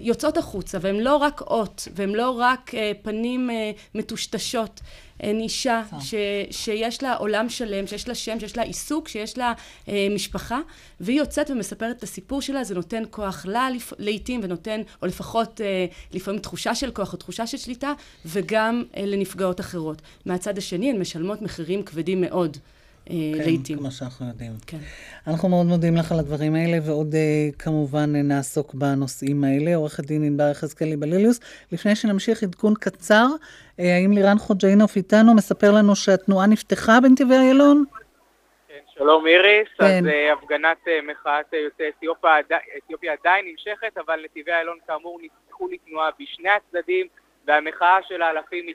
יוצאות 0.00 0.36
החוצה, 0.36 0.78
והן 0.80 0.96
לא 0.96 1.16
רק 1.16 1.40
אות, 1.42 1.88
והן 1.94 2.10
לא 2.10 2.30
רק 2.30 2.72
פנים 3.02 3.50
מטושטשות. 3.94 4.80
הן 5.20 5.40
אישה 5.40 5.82
ש, 6.00 6.14
שיש 6.50 7.02
לה 7.02 7.14
עולם 7.14 7.48
שלם, 7.48 7.86
שיש 7.86 8.08
לה 8.08 8.14
שם, 8.14 8.40
שיש 8.40 8.56
לה 8.56 8.62
עיסוק, 8.62 9.08
שיש 9.08 9.38
לה 9.38 9.52
אה, 9.88 10.08
משפחה, 10.10 10.60
והיא 11.00 11.18
יוצאת 11.18 11.50
ומספרת 11.50 11.96
את 11.96 12.02
הסיפור 12.02 12.42
שלה, 12.42 12.64
זה 12.64 12.74
נותן 12.74 13.02
כוח 13.10 13.46
לה 13.46 13.70
לפ, 13.70 13.92
לעיתים, 13.98 14.40
ונותן, 14.42 14.80
או 15.02 15.06
לפחות 15.06 15.60
אה, 15.60 15.86
לפעמים 16.12 16.40
תחושה 16.40 16.74
של 16.74 16.90
כוח 16.90 17.12
או 17.12 17.18
תחושה 17.18 17.46
של 17.46 17.56
שליטה, 17.56 17.92
וגם 18.26 18.84
אה, 18.96 19.06
לנפגעות 19.06 19.60
אחרות. 19.60 20.02
מהצד 20.26 20.58
השני, 20.58 20.90
הן 20.90 21.00
משלמות 21.00 21.42
מחירים 21.42 21.82
כבדים 21.82 22.20
מאוד. 22.20 22.56
כן, 23.06 23.44
לעיתים. 23.44 23.78
כמו 23.78 23.90
שאנחנו 23.90 24.28
יודעים. 24.28 24.52
כן. 24.66 24.76
אנחנו 25.26 25.48
מאוד 25.48 25.66
מודים 25.66 25.96
לך 25.96 26.12
על 26.12 26.18
הדברים 26.18 26.54
האלה, 26.54 26.78
ועוד 26.86 27.14
כמובן 27.58 28.16
נעסוק 28.16 28.74
בנושאים 28.74 29.44
האלה. 29.44 29.74
עורכת 29.74 30.04
דין 30.04 30.22
ענבר 30.24 30.50
יחזקאלי 30.50 30.96
בליליוס. 30.96 31.40
לפני 31.72 31.96
שנמשיך, 31.96 32.42
עדכון 32.42 32.74
קצר, 32.80 33.26
האם 33.78 34.12
לירן 34.12 34.38
חוג'יינוף 34.38 34.96
איתנו 34.96 35.34
מספר 35.34 35.72
לנו 35.72 35.96
שהתנועה 35.96 36.46
נפתחה 36.46 37.00
בנתיבי 37.02 37.34
איילון? 37.34 37.84
כן, 38.68 38.74
שלום 38.94 39.26
איריס, 39.26 39.68
כן. 39.78 39.84
אז 39.84 40.04
הפגנת 40.32 40.78
מחאת 41.10 41.52
יוצאי 41.52 41.86
אתיופיה, 41.98 42.30
אתיופיה 42.78 43.12
עדיין 43.20 43.44
נמשכת, 43.48 43.98
אבל 44.06 44.20
נתיבי 44.24 44.52
איילון 44.52 44.78
כאמור 44.86 45.18
נפתחו 45.22 45.68
לתנועה 45.68 46.10
בשני 46.20 46.50
הצדדים. 46.50 47.06
והמחאה 47.48 47.98
של 48.08 48.22
האלפים 48.22 48.66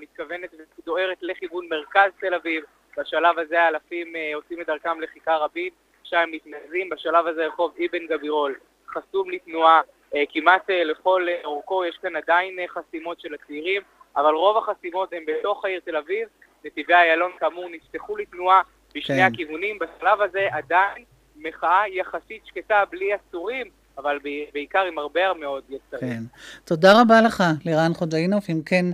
מתכוונת 0.00 0.50
ודוהרת 0.78 1.18
לכיוון 1.22 1.68
מרכז 1.70 2.10
תל 2.20 2.34
אביב, 2.34 2.64
בשלב 2.98 3.38
הזה 3.38 3.62
האלפים 3.62 4.16
אה, 4.16 4.32
עושים 4.34 4.60
את 4.60 4.66
דרכם 4.66 5.00
לכיכר 5.00 5.42
רבין, 5.42 5.70
שם 6.02 6.24
מתנגזים, 6.32 6.88
בשלב 6.88 7.26
הזה 7.26 7.46
רחוב 7.46 7.74
אבן 7.76 8.06
גבירול 8.06 8.54
חסום 8.88 9.30
לתנועה 9.30 9.80
אה, 10.14 10.22
כמעט 10.28 10.70
אה, 10.70 10.84
לכל 10.84 11.26
אורכו, 11.44 11.84
יש 11.84 11.98
כאן 12.02 12.16
עדיין 12.16 12.56
חסימות 12.68 13.20
של 13.20 13.34
הצעירים, 13.34 13.82
אבל 14.16 14.34
רוב 14.34 14.56
החסימות 14.56 15.12
הן 15.12 15.24
בתוך 15.26 15.64
העיר 15.64 15.80
תל 15.84 15.96
אביב, 15.96 16.28
נתיבי 16.64 16.94
איילון 16.94 17.32
כאמור 17.38 17.68
נפתחו 17.68 18.16
לתנועה 18.16 18.62
בשני 18.94 19.16
כן. 19.16 19.32
הכיוונים, 19.32 19.78
בשלב 19.78 20.20
הזה 20.20 20.48
עדיין 20.52 21.04
מחאה 21.36 21.88
יחסית 21.88 22.46
שקטה 22.46 22.84
בלי 22.90 23.12
עצורים, 23.12 23.70
אבל 24.02 24.18
בעיקר 24.52 24.82
עם 24.92 24.98
הרבה 24.98 25.20
מאוד 25.40 25.62
יצרים. 25.68 26.00
כן. 26.00 26.22
תודה 26.64 27.00
רבה 27.00 27.20
לך, 27.20 27.44
לירן 27.64 27.94
חודאינוף. 27.94 28.50
אם 28.50 28.60
כן, 28.66 28.86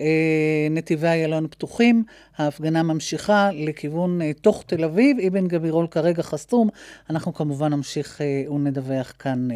אה, 0.00 0.66
נתיבי 0.70 1.06
איילון 1.06 1.48
פתוחים, 1.48 2.04
ההפגנה 2.38 2.82
ממשיכה 2.82 3.50
לכיוון 3.52 4.22
אה, 4.22 4.32
תוך 4.32 4.64
תל 4.66 4.84
אביב, 4.84 5.16
אבן 5.20 5.48
גבירול 5.48 5.86
כרגע 5.86 6.22
חסום. 6.22 6.68
אנחנו 7.10 7.34
כמובן 7.34 7.72
נמשיך 7.72 8.20
אה, 8.20 8.52
ונדווח 8.52 9.12
כאן 9.18 9.48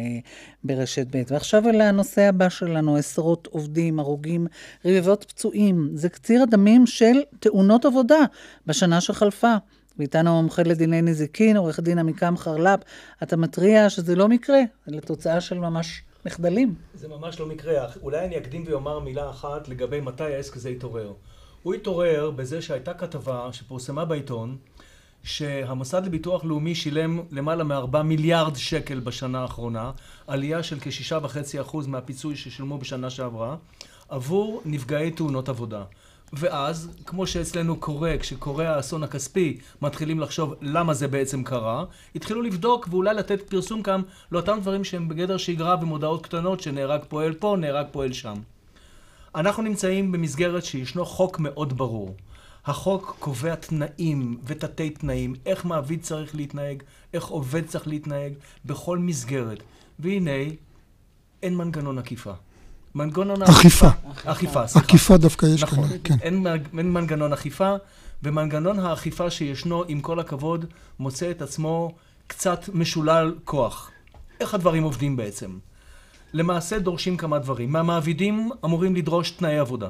ברשת 0.63 1.07
ב'. 1.15 1.21
ועכשיו 1.27 1.69
אל 1.69 1.81
הנושא 1.81 2.21
הבא 2.21 2.49
שלנו, 2.49 2.95
עשרות 2.95 3.47
עובדים, 3.51 3.99
הרוגים, 3.99 4.47
רבבות 4.85 5.23
פצועים. 5.23 5.89
זה 5.93 6.09
קציר 6.09 6.43
הדמים 6.43 6.85
של 6.85 7.21
תאונות 7.39 7.85
עבודה 7.85 8.19
בשנה 8.67 9.01
שחלפה. 9.01 9.55
ואיתנו 9.99 10.29
המומחה 10.29 10.63
לדיני 10.63 11.01
נזיקין, 11.01 11.57
עורך 11.57 11.79
דין 11.79 11.99
עמיקם 11.99 12.37
חרל"פ, 12.37 12.79
אתה 13.23 13.37
מתריע 13.37 13.89
שזה 13.89 14.15
לא 14.15 14.27
מקרה, 14.27 14.59
אלא 14.89 14.99
תוצאה 14.99 15.41
של 15.41 15.59
ממש 15.59 16.01
מחדלים. 16.25 16.75
זה 16.93 17.07
ממש 17.07 17.39
לא 17.39 17.45
מקרה. 17.45 17.85
אולי 18.01 18.25
אני 18.25 18.37
אקדים 18.37 18.63
ואומר 18.67 18.99
מילה 18.99 19.29
אחת 19.29 19.67
לגבי 19.67 20.01
מתי 20.01 20.23
העסק 20.23 20.55
הזה 20.55 20.69
התעורר. 20.69 21.13
הוא 21.63 21.73
התעורר 21.73 22.31
בזה 22.31 22.61
שהייתה 22.61 22.93
כתבה 22.93 23.49
שפורסמה 23.51 24.05
בעיתון, 24.05 24.57
שהמוסד 25.23 26.05
לביטוח 26.05 26.45
לאומי 26.45 26.75
שילם 26.75 27.21
למעלה 27.31 27.63
מארבע 27.63 28.01
מיליארד 28.01 28.55
שקל 28.55 28.99
בשנה 28.99 29.41
האחרונה, 29.41 29.91
עלייה 30.27 30.63
של 30.63 30.77
כשישה 30.81 31.19
וחצי 31.21 31.61
אחוז 31.61 31.87
מהפיצוי 31.87 32.35
ששילמו 32.35 32.77
בשנה 32.77 33.09
שעברה, 33.09 33.55
עבור 34.09 34.61
נפגעי 34.65 35.11
תאונות 35.11 35.49
עבודה. 35.49 35.83
ואז, 36.33 36.89
כמו 37.05 37.27
שאצלנו 37.27 37.75
קורה, 37.79 38.17
כשקורה 38.19 38.75
האסון 38.75 39.03
הכספי, 39.03 39.57
מתחילים 39.81 40.19
לחשוב 40.19 40.53
למה 40.61 40.93
זה 40.93 41.07
בעצם 41.07 41.43
קרה, 41.43 41.85
התחילו 42.15 42.41
לבדוק 42.41 42.87
ואולי 42.91 43.13
לתת 43.13 43.49
פרסום 43.49 43.83
כאן 43.83 44.01
לאותם 44.31 44.57
דברים 44.61 44.83
שהם 44.83 45.07
בגדר 45.09 45.37
שגרה 45.37 45.75
ומודעות 45.81 46.23
קטנות 46.23 46.59
שנהרג 46.59 47.01
פועל 47.07 47.33
פה, 47.33 47.55
נהרג 47.59 47.85
פועל 47.91 48.13
שם. 48.13 48.35
אנחנו 49.35 49.63
נמצאים 49.63 50.11
במסגרת 50.11 50.65
שישנו 50.65 51.05
חוק 51.05 51.39
מאוד 51.39 51.77
ברור. 51.77 52.15
החוק 52.65 53.15
קובע 53.19 53.55
תנאים 53.55 54.37
ותתי 54.43 54.89
תנאים, 54.89 55.35
איך 55.45 55.65
מעביד 55.65 56.01
צריך 56.01 56.35
להתנהג, 56.35 56.83
איך 57.13 57.25
עובד 57.25 57.65
צריך 57.65 57.87
להתנהג, 57.87 58.33
בכל 58.65 58.97
מסגרת. 58.97 59.63
והנה, 59.99 60.31
אין 61.43 61.55
מנגנון 61.55 61.97
עקיפה. 61.97 62.33
מנגנון 62.95 63.41
אכיפה. 63.41 63.87
אכיפה, 64.25 64.67
סליחה. 64.67 64.87
אכיפה 64.87 65.17
דווקא 65.17 65.45
יש 65.45 65.63
נכון. 65.63 65.87
כאן, 65.87 65.97
כן. 66.03 66.15
אין, 66.21 66.47
אין 66.77 66.91
מנגנון 66.91 67.33
אכיפה, 67.33 67.75
ומנגנון 68.23 68.79
האכיפה 68.79 69.29
שישנו, 69.29 69.83
עם 69.87 70.01
כל 70.01 70.19
הכבוד, 70.19 70.65
מוצא 70.99 71.31
את 71.31 71.41
עצמו 71.41 71.95
קצת 72.27 72.69
משולל 72.73 73.35
כוח. 73.45 73.91
איך 74.39 74.53
הדברים 74.53 74.83
עובדים 74.83 75.15
בעצם? 75.15 75.57
למעשה 76.33 76.79
דורשים 76.79 77.17
כמה 77.17 77.39
דברים. 77.39 77.71
מהמעבידים 77.71 78.49
אמורים 78.65 78.95
לדרוש 78.95 79.31
תנאי 79.31 79.57
עבודה. 79.57 79.87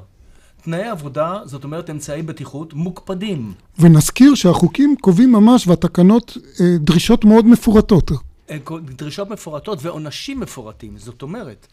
תנאי 0.61 0.83
עבודה, 0.87 1.39
זאת 1.45 1.63
אומרת 1.63 1.89
אמצעי 1.89 2.21
בטיחות, 2.21 2.73
מוקפדים. 2.73 3.53
ונזכיר 3.79 4.35
שהחוקים 4.35 4.95
קובעים 5.01 5.31
ממש, 5.31 5.67
והתקנות, 5.67 6.37
אה, 6.61 6.65
דרישות 6.79 7.25
מאוד 7.25 7.45
מפורטות. 7.45 8.11
אה, 8.49 8.57
דרישות 8.81 9.29
מפורטות 9.29 9.79
ועונשים 9.81 10.39
מפורטים. 10.39 10.97
זאת 10.97 11.21
אומרת, 11.21 11.67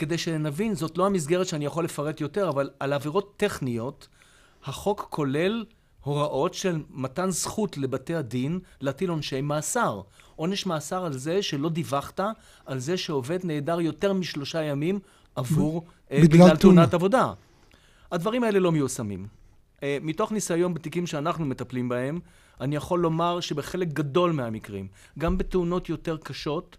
כדי 0.00 0.18
שנבין, 0.18 0.74
זאת 0.74 0.98
לא 0.98 1.06
המסגרת 1.06 1.46
שאני 1.46 1.64
יכול 1.64 1.84
לפרט 1.84 2.20
יותר, 2.20 2.48
אבל 2.48 2.70
על 2.80 2.92
עבירות 2.92 3.34
טכניות, 3.36 4.08
החוק 4.64 5.06
כולל 5.10 5.64
הוראות 6.04 6.54
של 6.54 6.82
מתן 6.90 7.30
זכות 7.30 7.78
לבתי 7.78 8.14
הדין 8.14 8.58
להטיל 8.80 9.10
עונשי 9.10 9.40
מאסר. 9.40 10.00
עונש 10.36 10.66
מאסר 10.66 11.04
על 11.04 11.12
זה 11.12 11.42
שלא 11.42 11.68
דיווחת 11.68 12.20
על 12.66 12.78
זה 12.78 12.96
שעובד 12.96 13.38
נעדר 13.44 13.80
יותר 13.80 14.12
משלושה 14.12 14.62
ימים 14.62 14.98
עבור, 15.34 15.84
אה, 16.10 16.20
בגלל, 16.22 16.44
בגלל 16.44 16.56
תאונת 16.56 16.94
עבודה. 16.94 17.32
הדברים 18.12 18.44
האלה 18.44 18.58
לא 18.58 18.72
מיושמים. 18.72 19.26
אה, 19.82 19.98
מתוך 20.02 20.32
ניסיון 20.32 20.74
בתיקים 20.74 21.06
שאנחנו 21.06 21.44
מטפלים 21.44 21.88
בהם, 21.88 22.20
אני 22.60 22.76
יכול 22.76 23.00
לומר 23.00 23.40
שבחלק 23.40 23.88
גדול 23.88 24.32
מהמקרים, 24.32 24.88
גם 25.18 25.38
בתאונות 25.38 25.88
יותר 25.88 26.16
קשות, 26.16 26.76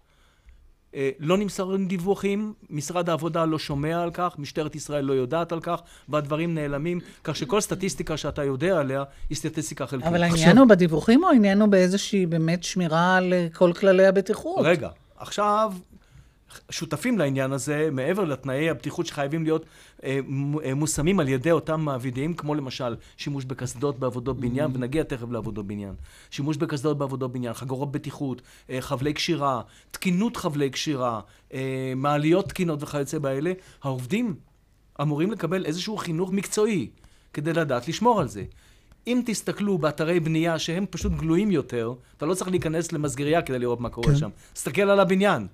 לא 1.18 1.36
נמסרים 1.36 1.86
דיווחים, 1.86 2.52
משרד 2.70 3.10
העבודה 3.10 3.44
לא 3.44 3.58
שומע 3.58 4.02
על 4.02 4.10
כך, 4.10 4.34
משטרת 4.38 4.74
ישראל 4.74 5.04
לא 5.04 5.12
יודעת 5.12 5.52
על 5.52 5.60
כך, 5.60 5.80
והדברים 6.08 6.54
נעלמים, 6.54 7.00
כך 7.24 7.36
שכל 7.36 7.60
סטטיסטיקה 7.60 8.16
שאתה 8.16 8.44
יודע 8.44 8.78
עליה 8.78 9.04
היא 9.30 9.36
סטטיסטיקה 9.36 9.86
חלקית. 9.86 10.06
אבל 10.06 10.22
העניין 10.22 10.48
עכשיו... 10.48 10.58
הוא 10.58 10.68
בדיווחים 10.68 11.24
או 11.24 11.28
העניין 11.28 11.60
הוא 11.60 11.68
באיזושהי 11.68 12.26
באמת 12.26 12.62
שמירה 12.62 13.16
על 13.16 13.32
כל 13.54 13.72
כללי 13.72 14.06
הבטיחות? 14.06 14.66
רגע, 14.66 14.88
עכשיו 15.16 15.72
שותפים 16.70 17.18
לעניין 17.18 17.52
הזה, 17.52 17.88
מעבר 17.92 18.24
לתנאי 18.24 18.70
הבטיחות 18.70 19.06
שחייבים 19.06 19.44
להיות 19.44 19.66
אה, 20.04 20.18
אה, 20.64 20.74
מושמים 20.74 21.20
על 21.20 21.28
ידי 21.28 21.50
אותם 21.50 21.80
מעבידים, 21.80 22.34
כמו 22.34 22.54
למשל 22.54 22.96
שימוש 23.16 23.44
בקסדות 23.44 23.98
בעבודות 23.98 24.40
בניין, 24.40 24.70
mm-hmm. 24.70 24.76
ונגיע 24.76 25.02
תכף 25.02 25.30
לעבודות 25.30 25.66
בניין. 25.66 25.94
שימוש 26.30 26.56
בקסדות 26.56 26.98
בעבודות 26.98 27.32
בניין, 27.32 27.52
חגורות 27.54 27.92
בטיחות, 27.92 28.42
אה, 28.70 28.80
חבלי 28.80 29.12
קשירה, 29.12 29.60
תקינות 29.90 30.36
חבלי 30.36 30.70
קשירה, 30.70 31.20
אה, 31.54 31.92
מעליות 31.96 32.48
תקינות 32.48 32.82
וכיוצא 32.82 33.18
באלה, 33.18 33.52
העובדים 33.82 34.34
אמורים 35.02 35.30
לקבל 35.30 35.66
איזשהו 35.66 35.96
חינוך 35.96 36.32
מקצועי 36.32 36.90
כדי 37.32 37.52
לדעת 37.52 37.88
לשמור 37.88 38.20
על 38.20 38.28
זה. 38.28 38.44
אם 39.06 39.22
תסתכלו 39.26 39.78
באתרי 39.78 40.20
בנייה 40.20 40.58
שהם 40.58 40.86
פשוט 40.90 41.12
גלויים 41.12 41.50
יותר, 41.50 41.94
אתה 42.16 42.26
לא 42.26 42.34
צריך 42.34 42.50
להיכנס 42.50 42.92
למסגריה 42.92 43.42
כדי 43.42 43.58
לראות 43.58 43.80
מה 43.80 43.90
קורה 43.90 44.08
כן. 44.08 44.16
שם. 44.16 44.30
תסתכל 44.52 44.82
על 44.82 45.00
הבניין. 45.00 45.46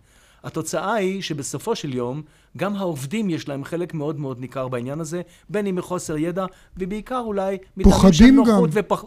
התוצאה 0.49 0.95
היא 0.95 1.23
שבסופו 1.23 1.77
של 1.77 1.95
יום, 1.95 2.23
גם 2.57 2.77
העובדים 2.77 3.31
יש 3.31 3.49
להם 3.49 3.65
חלק 3.65 3.95
מאוד 3.95 4.21
מאוד 4.21 4.41
ניכר 4.41 4.69
בעניין 4.69 5.01
הזה, 5.01 5.23
בין 5.49 5.67
אם 5.67 5.77
מחוסר 5.77 6.17
ידע, 6.17 6.47
ובעיקר 6.77 7.19
אולי 7.19 7.59
של 8.13 8.27
נוחות 8.27 8.71
ופח... 8.73 9.05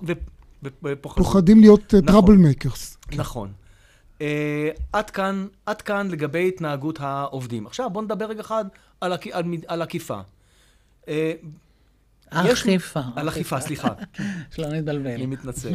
ופוחדים. 0.83 1.23
פוחדים 1.23 1.59
להיות 1.59 1.81
trouble 1.87 2.33
נכון, 2.33 2.35
makers. 2.35 2.97
נכון. 3.15 3.51
אה, 4.19 4.21
עד, 4.93 5.09
כאן, 5.09 5.47
עד 5.65 5.81
כאן 5.81 6.07
לגבי 6.11 6.47
התנהגות 6.47 6.99
העובדים. 6.99 7.67
עכשיו 7.67 7.89
בואו 7.89 8.05
נדבר 8.05 8.25
רגע 8.25 8.41
אחד 8.41 8.65
על, 9.01 9.13
על, 9.13 9.19
על, 9.31 9.45
על 9.67 9.81
עקיפה. 9.81 10.19
אה, 11.05 11.07
אכיפה. 12.29 12.99
יש, 12.99 13.05
על 13.15 13.29
אכיפה, 13.29 13.59
סליחה. 13.59 13.93
שלא 14.55 14.67
נתבלבל. 14.67 15.11
אני 15.11 15.25
מתנצל. 15.25 15.73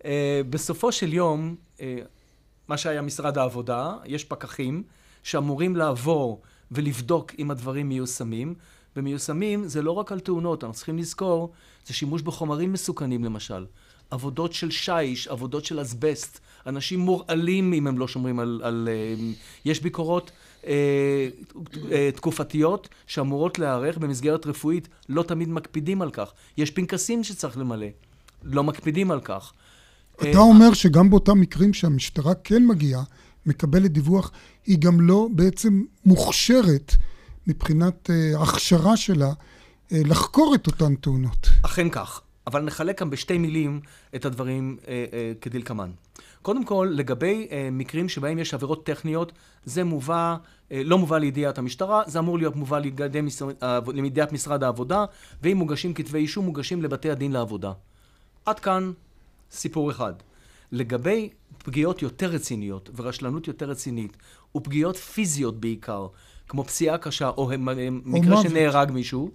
uh, 0.00 0.04
בסופו 0.50 0.92
של 0.92 1.12
יום, 1.12 1.54
uh, 1.76 1.80
מה 2.68 2.76
שהיה 2.76 3.02
משרד 3.02 3.38
העבודה, 3.38 3.94
יש 4.04 4.24
פקחים 4.24 4.82
שאמורים 5.22 5.76
לעבור 5.76 6.40
ולבדוק 6.72 7.32
אם 7.38 7.50
הדברים 7.50 7.88
מיושמים, 7.88 8.54
ומיושמים 8.96 9.68
זה 9.68 9.82
לא 9.82 9.90
רק 9.90 10.12
על 10.12 10.20
תאונות, 10.20 10.64
אנחנו 10.64 10.74
צריכים 10.76 10.98
לזכור, 10.98 11.52
זה 11.86 11.94
שימוש 11.94 12.22
בחומרים 12.22 12.72
מסוכנים 12.72 13.24
למשל. 13.24 13.66
עבודות 14.10 14.52
של 14.52 14.70
שיש, 14.70 15.28
עבודות 15.28 15.64
של 15.64 15.82
אסבסט, 15.82 16.40
אנשים 16.66 17.00
מורעלים 17.00 17.72
אם 17.72 17.86
הם 17.86 17.98
לא 17.98 18.08
שומרים 18.08 18.38
על... 18.38 18.60
על 18.64 18.88
יש 19.64 19.80
ביקורות 19.80 20.30
אה, 20.66 21.28
אה, 21.92 22.10
תקופתיות 22.14 22.88
שאמורות 23.06 23.58
להיערך 23.58 23.98
במסגרת 23.98 24.46
רפואית, 24.46 24.88
לא 25.08 25.22
תמיד 25.22 25.48
מקפידים 25.48 26.02
על 26.02 26.10
כך. 26.10 26.32
יש 26.56 26.70
פנקסים 26.70 27.24
שצריך 27.24 27.58
למלא, 27.58 27.86
לא 28.42 28.64
מקפידים 28.64 29.10
על 29.10 29.20
כך. 29.20 29.52
אתה 30.16 30.28
אה, 30.28 30.38
אומר 30.38 30.72
שגם 30.72 31.10
באותם 31.10 31.40
מקרים 31.40 31.74
שהמשטרה 31.74 32.34
כן 32.34 32.66
מגיעה, 32.66 33.02
מקבלת 33.46 33.92
דיווח, 33.92 34.30
היא 34.66 34.78
גם 34.78 35.00
לא 35.00 35.28
בעצם 35.32 35.82
מוכשרת 36.04 36.92
מבחינת 37.46 38.10
הכשרה 38.38 38.96
שלה 38.96 39.32
לחקור 39.90 40.54
את 40.54 40.66
אותן 40.66 40.94
תאונות. 40.94 41.48
אכן 41.62 41.88
כך, 41.90 42.20
אבל 42.46 42.62
נחלק 42.62 42.98
כאן 42.98 43.10
בשתי 43.10 43.38
מילים 43.38 43.80
את 44.14 44.24
הדברים 44.24 44.76
כדלקמן. 45.40 45.90
קודם 46.46 46.64
כל, 46.64 46.88
לגבי 46.92 47.48
אה, 47.50 47.68
מקרים 47.72 48.08
שבהם 48.08 48.38
יש 48.38 48.54
עבירות 48.54 48.86
טכניות, 48.86 49.32
זה 49.64 49.84
מובא, 49.84 50.36
אה, 50.72 50.82
לא 50.84 50.98
מובא 50.98 51.18
לידיעת 51.18 51.58
המשטרה, 51.58 52.02
זה 52.06 52.18
אמור 52.18 52.38
להיות 52.38 52.56
מובא 52.56 52.78
לידי 52.78 53.20
משרד, 53.20 53.54
אה, 53.62 53.78
לידיעת 53.94 54.32
משרד 54.32 54.64
העבודה, 54.64 55.04
ואם 55.42 55.56
מוגשים 55.56 55.94
כתבי 55.94 56.18
אישום, 56.18 56.44
מוגשים 56.44 56.82
לבתי 56.82 57.10
הדין 57.10 57.32
לעבודה. 57.32 57.72
עד 58.44 58.60
כאן 58.60 58.92
סיפור 59.50 59.90
אחד. 59.90 60.14
לגבי 60.72 61.28
פגיעות 61.58 62.02
יותר 62.02 62.26
רציניות 62.26 62.90
ורשלנות 62.96 63.48
יותר 63.48 63.70
רצינית, 63.70 64.16
ופגיעות 64.56 64.96
פיזיות 64.96 65.60
בעיקר, 65.60 66.06
כמו 66.48 66.64
פציעה 66.64 66.98
קשה 66.98 67.28
או 67.28 67.50
מקרה 68.04 68.42
שנהרג 68.42 68.90
מישהו, 68.90 69.30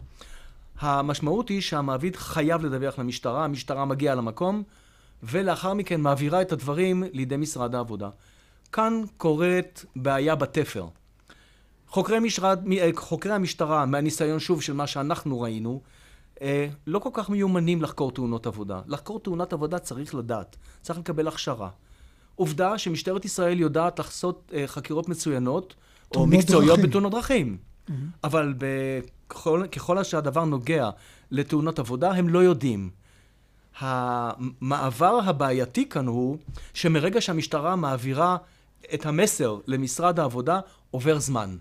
המשמעות 0.80 1.50
היא 1.50 1.62
שהמעביד 1.62 2.16
חייב 2.16 2.66
לדווח 2.66 3.00
למשטרה, 3.00 3.46
המשטרה 3.46 3.86
מגיעה 3.86 4.16
למקום, 4.16 4.64
ולאחר 5.24 5.74
מכן 5.74 6.02
מעבירה 6.02 6.42
את 6.42 6.52
הדברים 6.52 7.04
לידי 7.12 7.38
משרד 7.38 7.76
העבודה. 7.76 8.10
כאן 8.72 9.02
קורית 9.18 9.86
בעיה 9.96 10.36
בתפר. 10.36 10.88
חוקרי, 11.88 12.20
משרד, 12.20 12.60
אה, 12.72 12.90
חוקרי 12.96 13.34
המשטרה, 13.34 13.86
מהניסיון 13.86 14.40
שוב 14.40 14.62
של 14.62 14.74
מה 14.74 14.88
שאנחנו 14.88 15.42
ראינו, 15.42 15.82
לא 16.88 17.00
כל 17.00 17.10
כך 17.14 17.30
מיומנים 17.30 17.82
לחקור 17.82 18.12
תאונות 18.12 18.48
עבודה. 18.48 18.82
לחקור 18.88 19.20
תאונת 19.20 19.54
עבודה 19.54 19.80
צריך 19.80 20.16
לדעת, 20.16 20.58
צריך 20.82 21.00
לקבל 21.00 21.28
הכשרה. 21.28 21.70
עובדה 22.36 22.78
שמשטרת 22.78 23.26
ישראל 23.26 23.60
יודעת 23.60 24.00
לחסות 24.00 24.52
אה, 24.54 24.68
חקירות 24.68 25.10
מצוינות, 25.10 25.76
או 26.16 26.28
מקצועיות 26.28 26.80
בתאונות 26.80 27.12
דרכים. 27.12 27.58
Mm-hmm. 27.58 27.92
אבל 28.24 28.54
בכל, 28.58 29.64
ככל 29.72 30.04
שהדבר 30.04 30.46
נוגע 30.46 30.90
לתאונות 31.32 31.80
עבודה, 31.80 32.12
הם 32.12 32.30
לא 32.30 32.40
יודעים. 32.40 32.90
המעבר 33.80 35.20
הבעייתי 35.26 35.90
כאן 35.90 36.08
הוא 36.08 36.38
שמרגע 36.74 37.22
שהמשטרה 37.22 37.76
מעבירה 37.76 38.38
את 38.94 39.06
המסר 39.06 39.58
למשרד 39.68 40.20
העבודה, 40.20 40.60
עובר 40.92 41.20
זמן. 41.20 41.58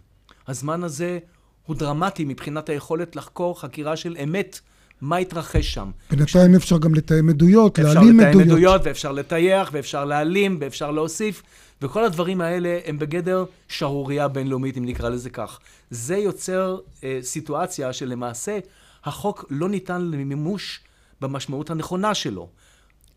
הזמן 0.49 0.85
הזה 0.85 1.19
הוא 1.67 1.77
דרמטי 1.77 2.25
מבחינת 2.25 2.69
היכולת 2.69 3.17
לחקור 3.17 3.61
חקירה 3.61 3.97
של 3.97 4.17
אמת 4.23 4.61
מה 5.01 5.17
התרחש 5.17 5.75
שם. 5.75 5.91
בינתיים 6.11 6.55
אפשר 6.55 6.79
גם 6.79 6.95
לתאם 6.95 7.29
עדויות, 7.29 7.79
להעלים 7.79 8.21
עדויות. 8.21 8.27
אפשר 8.27 8.39
לתאם 8.39 8.51
עדויות, 8.51 8.81
ואפשר 8.85 9.13
לטייח, 9.13 9.71
ואפשר 9.73 10.05
להעלים, 10.05 10.59
ואפשר 10.61 10.91
להוסיף, 10.91 11.43
וכל 11.83 12.05
הדברים 12.05 12.41
האלה 12.41 12.79
הם 12.87 12.99
בגדר 12.99 13.45
שערורייה 13.69 14.29
בינלאומית, 14.29 14.77
אם 14.77 14.85
נקרא 14.85 15.09
לזה 15.09 15.31
כך. 15.31 15.59
זה 15.91 16.17
יוצר 16.17 16.79
אה, 17.05 17.19
סיטואציה 17.23 17.93
שלמעשה 17.93 18.59
החוק 19.05 19.45
לא 19.51 19.69
ניתן 19.69 20.03
למימוש 20.03 20.81
במשמעות 21.21 21.71
הנכונה 21.71 22.15
שלו. 22.15 22.49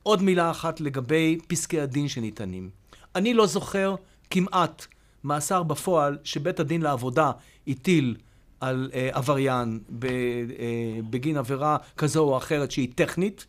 עוד 0.03 0.21
מילה 0.21 0.51
אחת 0.51 0.81
לגבי 0.81 1.37
פסקי 1.47 1.79
הדין 1.81 2.07
שניתנים. 2.07 2.69
אני 3.15 3.33
לא 3.33 3.45
זוכר 3.45 3.95
כמעט 4.29 4.85
מאסר 5.23 5.63
בפועל 5.63 6.17
שבית 6.23 6.59
הדין 6.59 6.81
לעבודה 6.81 7.31
הטיל 7.67 8.15
על 8.63 8.89
אה, 8.93 9.09
עבריין 9.11 9.79
ב, 9.89 10.05
אה, 10.05 10.11
בגין 11.09 11.37
עבירה 11.37 11.77
כזו 11.97 12.23
או 12.23 12.37
אחרת 12.37 12.71
שהיא 12.71 12.89
טכנית. 12.95 13.45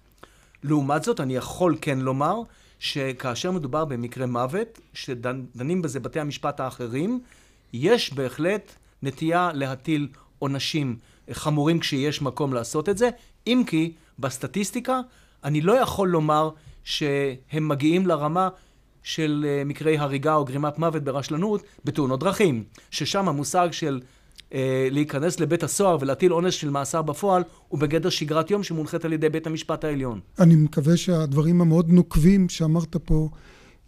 לעומת 0.62 1.02
זאת, 1.02 1.20
אני 1.20 1.36
יכול 1.36 1.76
כן 1.80 1.98
לומר 1.98 2.40
שכאשר 2.78 3.50
מדובר 3.50 3.84
במקרה 3.84 4.26
מוות, 4.26 4.80
שדנים 4.94 5.82
בזה 5.82 6.00
בתי 6.00 6.20
המשפט 6.20 6.60
האחרים, 6.60 7.20
יש 7.72 8.14
בהחלט 8.14 8.72
נטייה 9.02 9.50
להטיל 9.54 10.08
עונשים 10.38 10.96
חמורים 11.32 11.78
כשיש 11.78 12.22
מקום 12.22 12.52
לעשות 12.52 12.88
את 12.88 12.98
זה, 12.98 13.10
אם 13.46 13.62
כי 13.66 13.92
בסטטיסטיקה, 14.18 15.00
אני 15.44 15.60
לא 15.60 15.72
יכול 15.72 16.08
לומר 16.08 16.50
שהם 16.84 17.68
מגיעים 17.68 18.06
לרמה 18.06 18.48
של 19.02 19.46
אה, 19.48 19.62
מקרי 19.64 19.98
הריגה 19.98 20.34
או 20.34 20.44
גרימת 20.44 20.78
מוות 20.78 21.02
ברשלנות 21.04 21.62
בתאונות 21.84 22.20
דרכים, 22.20 22.64
ששם 22.90 23.28
המושג 23.28 23.68
של 23.72 24.00
להיכנס 24.90 25.40
לבית 25.40 25.62
הסוהר 25.62 25.96
ולהטיל 26.00 26.32
עונש 26.32 26.60
של 26.60 26.70
מאסר 26.70 27.02
בפועל 27.02 27.42
הוא 27.68 27.80
בגדר 27.80 28.08
שגרת 28.08 28.50
יום 28.50 28.62
שמונחית 28.62 29.04
על 29.04 29.12
ידי 29.12 29.28
בית 29.28 29.46
המשפט 29.46 29.84
העליון. 29.84 30.20
אני 30.40 30.54
מקווה 30.56 30.96
שהדברים 30.96 31.60
המאוד 31.60 31.90
נוקבים 31.90 32.48
שאמרת 32.48 32.96
פה 32.96 33.28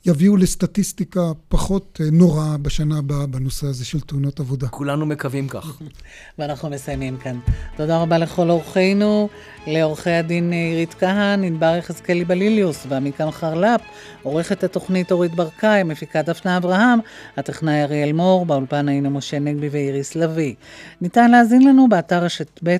יביאו 0.07 0.37
לסטטיסטיקה 0.37 1.21
פחות 1.49 2.01
אה, 2.01 2.07
נוראה 2.13 2.57
בשנה 2.63 2.99
הבאה 2.99 3.27
בנושא 3.27 3.67
הזה 3.67 3.85
של 3.85 4.01
תאונות 4.01 4.41
עבודה. 4.41 4.69
כולנו 4.69 5.07
מקווים 5.07 5.49
כך. 5.49 5.79
ואנחנו 6.39 6.71
מסיימים 6.71 7.17
כאן. 7.17 7.39
תודה 7.77 8.03
רבה 8.03 8.19
לכל 8.19 8.51
אורחינו, 8.51 9.29
לעורכי 9.67 10.11
הדין 10.11 10.53
אה, 10.53 10.59
עירית 10.59 10.95
כהן, 10.95 11.45
ענבר 11.45 11.77
יחזקאלי 11.79 12.25
בליליוס 12.25 12.87
ועמיקם 12.89 13.31
חרלפ, 13.31 13.81
עורכת 14.23 14.65
התוכנית 14.65 15.13
אורית 15.13 15.35
ברקאי, 15.35 15.83
מפיקה 15.83 16.23
דפנה 16.23 16.57
אברהם, 16.57 16.99
הטכנאי 17.37 17.83
אריאל 17.83 18.13
מור, 18.13 18.47
באולפן 18.47 18.89
היינו 18.89 19.11
משה 19.11 19.39
נגבי 19.39 19.69
ואיריס 19.69 20.17
לביא. 20.17 20.55
ניתן 21.01 21.31
להאזין 21.31 21.69
לנו 21.69 21.89
באתר 21.89 22.25
רשת 22.25 22.61
ב' 22.63 22.69
אה, 22.69 22.77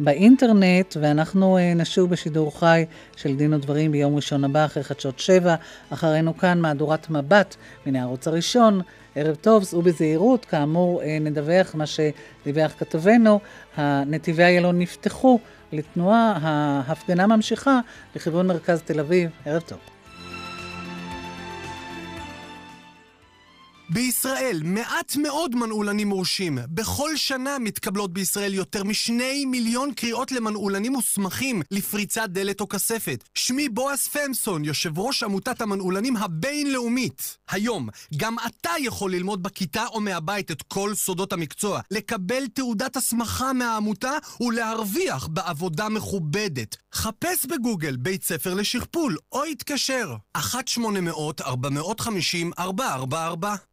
באינטרנט, 0.00 0.96
ואנחנו 1.00 1.58
אה, 1.58 1.74
נשוב 1.74 2.10
בשידור 2.10 2.58
חי 2.58 2.84
של 3.16 3.36
דין 3.36 3.54
ודברים 3.54 3.92
ביום 3.92 4.16
ראשון 4.16 4.44
הבא, 4.44 4.64
אחרי 4.64 4.84
חדשות 4.84 5.18
שבע. 5.18 5.54
אחרינו 5.90 6.38
כאן 6.38 6.60
מהדורת 6.60 7.10
מבט 7.10 7.56
מן 7.86 7.96
הערוץ 7.96 8.28
הראשון. 8.28 8.80
ערב 9.14 9.34
טוב, 9.34 9.64
סעו 9.64 9.82
בזהירות, 9.82 10.44
כאמור 10.44 11.02
אה, 11.02 11.18
נדווח 11.20 11.74
מה 11.74 11.84
שדיווח 11.86 12.72
כתבנו, 12.78 13.40
נתיבי 14.06 14.42
איילון 14.42 14.78
נפתחו 14.78 15.38
לתנועה, 15.72 16.38
ההפגנה 16.42 17.26
ממשיכה 17.26 17.80
לכיוון 18.16 18.46
מרכז 18.46 18.82
תל 18.82 19.00
אביב. 19.00 19.30
ערב 19.46 19.62
טוב. 19.62 19.97
בישראל 23.90 24.60
מעט 24.64 25.16
מאוד 25.16 25.54
מנעולנים 25.54 26.08
מורשים. 26.08 26.58
בכל 26.68 27.16
שנה 27.16 27.58
מתקבלות 27.58 28.12
בישראל 28.12 28.54
יותר 28.54 28.84
משני 28.84 29.44
מיליון 29.44 29.92
קריאות 29.94 30.32
למנעולנים 30.32 30.92
מוסמכים 30.92 31.62
לפריצת 31.70 32.26
דלת 32.28 32.60
או 32.60 32.68
כספת. 32.68 33.24
שמי 33.34 33.68
בועז 33.68 34.08
פמסון, 34.08 34.64
יושב 34.64 34.98
ראש 34.98 35.22
עמותת 35.22 35.60
המנעולנים 35.60 36.16
הבינלאומית. 36.16 37.37
היום, 37.50 37.88
גם 38.16 38.36
אתה 38.46 38.70
יכול 38.80 39.12
ללמוד 39.12 39.42
בכיתה 39.42 39.86
או 39.86 40.00
מהבית 40.00 40.50
את 40.50 40.62
כל 40.62 40.94
סודות 40.94 41.32
המקצוע, 41.32 41.80
לקבל 41.90 42.46
תעודת 42.54 42.96
הסמכה 42.96 43.52
מהעמותה 43.52 44.12
ולהרוויח 44.40 45.26
בעבודה 45.26 45.88
מכובדת. 45.88 46.76
חפש 46.94 47.46
בגוגל 47.46 47.96
בית 47.96 48.24
ספר 48.24 48.54
לשכפול 48.54 49.16
או 49.32 49.44
התקשר. 49.44 50.14
1-800-450-444 50.36 50.40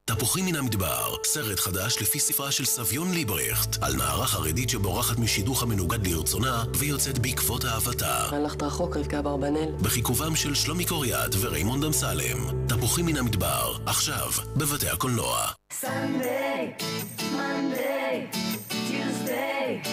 תפוחים 0.07 0.45
מן 0.45 0.55
המדבר, 0.55 1.15
סרט 1.23 1.59
חדש 1.59 1.97
לפי 2.01 2.19
ספרה 2.19 2.51
של 2.51 2.65
סביון 2.65 3.11
ליברכט, 3.11 3.83
על 3.83 3.95
נערה 3.95 4.27
חרדית 4.27 4.69
שבורחת 4.69 5.19
משידוך 5.19 5.63
המנוגד 5.63 6.07
לרצונה 6.07 6.63
ויוצאת 6.77 7.19
בעקבות 7.19 7.65
אהבתה. 7.65 8.27
הלכת 8.31 8.63
רחוק, 8.63 8.97
רבקה 8.97 9.19
אברבנאל. 9.19 9.71
בחיכובם 9.81 10.35
של 10.35 10.55
שלומי 10.55 10.85
קוריאט 10.85 11.35
וריימונד 11.39 11.83
אמסלם. 11.83 12.67
תפוחים 12.67 13.05
מן 13.05 13.17
המדבר, 13.17 13.64
עכשיו, 13.85 14.27
בבתי 14.57 14.89
הקולנוע. 14.89 15.37
Tuesday, 18.89 19.87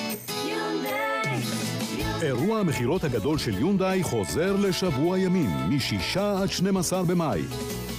אירוע 2.23 2.61
המכירות 2.61 3.05
הגדול 3.05 3.39
של 3.39 3.59
יונדאי 3.59 4.03
חוזר 4.03 4.57
לשבוע 4.57 5.19
ימים, 5.19 5.51
מ-6 5.51 6.21
עד 6.21 6.51
12 6.51 7.03
במאי. 7.03 7.43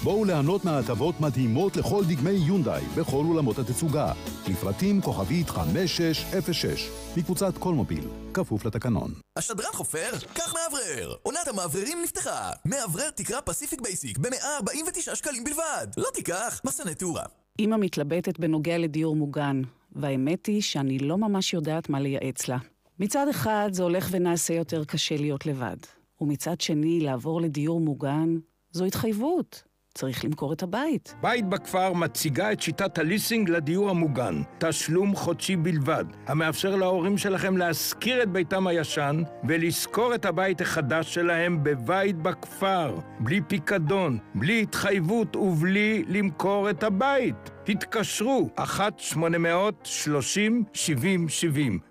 בואו 0.03 0.25
ליהנות 0.25 0.65
מההטבות 0.65 1.21
מדהימות 1.21 1.77
לכל 1.77 2.03
דגמי 2.05 2.31
יונדאי 2.31 2.83
בכל 2.97 3.25
אולמות 3.25 3.59
התצוגה. 3.59 4.13
לפרטים 4.47 5.01
כוכבית 5.01 5.49
5606, 5.49 6.89
מקבוצת 7.17 7.57
קולמוביל, 7.57 8.07
כפוף 8.33 8.65
לתקנון. 8.65 9.13
השדרן 9.37 9.71
חופר? 9.73 10.09
קח 10.33 10.53
מאוורר! 10.53 11.15
עונת 11.23 11.47
המאווררים 11.47 11.97
נפתחה! 12.03 12.51
מאוורר 12.65 13.09
תקרה 13.09 13.41
פסיפיק 13.41 13.81
בייסיק 13.81 14.17
ב-149 14.17 15.15
שקלים 15.15 15.43
בלבד! 15.43 15.87
לא 15.97 16.07
תיקח, 16.13 16.61
מחסני 16.65 16.95
תאורה. 16.95 17.23
אמא 17.59 17.75
מתלבטת 17.79 18.39
בנוגע 18.39 18.77
לדיור 18.77 19.15
מוגן. 19.15 19.61
והאמת 19.95 20.45
היא 20.45 20.61
שאני 20.61 20.99
לא 20.99 21.17
ממש 21.17 21.53
יודעת 21.53 21.89
מה 21.89 21.99
לייעץ 21.99 22.47
לה. 22.47 22.57
מצד 22.99 23.27
אחד 23.29 23.69
זה 23.71 23.83
הולך 23.83 24.07
ונעשה 24.11 24.53
יותר 24.53 24.85
קשה 24.85 25.17
להיות 25.17 25.45
לבד, 25.45 25.77
ומצד 26.21 26.61
שני 26.61 26.99
לעבור 26.99 27.41
לדיור 27.41 27.79
מוגן 27.79 28.35
זו 28.71 28.85
התחייבות. 28.85 29.72
צריך 29.93 30.25
למכור 30.25 30.53
את 30.53 30.63
הבית. 30.63 31.15
בית 31.21 31.49
בכפר 31.49 31.93
מציגה 31.93 32.51
את 32.51 32.61
שיטת 32.61 32.97
הליסינג 32.97 33.49
לדיור 33.49 33.89
המוגן, 33.89 34.41
תשלום 34.57 35.15
חודשי 35.15 35.55
בלבד, 35.55 36.05
המאפשר 36.27 36.75
להורים 36.75 37.17
שלכם 37.17 37.57
להשכיר 37.57 38.23
את 38.23 38.29
ביתם 38.29 38.67
הישן 38.67 39.23
ולשכור 39.47 40.15
את 40.15 40.25
הבית 40.25 40.61
החדש 40.61 41.13
שלהם 41.13 41.63
בבית 41.63 42.15
בכפר, 42.15 42.99
בלי 43.19 43.41
פיקדון, 43.47 44.17
בלי 44.35 44.61
התחייבות 44.61 45.35
ובלי 45.35 46.03
למכור 46.07 46.69
את 46.69 46.83
הבית. 46.83 47.49
התקשרו, 47.69 48.49
1-830-7070, 48.57 48.65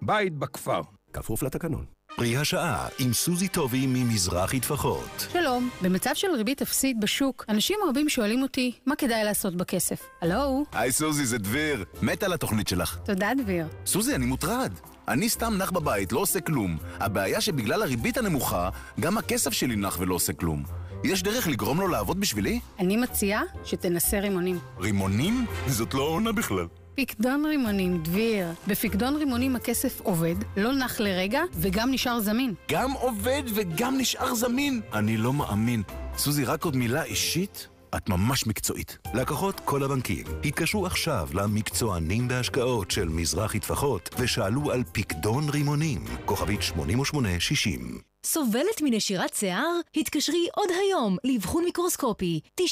בית 0.02 0.38
בכפר. 0.38 0.80
כפוף 1.12 1.42
לתקנון. 1.42 1.91
פרי 2.16 2.36
השעה 2.36 2.88
עם 2.98 3.12
סוזי 3.12 3.48
טובי 3.48 3.86
ממזרחי 3.86 4.60
טפחות. 4.60 5.26
שלום, 5.32 5.70
במצב 5.82 6.10
של 6.14 6.28
ריבית 6.36 6.62
אפסית 6.62 7.00
בשוק, 7.00 7.44
אנשים 7.48 7.78
רבים 7.88 8.08
שואלים 8.08 8.42
אותי, 8.42 8.72
מה 8.86 8.96
כדאי 8.96 9.24
לעשות 9.24 9.54
בכסף? 9.56 10.00
הלו? 10.22 10.64
היי 10.72 10.92
סוזי, 10.92 11.26
זה 11.26 11.38
דביר. 11.38 11.84
מת 12.02 12.22
על 12.22 12.32
התוכנית 12.32 12.68
שלך. 12.68 12.98
תודה, 13.04 13.30
דביר. 13.42 13.66
סוזי, 13.86 14.14
אני 14.14 14.26
מוטרד. 14.26 14.72
אני 15.08 15.28
סתם 15.28 15.54
נח 15.58 15.70
בבית, 15.70 16.12
לא 16.12 16.20
עושה 16.20 16.40
כלום. 16.40 16.76
הבעיה 17.00 17.40
שבגלל 17.40 17.82
הריבית 17.82 18.16
הנמוכה, 18.16 18.68
גם 19.00 19.18
הכסף 19.18 19.52
שלי 19.52 19.76
נח 19.76 19.96
ולא 20.00 20.14
עושה 20.14 20.32
כלום. 20.32 20.62
יש 21.04 21.22
דרך 21.22 21.46
לגרום 21.46 21.80
לו 21.80 21.88
לעבוד 21.88 22.20
בשבילי? 22.20 22.60
אני 22.78 22.96
מציעה 22.96 23.42
שתנסה 23.64 24.20
רימונים. 24.20 24.58
רימונים? 24.80 25.46
זאת 25.66 25.94
לא 25.94 26.02
עונה 26.02 26.32
בכלל. 26.32 26.66
פיקדון 26.94 27.44
רימונים, 27.46 28.02
דביר. 28.02 28.46
בפיקדון 28.66 29.16
רימונים 29.16 29.56
הכסף 29.56 30.00
עובד, 30.00 30.34
לא 30.56 30.72
נח 30.72 31.00
לרגע, 31.00 31.40
וגם 31.54 31.90
נשאר 31.90 32.20
זמין. 32.20 32.54
גם 32.70 32.92
עובד 32.92 33.42
וגם 33.54 33.98
נשאר 33.98 34.34
זמין? 34.34 34.80
אני 34.92 35.16
לא 35.16 35.32
מאמין. 35.32 35.82
סוזי, 36.16 36.44
רק 36.44 36.64
עוד 36.64 36.76
מילה 36.76 37.02
אישית? 37.04 37.68
את 37.96 38.08
ממש 38.08 38.46
מקצועית. 38.46 38.98
לקוחות 39.14 39.60
כל 39.60 39.82
הבנקים, 39.82 40.26
התקשרו 40.44 40.86
עכשיו 40.86 41.28
למקצוענים 41.34 42.28
בהשקעות 42.28 42.90
של 42.90 43.08
מזרחי 43.08 43.60
טפחות 43.60 44.10
ושאלו 44.18 44.72
על 44.72 44.82
פיקדון 44.92 45.48
רימונים, 45.48 46.04
כוכבית 46.24 46.62
8860. 46.62 47.98
סובלת 48.26 48.82
מנשירת 48.82 49.34
שיער? 49.34 49.80
התקשרי 49.96 50.48
עוד 50.56 50.68
היום 50.80 51.16
לאבחון 51.24 51.64
מיקרוסקופי. 51.64 52.40
90% 52.60 52.64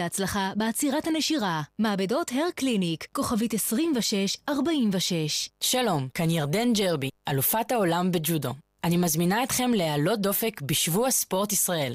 הצלחה 0.00 0.52
בעצירת 0.56 1.06
הנשירה. 1.06 1.62
מעבדות 1.78 2.32
הר 2.32 2.50
קליניק, 2.54 3.06
כוכבית 3.12 3.54
2646. 3.54 5.48
שלום, 5.60 6.08
כאן 6.14 6.30
ירדן 6.30 6.72
ג'רבי, 6.72 7.08
אלופת 7.28 7.72
העולם 7.72 8.12
בג'ודו. 8.12 8.54
אני 8.84 8.96
מזמינה 8.96 9.42
אתכם 9.42 9.70
להעלות 9.74 10.20
דופק 10.20 10.60
בשבוע 10.62 11.10
ספורט 11.10 11.52
ישראל. 11.52 11.92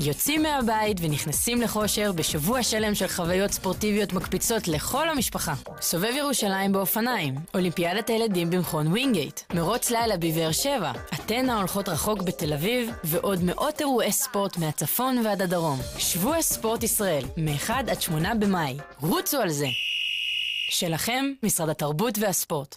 יוצאים 0.00 0.42
מהבית 0.42 0.96
ונכנסים 1.00 1.62
לכושר 1.62 2.12
בשבוע 2.12 2.62
שלם 2.62 2.94
של 2.94 3.08
חוויות 3.08 3.50
ספורטיביות 3.50 4.12
מקפיצות 4.12 4.68
לכל 4.68 5.08
המשפחה. 5.08 5.54
סובב 5.80 6.12
ירושלים 6.16 6.72
באופניים, 6.72 7.34
אולימפיאדת 7.54 8.10
הילדים 8.10 8.50
במכון 8.50 8.86
ווינגייט, 8.86 9.40
מרוץ 9.54 9.90
לילה 9.90 10.16
בבאר 10.16 10.52
שבע, 10.52 10.92
אתנה 11.14 11.58
הולכות 11.58 11.88
רחוק 11.88 12.22
בתל 12.22 12.52
אביב, 12.52 12.90
ועוד 13.04 13.44
מאות 13.44 13.80
אירועי 13.80 14.12
ספורט 14.12 14.56
מהצפון 14.56 15.26
ועד 15.26 15.42
הדרום. 15.42 15.80
שבוע 15.98 16.42
ספורט 16.42 16.82
ישראל, 16.82 17.24
מ-1 17.36 17.70
עד 17.70 18.02
8 18.02 18.34
במאי. 18.34 18.76
רוצו 19.00 19.40
על 19.40 19.50
זה! 19.50 19.66
שלכם, 20.70 21.24
משרד 21.42 21.68
התרבות 21.68 22.18
והספורט. 22.18 22.76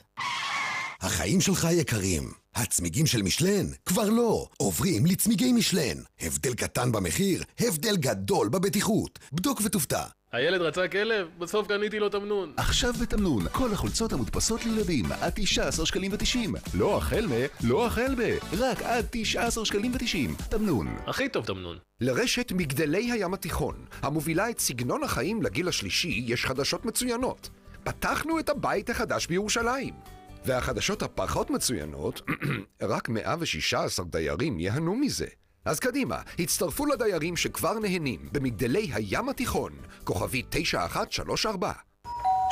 החיים 1.02 1.42
שלך 1.42 1.68
יקרים. 1.72 2.41
הצמיגים 2.56 3.06
של 3.06 3.22
משלן? 3.22 3.66
כבר 3.86 4.10
לא. 4.10 4.47
עוברים 4.58 5.06
לצמיגי 5.06 5.54
משלן. 5.54 5.97
הבדל 6.22 6.54
קטן 6.54 6.91
במחיר, 6.91 7.43
הבדל 7.60 7.97
גדול 7.97 8.49
בבטיחות. 8.49 9.20
בדוק 9.34 9.62
ותופתע. 9.64 10.04
הילד 10.32 10.62
רצה 10.62 10.88
כלב? 10.88 11.28
בסוף 11.39 11.68
קניתי 11.68 11.99
לו 11.99 12.10
תמנון. 12.10 12.54
עכשיו 12.58 12.93
בתמנון, 12.93 13.47
כל 13.52 13.74
החולצות 13.74 14.14
המודפסות 14.14 14.66
לילדים, 14.66 15.06
עד 15.22 15.32
19 15.36 15.86
שקלים 15.86 16.12
ו-90. 16.12 16.60
לא 16.74 16.97
החל 16.97 17.28
מ... 17.28 17.32
לא 17.68 17.86
החל 17.88 18.16
ב... 18.18 18.38
רק 18.60 18.82
עד 18.82 19.06
19 19.12 19.66
שקלים 19.66 19.91
ו-90. 19.91 20.43
תמנון. 20.49 20.88
הכי 21.08 21.30
טוב 21.30 21.45
תמנון. 21.45 21.78
לרשת 22.02 22.52
מגדלי 22.52 23.12
הים 23.12 23.34
התיכון, 23.34 23.86
המובילה 24.02 24.49
את 24.49 24.60
סגנון 24.60 25.04
החיים 25.04 25.41
לגיל 25.41 25.68
השלישי, 25.68 26.24
יש 26.28 26.45
חדשות 26.45 26.86
מצוינות. 26.86 27.49
פתחנו 27.84 28.39
את 28.39 28.49
הבית 28.49 28.89
החדש 28.89 29.28
בירושלים. 29.28 30.21
והחדשות 30.46 31.02
הפחות 31.02 31.50
מצוינות, 31.50 32.22
רק 32.82 33.10
116 33.10 34.06
דיירים 34.06 34.60
ייהנו 34.60 34.96
מזה. 34.96 35.28
אז 35.66 35.80
קדימה, 35.80 36.22
הצטרפו 36.39 36.86
לדיירים 36.86 37.38
שכבר 37.38 37.80
נהנים 37.80 38.30
במגדלי 38.32 38.89
הים 38.94 39.30
התיכון, 39.30 39.72
כוכבי 40.04 40.44
9134. 40.50 41.72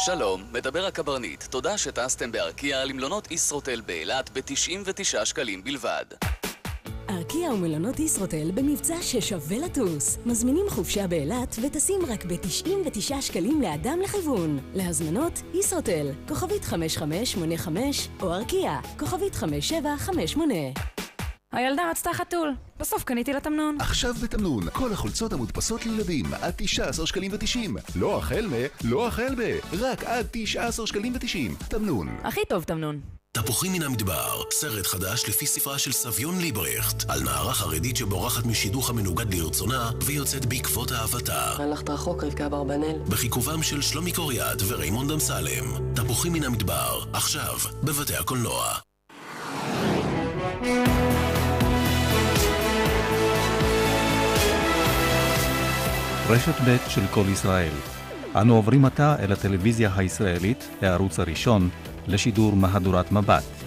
שלום, 0.05 0.43
מדבר 0.51 0.85
הקברניט. 0.85 1.43
תודה 1.43 1.77
שטסתם 1.77 2.31
בארקיע 2.31 2.85
למלונות 2.85 3.31
ישרוטל 3.31 3.81
באילת 3.81 4.29
ב-99 4.37 5.25
שקלים 5.25 5.63
בלבד. 5.63 6.05
ארקיע 7.09 7.51
ומלונות 7.53 7.99
ישרוטל 7.99 8.51
במבצע 8.51 8.95
ששווה 9.01 9.57
לטוס. 9.57 10.17
מזמינים 10.25 10.65
חופשה 10.69 11.07
באילת 11.07 11.55
וטסים 11.63 11.99
רק 12.07 12.25
ב-99 12.25 13.21
שקלים 13.21 13.61
לאדם 13.61 13.99
לכיוון. 14.03 14.59
להזמנות 14.73 15.41
ישרוטל, 15.53 16.07
כוכבית 16.27 16.65
5585 16.65 18.09
או 18.21 18.33
ארקיע, 18.33 18.79
כוכבית 18.99 19.35
5758. 19.35 21.08
הילדה 21.51 21.89
רצתה 21.91 22.09
חתול, 22.13 22.53
בסוף 22.79 23.03
קניתי 23.03 23.33
לה 23.33 23.39
תמנון. 23.39 23.77
עכשיו 23.79 24.13
בתמנון, 24.23 24.69
כל 24.73 24.93
החולצות 24.93 25.33
המודפסות 25.33 25.85
לילדים, 25.85 26.25
עד 26.41 26.53
19 26.57 27.07
שקלים 27.07 27.31
ו-90. 27.31 27.79
לא 27.95 28.17
החל 28.17 28.47
מ... 28.47 28.53
לא 28.89 29.07
החל 29.07 29.35
ב... 29.37 29.57
רק 29.81 30.03
עד 30.03 30.27
19 30.31 30.87
שקלים 30.87 31.13
ו-90. 31.13 31.65
תמנון. 31.69 32.07
הכי 32.23 32.41
טוב 32.49 32.63
תמנון. 32.63 32.99
תפוחים 33.31 33.73
מן 33.73 33.83
המדבר, 33.83 34.41
סרט 34.51 34.87
חדש 34.87 35.29
לפי 35.29 35.45
ספרה 35.45 35.79
של 35.79 35.91
סביון 35.91 36.39
ליברכט, 36.39 37.09
על 37.09 37.23
נערה 37.23 37.53
חרדית 37.53 37.95
שבורחת 37.95 38.45
משידוך 38.45 38.89
המנוגד 38.89 39.33
לרצונה 39.33 39.91
ויוצאת 40.05 40.45
בעקבות 40.45 40.91
אהבתה. 40.91 41.55
הלכת 41.63 41.89
רחוק, 41.89 42.23
רבקה 42.23 42.49
ברבנאל. 42.49 42.99
בחיכובם 43.09 43.63
של 43.63 43.81
שלומי 43.81 44.11
קוריאט 44.11 44.61
וריימונד 44.67 45.11
אמסלם. 45.11 45.93
תפוחים 45.95 46.33
מן 46.33 46.43
המדבר, 46.43 47.03
עכשיו, 47.13 47.55
בבתי 47.83 48.15
הקולנוע. 48.15 48.75
רשת 56.29 56.61
ב' 56.67 56.77
של 56.89 57.01
כל 57.11 57.23
ישראל. 57.31 57.73
אנו 58.35 58.55
עוברים 58.55 58.85
עתה 58.85 59.15
אל 59.19 59.31
הטלוויזיה 59.31 59.91
הישראלית, 59.95 60.69
הערוץ 60.81 61.19
הראשון, 61.19 61.69
לשידור 62.07 62.55
מהדורת 62.55 63.11
מבט. 63.11 63.58